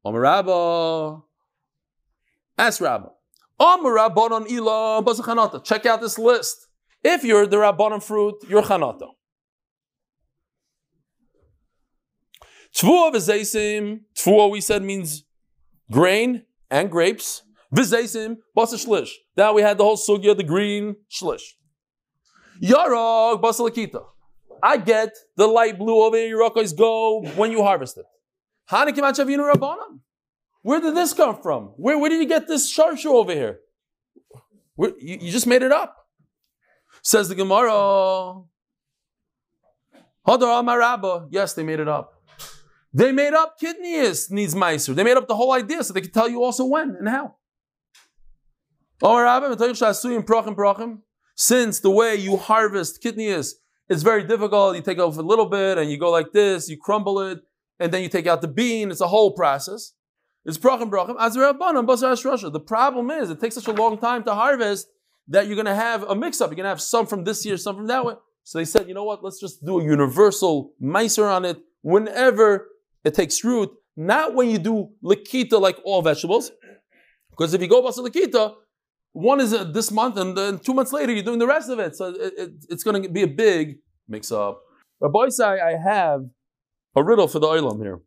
Omer 0.05 0.20
Rabba. 0.20 1.22
Ask 2.57 2.82
Rabba. 2.82 3.11
Omer 3.59 3.91
Rabbanon 3.91 4.49
Ila, 4.49 5.01
Bazachanata. 5.03 5.64
Check 5.64 5.86
out 5.86 6.01
this 6.01 6.20
list. 6.20 6.68
If 7.03 7.24
you're 7.24 7.47
the 7.47 7.57
Rabbanon 7.57 8.03
fruit, 8.03 8.36
you're 8.47 8.61
Chanata. 8.61 9.07
Tvua 12.76 13.14
v'zeisim. 13.14 14.01
Tvua, 14.16 14.51
we 14.51 14.59
said, 14.59 14.84
means 14.84 15.24
grain 15.91 16.43
and 16.70 16.91
grapes. 16.91 17.43
V'zeisim, 17.74 18.38
basa 18.55 18.76
shlish. 18.76 19.09
Now 19.36 19.53
we 19.53 19.61
had 19.61 19.78
the 19.78 19.84
whole 19.84 19.97
sugya, 19.97 20.38
the 20.38 20.43
green 20.43 20.95
shlish. 21.11 21.41
Yarog, 22.61 23.41
basa 23.41 23.67
lakita. 23.69 24.03
I 24.61 24.78
get 24.78 25.13
the 25.36 25.47
light 25.47 25.78
blue 25.78 26.01
over 26.03 26.15
here, 26.15 26.38
Yerakos 26.38 26.78
go 26.78 27.24
when 27.36 27.51
you 27.51 27.63
harvest 27.63 27.97
it. 27.97 28.05
Hanikim 28.69 28.99
Achavinu 28.99 29.53
Rabbanim. 29.53 29.99
Where 30.61 30.80
did 30.80 30.95
this 30.95 31.13
come 31.13 31.41
from? 31.41 31.74
Where, 31.76 31.99
where 31.99 32.09
did 32.09 32.21
you 32.21 32.28
get 32.28 32.47
this 32.47 32.74
sharshu 32.74 33.07
over 33.07 33.34
here? 33.34 33.59
Where, 34.76 34.91
you, 34.97 35.17
you 35.19 35.32
just 35.32 35.47
made 35.47 35.61
it 35.61 35.71
up. 35.74 36.07
Says 37.01 37.28
the 37.28 37.36
Gemara. 37.36 37.71
Hadar 40.26 40.63
Amarabba. 40.63 41.28
Yes, 41.30 41.53
they 41.53 41.63
made 41.63 41.82
it 41.82 41.89
up. 41.89 42.13
They 42.93 43.11
made 43.11 43.34
up 43.34 43.59
kitnius 43.59 44.32
needs 44.32 44.55
meiser. 44.55 44.95
They 44.95 45.03
made 45.03 45.17
up 45.17 45.28
the 45.28 45.36
whole 45.36 45.51
idea 45.51 45.84
so 45.84 45.93
they 45.93 46.01
could 46.01 46.13
tell 46.13 46.30
you 46.30 46.41
also 46.43 46.63
when 46.63 46.95
and 46.97 47.09
how. 47.09 47.36
Since 51.36 51.80
the 51.82 51.89
way 51.89 52.16
you 52.16 52.38
harvest 52.38 53.04
kitnius 53.04 53.54
is 53.89 54.01
very 54.01 54.24
difficult, 54.24 54.78
you 54.78 54.82
take 54.82 54.97
off 54.97 55.18
a 55.18 55.22
little 55.22 55.45
bit 55.45 55.78
and 55.78 55.91
you 55.91 55.97
go 55.97 56.10
like 56.10 56.32
this, 56.32 56.70
you 56.70 56.78
crumble 56.78 57.20
it, 57.20 57.39
and 57.80 57.91
then 57.91 58.01
you 58.01 58.08
take 58.08 58.28
out 58.28 58.41
the 58.41 58.47
bean. 58.47 58.91
It's 58.91 59.01
a 59.01 59.08
whole 59.10 59.32
process. 59.32 59.91
It's 60.45 60.58
brachim 60.58 60.89
brachim. 60.89 61.18
The 62.54 62.60
problem 62.62 63.12
is 63.12 63.30
it 63.30 63.41
takes 63.41 63.56
such 63.56 63.68
a 63.68 63.74
long 63.74 63.97
time 63.97 64.24
to 64.24 64.34
harvest 64.34 64.88
that 65.28 65.47
you're 65.47 65.56
going 65.56 65.66
to 65.66 65.76
have 65.76 66.04
a 66.04 66.16
mix 66.16 66.39
up. 66.39 66.49
You're 66.49 66.56
going 66.56 66.64
to 66.64 66.70
have 66.70 66.82
some 66.82 67.06
from 67.06 67.26
this 67.26 67.45
year, 67.45 67.58
some 67.58 67.76
from 67.76 67.88
that 67.88 68.06
way. 68.06 68.14
So 68.45 68.58
they 68.58 68.66
said, 68.66 68.88
you 68.88 68.93
know 68.93 69.04
what? 69.04 69.22
Let's 69.22 69.39
just 69.39 69.66
do 69.66 69.82
a 69.82 69.84
universal 69.84 70.72
meiser 70.82 71.30
on 71.30 71.43
it 71.43 71.58
whenever 71.82 72.70
it 73.04 73.16
takes 73.16 73.43
root, 73.43 73.70
not 73.97 74.34
when 74.34 74.49
you 74.49 74.60
do 74.60 74.91
likita 75.04 75.60
like 75.60 75.78
all 75.84 76.01
vegetables. 76.01 76.51
Because 77.32 77.54
if 77.54 77.62
you 77.62 77.68
go 77.68 77.82
basa 77.82 77.99
likita, 77.99 78.56
one 79.14 79.39
is 79.39 79.53
uh, 79.53 79.64
this 79.64 79.91
month 79.91 80.18
and 80.18 80.36
then 80.36 80.59
two 80.59 80.74
months 80.74 80.91
later 80.91 81.14
you're 81.14 81.24
doing 81.24 81.39
the 81.39 81.47
rest 81.47 81.70
of 81.70 81.80
it. 81.80 81.95
So 81.95 82.09
it, 82.09 82.34
it, 82.38 82.49
it's 82.70 82.84
going 82.84 83.01
to 83.01 83.09
be 83.09 83.22
a 83.22 83.28
big 83.28 83.78
mix 84.07 84.32
up. 84.32 84.61
Rabbi 84.99 85.30
say 85.30 85.45
I 85.61 85.78
have 85.78 86.26
a 86.95 87.03
riddle 87.03 87.28
for 87.28 87.39
the 87.39 87.47
oilam 87.47 87.82
here. 87.82 87.99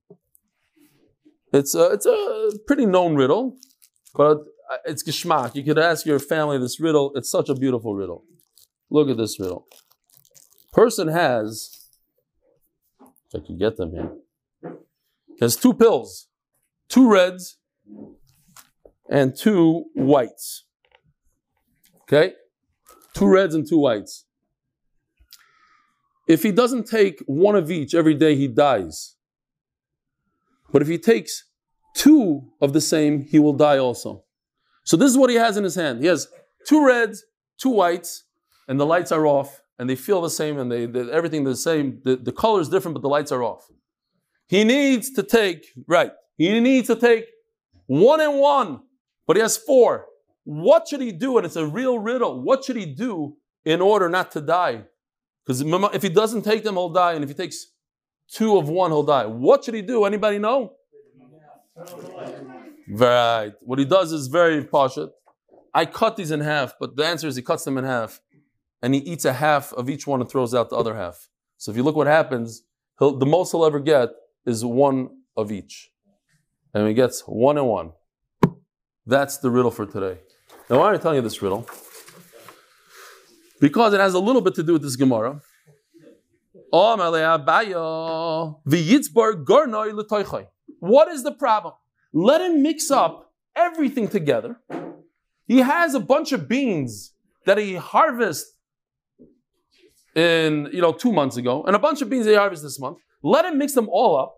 It's 1.52 1.74
a, 1.74 1.92
it's 1.92 2.06
a 2.06 2.50
pretty 2.66 2.86
known 2.86 3.14
riddle, 3.14 3.56
but 4.14 4.38
it's 4.84 5.02
geschmack. 5.02 5.54
You 5.54 5.62
could 5.62 5.78
ask 5.78 6.04
your 6.04 6.18
family 6.18 6.58
this 6.58 6.80
riddle. 6.80 7.12
It's 7.14 7.30
such 7.30 7.48
a 7.48 7.54
beautiful 7.54 7.94
riddle. 7.94 8.24
Look 8.90 9.08
at 9.08 9.16
this 9.16 9.38
riddle. 9.38 9.66
Person 10.72 11.08
has, 11.08 11.88
if 13.00 13.42
I 13.42 13.46
can 13.46 13.58
get 13.58 13.76
them 13.76 13.92
here, 13.92 14.12
has 15.40 15.56
two 15.56 15.72
pills, 15.72 16.28
two 16.88 17.10
reds 17.10 17.58
and 19.08 19.36
two 19.36 19.84
whites. 19.94 20.65
Okay? 22.08 22.34
Two 23.14 23.26
reds 23.26 23.54
and 23.54 23.66
two 23.68 23.78
whites. 23.78 24.24
If 26.28 26.42
he 26.42 26.52
doesn't 26.52 26.86
take 26.86 27.22
one 27.26 27.54
of 27.54 27.70
each 27.70 27.94
every 27.94 28.14
day, 28.14 28.34
he 28.34 28.48
dies. 28.48 29.16
But 30.72 30.82
if 30.82 30.88
he 30.88 30.98
takes 30.98 31.44
two 31.94 32.50
of 32.60 32.72
the 32.72 32.80
same, 32.80 33.22
he 33.22 33.38
will 33.38 33.52
die 33.52 33.78
also. 33.78 34.24
So 34.84 34.96
this 34.96 35.10
is 35.10 35.16
what 35.16 35.30
he 35.30 35.36
has 35.36 35.56
in 35.56 35.64
his 35.64 35.74
hand. 35.74 36.00
He 36.00 36.06
has 36.06 36.28
two 36.66 36.84
reds, 36.84 37.24
two 37.58 37.70
whites, 37.70 38.24
and 38.68 38.78
the 38.78 38.86
lights 38.86 39.12
are 39.12 39.26
off, 39.26 39.62
and 39.78 39.88
they 39.88 39.96
feel 39.96 40.20
the 40.20 40.30
same, 40.30 40.58
and 40.58 40.70
they, 40.70 40.86
they 40.86 41.10
everything 41.10 41.44
the 41.44 41.56
same. 41.56 42.00
The, 42.04 42.16
the 42.16 42.32
color 42.32 42.60
is 42.60 42.68
different, 42.68 42.94
but 42.94 43.02
the 43.02 43.08
lights 43.08 43.32
are 43.32 43.42
off. 43.42 43.66
He 44.48 44.64
needs 44.64 45.10
to 45.12 45.22
take, 45.22 45.66
right, 45.86 46.12
he 46.36 46.60
needs 46.60 46.86
to 46.88 46.96
take 46.96 47.26
one 47.86 48.20
and 48.20 48.38
one, 48.38 48.80
but 49.26 49.36
he 49.36 49.42
has 49.42 49.56
four. 49.56 50.06
What 50.46 50.86
should 50.86 51.00
he 51.00 51.10
do? 51.10 51.38
And 51.38 51.44
it's 51.44 51.56
a 51.56 51.66
real 51.66 51.98
riddle. 51.98 52.40
What 52.40 52.64
should 52.64 52.76
he 52.76 52.86
do 52.86 53.36
in 53.64 53.80
order 53.80 54.08
not 54.08 54.30
to 54.30 54.40
die? 54.40 54.84
Because 55.44 55.60
if 55.92 56.02
he 56.02 56.08
doesn't 56.08 56.42
take 56.42 56.62
them, 56.62 56.76
he'll 56.76 56.88
die. 56.88 57.14
And 57.14 57.24
if 57.24 57.30
he 57.30 57.34
takes 57.34 57.66
two 58.30 58.56
of 58.56 58.68
one, 58.68 58.92
he'll 58.92 59.02
die. 59.02 59.26
What 59.26 59.64
should 59.64 59.74
he 59.74 59.82
do? 59.82 60.04
Anybody 60.04 60.38
know? 60.38 60.74
Right. 62.88 63.54
What 63.60 63.80
he 63.80 63.84
does 63.84 64.12
is 64.12 64.28
very 64.28 64.62
partial. 64.64 65.10
I 65.74 65.84
cut 65.84 66.16
these 66.16 66.30
in 66.30 66.40
half, 66.40 66.74
but 66.78 66.94
the 66.94 67.04
answer 67.04 67.26
is 67.26 67.34
he 67.34 67.42
cuts 67.42 67.64
them 67.64 67.76
in 67.76 67.84
half. 67.84 68.20
And 68.82 68.94
he 68.94 69.00
eats 69.00 69.24
a 69.24 69.32
half 69.32 69.72
of 69.72 69.90
each 69.90 70.06
one 70.06 70.20
and 70.20 70.30
throws 70.30 70.54
out 70.54 70.70
the 70.70 70.76
other 70.76 70.94
half. 70.94 71.28
So 71.56 71.72
if 71.72 71.76
you 71.76 71.82
look 71.82 71.96
what 71.96 72.06
happens, 72.06 72.62
the 73.00 73.26
most 73.26 73.50
he'll 73.50 73.64
ever 73.64 73.80
get 73.80 74.10
is 74.46 74.64
one 74.64 75.10
of 75.36 75.50
each. 75.50 75.90
And 76.72 76.86
he 76.86 76.94
gets 76.94 77.22
one 77.22 77.58
and 77.58 77.66
one. 77.66 77.92
That's 79.06 79.38
the 79.38 79.50
riddle 79.50 79.72
for 79.72 79.86
today. 79.86 80.20
Now, 80.68 80.80
why 80.80 80.88
am 80.88 80.94
I 80.94 80.98
telling 80.98 81.16
you 81.16 81.22
this 81.22 81.40
riddle? 81.40 81.68
Because 83.60 83.94
it 83.94 84.00
has 84.00 84.14
a 84.14 84.18
little 84.18 84.42
bit 84.42 84.54
to 84.56 84.62
do 84.62 84.72
with 84.72 84.82
this 84.82 84.96
Gemara. 84.96 85.40
What 90.80 91.08
is 91.08 91.22
the 91.22 91.32
problem? 91.32 91.74
Let 92.12 92.40
him 92.40 92.62
mix 92.62 92.90
up 92.90 93.32
everything 93.54 94.08
together. 94.08 94.60
He 95.46 95.58
has 95.58 95.94
a 95.94 96.00
bunch 96.00 96.32
of 96.32 96.48
beans 96.48 97.12
that 97.44 97.58
he 97.58 97.76
harvested 97.76 98.52
in, 100.16 100.68
you 100.72 100.80
know, 100.80 100.92
two 100.92 101.12
months 101.12 101.36
ago, 101.36 101.62
and 101.64 101.76
a 101.76 101.78
bunch 101.78 102.02
of 102.02 102.10
beans 102.10 102.24
that 102.24 102.32
he 102.32 102.36
harvested 102.36 102.66
this 102.66 102.80
month. 102.80 102.98
Let 103.22 103.44
him 103.44 103.58
mix 103.58 103.74
them 103.74 103.88
all 103.90 104.18
up, 104.18 104.34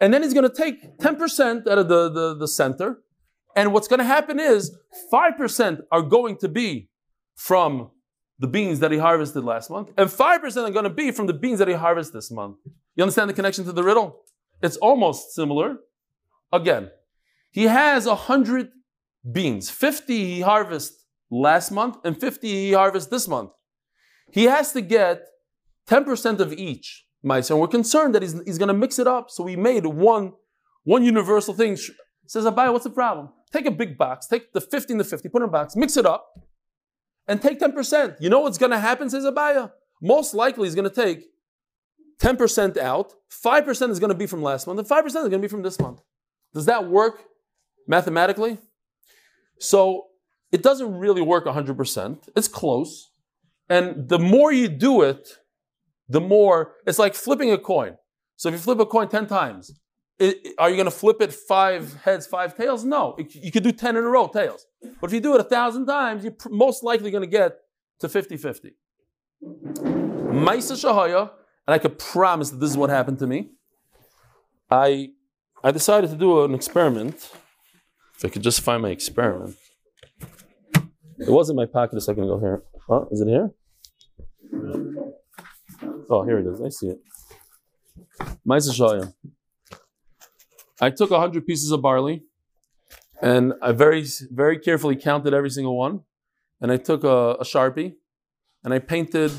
and 0.00 0.12
then 0.12 0.22
he's 0.22 0.34
going 0.34 0.48
to 0.48 0.54
take 0.54 0.98
10% 0.98 1.68
out 1.68 1.78
of 1.78 1.88
the, 1.88 2.08
the, 2.08 2.34
the 2.34 2.48
center, 2.48 3.02
and 3.56 3.72
what's 3.72 3.88
going 3.88 3.98
to 3.98 4.04
happen 4.04 4.38
is 4.40 4.76
5% 5.12 5.80
are 5.90 6.02
going 6.02 6.36
to 6.38 6.48
be 6.48 6.88
from 7.34 7.90
the 8.38 8.48
beans 8.48 8.80
that 8.80 8.90
he 8.90 8.98
harvested 8.98 9.44
last 9.44 9.70
month, 9.70 9.90
and 9.96 10.08
5% 10.08 10.68
are 10.68 10.70
going 10.70 10.84
to 10.84 10.90
be 10.90 11.10
from 11.10 11.26
the 11.26 11.32
beans 11.32 11.58
that 11.58 11.68
he 11.68 11.74
harvested 11.74 12.14
this 12.14 12.30
month. 12.30 12.56
You 12.96 13.02
understand 13.02 13.30
the 13.30 13.34
connection 13.34 13.64
to 13.66 13.72
the 13.72 13.84
riddle? 13.84 14.20
It's 14.62 14.76
almost 14.78 15.32
similar. 15.32 15.76
Again, 16.52 16.90
he 17.50 17.64
has 17.64 18.06
100 18.06 18.70
beans. 19.30 19.70
50 19.70 20.24
he 20.24 20.40
harvested 20.40 20.98
last 21.30 21.70
month, 21.70 21.96
and 22.04 22.18
50 22.18 22.48
he 22.48 22.72
harvested 22.72 23.10
this 23.12 23.28
month. 23.28 23.50
He 24.32 24.44
has 24.44 24.72
to 24.72 24.80
get 24.80 25.22
10% 25.88 26.40
of 26.40 26.52
each. 26.52 27.06
And 27.22 27.60
we're 27.60 27.68
concerned 27.68 28.14
that 28.14 28.22
he's, 28.22 28.40
he's 28.44 28.58
going 28.58 28.68
to 28.68 28.74
mix 28.74 28.98
it 28.98 29.06
up. 29.06 29.30
So 29.30 29.44
we 29.44 29.56
made 29.56 29.86
one, 29.86 30.32
one 30.84 31.04
universal 31.04 31.54
thing. 31.54 31.76
Says 32.26 32.44
Abai, 32.44 32.72
what's 32.72 32.84
the 32.84 32.90
problem? 32.90 33.28
Take 33.52 33.66
a 33.66 33.70
big 33.70 33.98
box, 33.98 34.26
take 34.26 34.52
the 34.52 34.60
50 34.60 34.94
and 34.94 35.00
the 35.00 35.04
50, 35.04 35.28
put 35.28 35.42
in 35.42 35.48
a 35.48 35.52
box, 35.52 35.76
mix 35.76 35.96
it 35.96 36.06
up, 36.06 36.26
and 37.28 37.40
take 37.40 37.60
10%. 37.60 38.16
You 38.20 38.30
know 38.30 38.40
what's 38.40 38.58
going 38.58 38.72
to 38.72 38.78
happen, 38.78 39.10
says 39.10 39.24
Abaya? 39.24 39.72
Most 40.00 40.34
likely 40.34 40.66
he's 40.66 40.74
going 40.74 40.88
to 40.88 40.94
take 40.94 41.24
10% 42.20 42.76
out, 42.78 43.12
5% 43.44 43.90
is 43.90 43.98
going 43.98 44.10
to 44.10 44.16
be 44.16 44.26
from 44.26 44.42
last 44.42 44.66
month, 44.66 44.78
and 44.78 44.88
5% 44.88 45.06
is 45.06 45.12
going 45.12 45.32
to 45.32 45.38
be 45.38 45.48
from 45.48 45.62
this 45.62 45.78
month. 45.78 46.00
Does 46.54 46.66
that 46.66 46.88
work 46.88 47.24
mathematically? 47.86 48.58
So 49.58 50.06
it 50.50 50.62
doesn't 50.62 50.98
really 50.98 51.22
work 51.22 51.46
100%. 51.46 52.28
It's 52.36 52.48
close. 52.48 53.10
And 53.68 54.08
the 54.08 54.18
more 54.18 54.52
you 54.52 54.68
do 54.68 55.02
it, 55.02 55.38
the 56.08 56.20
more 56.20 56.74
it's 56.86 56.98
like 56.98 57.14
flipping 57.14 57.50
a 57.50 57.58
coin. 57.58 57.96
So 58.36 58.48
if 58.48 58.54
you 58.54 58.58
flip 58.58 58.80
a 58.80 58.86
coin 58.86 59.08
10 59.08 59.26
times, 59.26 59.72
it, 60.18 60.54
are 60.58 60.70
you 60.70 60.76
going 60.76 60.86
to 60.86 60.90
flip 60.90 61.20
it 61.20 61.32
five 61.32 61.94
heads, 62.02 62.26
five 62.26 62.56
tails? 62.56 62.84
No. 62.84 63.14
It, 63.18 63.34
you 63.34 63.50
could 63.50 63.62
do 63.62 63.72
10 63.72 63.96
in 63.96 64.04
a 64.04 64.06
row, 64.06 64.28
tails. 64.28 64.66
But 65.00 65.10
if 65.10 65.14
you 65.14 65.20
do 65.20 65.34
it 65.34 65.40
a 65.40 65.44
thousand 65.44 65.86
times, 65.86 66.22
you're 66.22 66.32
pr- 66.32 66.50
most 66.50 66.82
likely 66.82 67.10
going 67.10 67.22
to 67.22 67.30
get 67.30 67.58
to 68.00 68.08
50 68.08 68.36
50. 68.36 68.70
Maisa 69.42 70.74
Shahaya, 70.76 71.30
and 71.66 71.74
I 71.74 71.78
could 71.78 71.98
promise 71.98 72.50
that 72.50 72.58
this 72.58 72.70
is 72.70 72.76
what 72.76 72.90
happened 72.90 73.18
to 73.20 73.26
me. 73.26 73.50
I, 74.70 75.10
I 75.62 75.70
decided 75.70 76.10
to 76.10 76.16
do 76.16 76.44
an 76.44 76.54
experiment. 76.54 77.30
If 78.16 78.24
I 78.24 78.28
could 78.28 78.42
just 78.42 78.60
find 78.60 78.82
my 78.82 78.90
experiment. 78.90 79.56
It 81.18 81.30
was 81.30 81.50
in 81.50 81.56
my 81.56 81.66
pocket 81.66 81.96
a 81.96 82.00
second 82.00 82.24
ago 82.24 82.38
here. 82.38 82.62
Oh, 82.88 83.08
is 83.10 83.20
it 83.20 83.28
here? 83.28 83.50
Oh, 86.10 86.24
here 86.24 86.38
it 86.38 86.46
is. 86.46 86.60
I 86.60 86.68
see 86.68 86.88
it. 86.88 87.00
Maisa 88.46 88.70
Shahaya. 88.70 89.12
I 90.82 90.90
took 90.90 91.10
100 91.10 91.46
pieces 91.46 91.70
of 91.70 91.80
barley 91.80 92.24
and 93.22 93.52
I 93.62 93.70
very, 93.70 94.04
very 94.32 94.58
carefully 94.58 94.96
counted 94.96 95.32
every 95.32 95.48
single 95.48 95.78
one. 95.78 96.00
And 96.60 96.72
I 96.72 96.76
took 96.76 97.04
a, 97.04 97.36
a 97.38 97.44
Sharpie 97.44 97.94
and 98.64 98.74
I 98.74 98.80
painted 98.80 99.30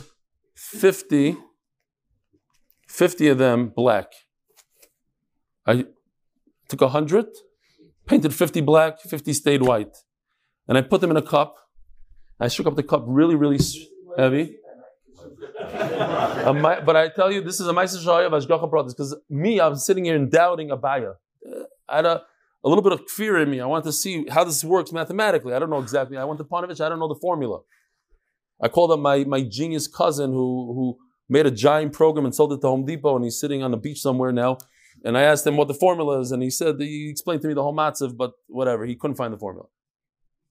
50, 0.55 1.35
50 2.87 3.27
of 3.27 3.37
them 3.39 3.73
black. 3.75 4.07
I 5.67 5.85
took 6.69 6.79
100, 6.79 7.25
painted 8.05 8.33
50 8.33 8.61
black, 8.61 9.01
50 9.01 9.33
stayed 9.33 9.63
white. 9.63 9.97
And 10.69 10.77
I 10.77 10.81
put 10.81 11.01
them 11.01 11.11
in 11.11 11.17
a 11.17 11.21
cup. 11.21 11.57
I 12.39 12.47
shook 12.47 12.67
up 12.67 12.77
the 12.77 12.83
cup 12.83 13.03
really, 13.05 13.35
really 13.35 13.59
heavy. 14.17 14.55
but 15.59 16.95
I 16.95 17.09
tell 17.09 17.29
you, 17.33 17.41
this 17.41 17.59
is 17.59 17.67
a 17.67 17.73
Maisa 17.73 18.01
Shaya 18.01 18.27
of 18.27 18.31
Hashgacha 18.31 18.71
Pratis, 18.71 18.89
because 18.95 19.13
me, 19.29 19.59
I'm 19.59 19.75
sitting 19.75 20.05
here 20.05 20.15
and 20.15 20.31
doubting 20.31 20.69
Abaya. 20.69 21.15
I 21.89 21.97
had 21.97 22.05
a, 22.05 22.23
a 22.63 22.69
little 22.69 22.83
bit 22.83 22.93
of 22.93 23.09
fear 23.09 23.39
in 23.39 23.49
me. 23.49 23.59
I 23.59 23.65
wanted 23.65 23.85
to 23.85 23.93
see 23.93 24.25
how 24.29 24.43
this 24.43 24.63
works 24.63 24.91
mathematically. 24.91 25.53
I 25.53 25.59
don't 25.59 25.69
know 25.69 25.79
exactly. 25.79 26.17
I 26.17 26.23
went 26.23 26.37
to 26.39 26.43
Panovich, 26.43 26.83
I 26.83 26.89
don't 26.89 26.99
know 26.99 27.07
the 27.07 27.19
formula. 27.19 27.59
I 28.61 28.69
called 28.69 28.91
up 28.91 28.99
my, 28.99 29.23
my 29.25 29.41
genius 29.41 29.87
cousin 29.87 30.31
who, 30.31 30.73
who 30.73 30.97
made 31.27 31.45
a 31.45 31.51
giant 31.51 31.93
program 31.93 32.25
and 32.25 32.33
sold 32.33 32.53
it 32.53 32.61
to 32.61 32.67
Home 32.67 32.85
Depot, 32.85 33.15
and 33.15 33.25
he's 33.25 33.39
sitting 33.39 33.63
on 33.63 33.71
the 33.71 33.77
beach 33.77 33.99
somewhere 33.99 34.31
now. 34.31 34.57
And 35.03 35.17
I 35.17 35.23
asked 35.23 35.45
him 35.45 35.57
what 35.57 35.67
the 35.67 35.73
formula 35.73 36.19
is, 36.21 36.31
and 36.31 36.41
he 36.41 36.49
said 36.49 36.79
he 36.79 37.09
explained 37.09 37.41
to 37.41 37.47
me 37.47 37.53
the 37.53 37.63
whole 37.63 37.75
matzav, 37.75 38.15
but 38.15 38.31
whatever, 38.47 38.85
he 38.85 38.95
couldn't 38.95 39.17
find 39.17 39.33
the 39.33 39.37
formula. 39.37 39.67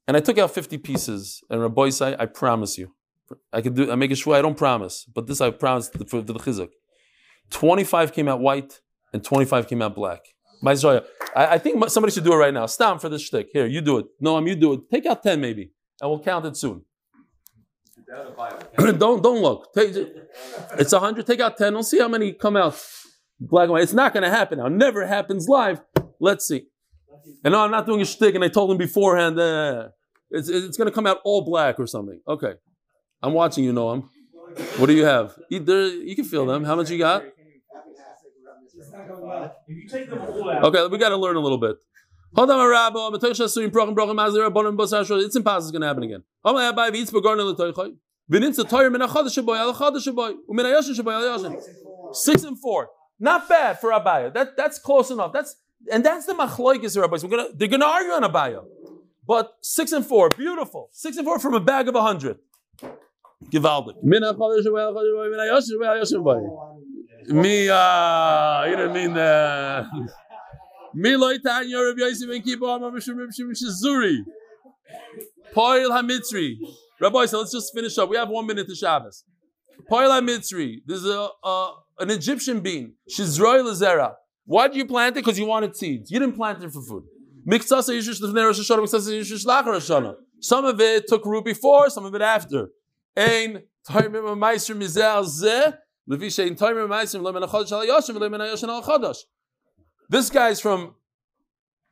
And 0.07 0.17
I 0.17 0.21
took 0.21 0.37
out 0.37 0.51
50 0.51 0.79
pieces, 0.79 1.43
and 1.49 1.63
Rabbi 1.63 1.89
said, 1.91 2.17
I 2.19 2.27
promise 2.27 2.77
you, 2.77 2.95
I 3.53 3.63
could 3.63 3.75
do. 3.75 3.91
I 3.91 3.95
make 3.95 4.11
a 4.11 4.17
shua. 4.17 4.39
I 4.39 4.43
don't 4.43 4.57
promise, 4.57 5.07
but 5.13 5.27
this 5.27 5.41
I 5.41 5.51
promise 5.51 5.89
for 6.09 6.21
the 6.21 6.35
chizuk. 6.35 6.71
Twenty-five 7.51 8.13
came 8.13 8.29
out 8.29 8.41
white, 8.41 8.81
and 9.13 9.25
twenty-five 9.25 9.69
came 9.69 9.83
out 9.83 9.95
black. 9.95 10.21
My 10.63 10.73
I, 11.35 11.47
I 11.55 11.59
think 11.59 11.89
somebody 11.91 12.13
should 12.13 12.25
do 12.25 12.33
it 12.33 12.37
right 12.37 12.55
now. 12.55 12.67
Stop 12.67 13.01
for 13.01 13.09
this 13.09 13.23
shtick. 13.23 13.49
Here, 13.53 13.67
you 13.67 13.81
do 13.81 13.99
it. 13.99 14.07
No, 14.21 14.37
I'm 14.37 14.47
you 14.47 14.55
do 14.55 14.75
it. 14.75 14.81
Take 14.91 15.07
out 15.07 15.23
ten 15.23 15.41
maybe, 15.41 15.73
and 16.01 16.09
we'll 16.09 16.23
count 16.23 16.47
it 16.47 16.57
soon. 16.57 16.83
don't 18.77 19.23
don't 19.23 19.43
look. 19.43 19.73
Take, 19.75 19.97
it's 20.79 20.93
hundred. 20.93 21.27
Take 21.27 21.41
out 21.41 21.59
ten. 21.59 21.75
We'll 21.75 21.83
see 21.83 21.99
how 21.99 22.09
many 22.09 22.33
come 22.33 22.57
out 22.57 22.81
black 23.41 23.65
and 23.65 23.73
white. 23.73 23.83
It's 23.83 23.93
not 23.93 24.13
going 24.13 24.23
to 24.23 24.31
happen 24.31 24.59
now. 24.59 24.69
Never 24.69 25.07
happens 25.07 25.49
live. 25.49 25.81
Let's 26.21 26.47
see. 26.47 26.67
And 27.45 27.53
no, 27.53 27.61
I'm 27.61 27.71
not 27.71 27.87
doing 27.87 28.01
a 28.01 28.05
shtick. 28.05 28.35
And 28.35 28.45
I 28.45 28.49
told 28.49 28.71
him 28.71 28.79
beforehand. 28.79 29.41
Uh, 29.41 29.89
it's 30.31 30.49
it's 30.49 30.77
going 30.77 30.89
to 30.89 30.95
come 30.95 31.07
out 31.07 31.19
all 31.25 31.43
black 31.43 31.81
or 31.81 31.87
something. 31.87 32.21
Okay. 32.29 32.55
I'm 33.23 33.33
watching 33.33 33.65
you, 33.65 33.73
Noam. 33.73 34.09
What 34.77 34.87
do 34.87 34.93
you 34.93 35.05
have? 35.05 35.37
Either 35.51 35.89
you 35.89 36.15
can 36.15 36.25
feel 36.25 36.47
them. 36.47 36.65
How 36.65 36.77
much 36.77 36.91
you 36.91 36.99
got? 36.99 37.25
Okay, 40.65 40.87
we 40.87 40.99
got 40.99 41.11
to 41.11 41.17
learn 41.17 41.37
a 41.37 41.41
little 41.41 41.59
bit. 41.59 41.77
Hold 42.35 42.51
on, 42.51 42.59
my 42.59 42.67
rabble. 42.67 43.11
It's 43.15 43.41
impossible. 43.41 45.19
It's 45.19 45.71
going 45.71 45.83
to 45.83 45.87
happen 45.87 46.03
again. 46.03 46.23
Six 52.13 52.43
and 52.45 52.59
four. 52.59 52.91
Not 53.19 53.49
bad 53.49 53.81
for 53.81 53.91
Abaya. 53.91 54.33
That, 54.33 54.57
that's 54.57 54.79
close 54.79 55.11
enough. 55.11 55.33
That's 55.33 55.57
and 55.91 56.05
that's 56.05 56.27
the 56.27 56.33
machloikis 56.35 57.01
Rabbis. 57.01 57.25
We're 57.25 57.31
gonna 57.31 57.49
they're 57.55 57.69
gonna 57.69 57.85
argue 57.87 58.13
on 58.13 58.23
Abaya. 58.23 58.65
But 59.27 59.53
six 59.61 59.93
and 59.93 60.05
four, 60.05 60.29
beautiful. 60.31 60.89
Six 60.93 61.17
and 61.17 61.25
four 61.25 61.39
from 61.39 61.55
a 61.55 61.61
bag 61.61 61.89
of 61.89 61.95
a 61.95 62.03
hundred. 62.03 62.39
Gewaltig. 63.51 63.95
Me, 67.29 67.69
uh, 67.69 68.65
you 68.65 68.77
didn't 68.77 68.93
mean 68.93 69.15
that. 69.15 69.87
Me 70.95 71.11
loitan 71.11 71.65
Yorub 71.71 71.97
Yosef 71.99 72.29
and 72.31 72.45
keep 72.45 72.63
on 72.63 72.81
Mishum 72.81 73.17
Mishum 73.17 73.51
Shizuri. 73.53 74.19
Poil 75.53 75.91
HaMitzri. 75.91 76.57
Rabbi, 77.01 77.27
so 77.27 77.39
let's 77.39 77.53
just 77.53 77.73
finish 77.75 77.97
up. 77.99 78.09
We 78.09 78.17
have 78.17 78.29
one 78.29 78.47
minute 78.47 78.67
to 78.69 78.75
Shabbos. 78.75 79.25
Poil 79.89 80.11
HaMitzri. 80.11 80.83
There's 80.87 81.05
a, 81.05 81.29
uh, 81.43 81.71
an 81.99 82.11
Egyptian 82.11 82.61
bean. 82.61 82.95
Shizroi 83.11 83.63
Lazera. 83.63 84.15
Why 84.45 84.69
did 84.69 84.77
you 84.77 84.87
plant 84.87 85.17
it? 85.17 85.25
Because 85.25 85.39
you 85.39 85.47
wanted 85.47 85.77
seeds. 85.77 86.11
You 86.11 86.19
didn't 86.19 86.37
plant 86.37 86.63
it 86.63 86.73
for 86.73 86.83
food. 86.83 87.05
Some 90.41 90.65
of 90.65 90.81
it 90.81 91.07
took 91.07 91.25
root 91.25 91.45
before, 91.45 91.91
some 91.91 92.05
of 92.05 92.15
it 92.15 92.23
after. 92.23 92.69
This 100.09 100.31
guy's 100.31 100.61
from 100.61 100.95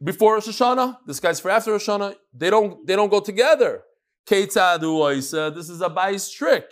before 0.03 0.35
Rosh 0.35 0.49
Hashanah. 0.49 0.99
This 1.07 1.21
guy's 1.21 1.41
for 1.41 1.51
after 1.51 1.73
Rosh 1.73 1.89
Hashanah. 1.89 2.17
They 2.35 2.51
don't 2.51 2.87
they 2.87 2.97
don't 2.97 3.11
go 3.11 3.21
together. 3.21 3.83
This 4.27 4.57
is 4.57 5.81
a 5.81 5.89
bais 5.89 6.31
trick. 6.33 6.65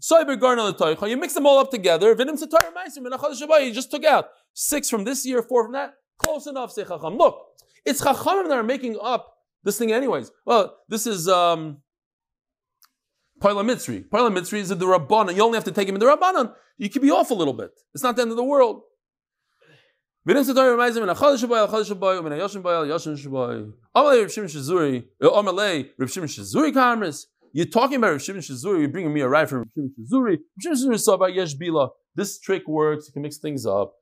You 0.00 1.16
mix 1.16 1.34
them 1.34 1.46
all 1.46 1.58
up 1.58 1.70
together. 1.70 2.14
You 2.14 3.72
just 3.72 3.90
took 3.90 4.04
out 4.04 4.28
six 4.52 4.90
from 4.90 5.04
this 5.04 5.24
year, 5.26 5.42
four 5.42 5.64
from 5.64 5.72
that. 5.72 5.94
Close 6.18 6.46
enough, 6.46 6.72
say. 6.72 6.84
Look, 6.84 7.38
it's 7.84 8.02
Chachamim 8.02 8.48
that 8.48 8.58
are 8.58 8.62
making 8.62 8.98
up 9.00 9.36
this 9.62 9.78
thing, 9.78 9.92
anyways. 9.92 10.30
Well, 10.44 10.76
this 10.88 11.06
is 11.06 11.28
um, 11.28 11.78
Parla 13.44 13.62
Mitzri. 13.62 14.10
Parla 14.10 14.30
Mitzri 14.30 14.60
is 14.60 14.70
the 14.70 14.76
Rabbanan. 14.76 15.36
You 15.36 15.42
only 15.42 15.56
have 15.56 15.64
to 15.64 15.70
take 15.70 15.86
him 15.86 15.96
in 15.96 16.00
the 16.00 16.06
Rabbanan. 16.06 16.54
You 16.78 16.88
can 16.88 17.02
be 17.02 17.10
off 17.10 17.30
a 17.30 17.34
little 17.34 17.52
bit. 17.52 17.72
It's 17.92 18.02
not 18.02 18.16
the 18.16 18.22
end 18.22 18.30
of 18.30 18.38
the 18.38 18.42
world. 18.42 18.80
Eh, 20.30 20.34
Kamris. 26.72 27.26
You're 27.52 27.66
talking 27.66 27.96
about 27.98 28.12
Reb 28.12 28.20
Shimon 28.22 28.40
Shizuri, 28.40 28.80
you're 28.80 28.88
bringing 28.88 29.12
me 29.12 29.20
a 29.20 29.28
ride 29.28 29.50
from 29.50 29.58
Reb 29.58 29.68
Shimon 29.74 29.92
Shizuri. 30.00 30.38
Shimon 30.58 30.78
Shizuri 30.78 30.98
saw 30.98 31.12
about 31.12 31.34
Yesh 31.34 31.54
Bila. 31.54 31.90
This 32.14 32.40
trick 32.40 32.66
works, 32.66 33.08
you 33.08 33.12
can 33.12 33.20
mix 33.20 33.36
things 33.36 33.66
up. 33.66 33.92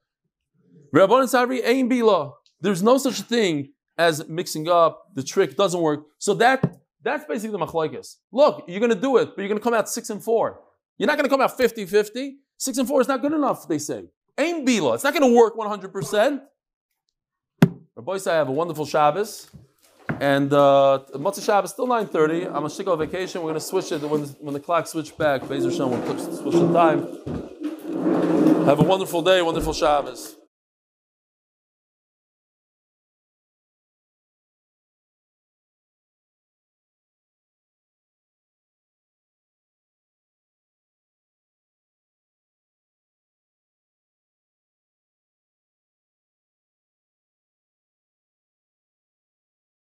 Savri, 0.94 1.64
Bila. 1.90 2.34
There's 2.60 2.80
no 2.84 2.96
such 2.96 3.22
thing 3.22 3.72
as 3.98 4.28
mixing 4.28 4.68
up. 4.68 5.08
The 5.16 5.24
trick 5.24 5.56
doesn't 5.56 5.80
work. 5.80 6.04
So 6.18 6.34
that 6.34 6.81
that's 7.02 7.24
basically 7.24 7.58
the 7.58 7.64
machlokes. 7.64 8.16
Look, 8.30 8.64
you're 8.68 8.80
going 8.80 8.94
to 8.94 9.00
do 9.00 9.16
it, 9.18 9.30
but 9.34 9.38
you're 9.38 9.48
going 9.48 9.58
to 9.58 9.62
come 9.62 9.74
out 9.74 9.88
six 9.88 10.10
and 10.10 10.22
four. 10.22 10.60
You're 10.98 11.06
not 11.06 11.16
going 11.16 11.28
to 11.28 11.30
come 11.30 11.40
out 11.40 11.56
50 11.56 11.86
50. 11.86 12.36
Six 12.58 12.78
and 12.78 12.86
four 12.86 13.00
is 13.00 13.08
not 13.08 13.20
good 13.20 13.32
enough, 13.32 13.66
they 13.66 13.78
say. 13.78 14.04
Aim 14.38 14.64
Bila. 14.64 14.94
It's 14.94 15.04
not 15.04 15.14
going 15.14 15.28
to 15.28 15.36
work 15.36 15.56
100%. 15.56 16.42
Rabbi 17.96 18.12
I 18.12 18.34
have 18.34 18.48
a 18.48 18.52
wonderful 18.52 18.86
Shabbos. 18.86 19.50
And 20.20 20.52
uh, 20.52 21.00
Motzei 21.14 21.44
Shabbos 21.44 21.70
still 21.70 21.86
9.30. 21.86 22.46
I'm 22.48 22.56
on 22.56 22.64
Shikol 22.64 22.98
vacation. 22.98 23.40
We're 23.40 23.50
going 23.50 23.54
to 23.54 23.60
switch 23.60 23.92
it 23.92 24.00
when, 24.02 24.22
when 24.40 24.54
the 24.54 24.60
clock 24.60 24.86
switch 24.86 25.16
back. 25.16 25.42
Bezer 25.42 25.74
Shem 25.76 25.90
will 25.90 26.18
switch 26.18 26.54
the 26.54 26.72
time. 26.72 28.64
Have 28.66 28.78
a 28.78 28.84
wonderful 28.84 29.22
day, 29.22 29.42
wonderful 29.42 29.72
Shabbos. 29.72 30.36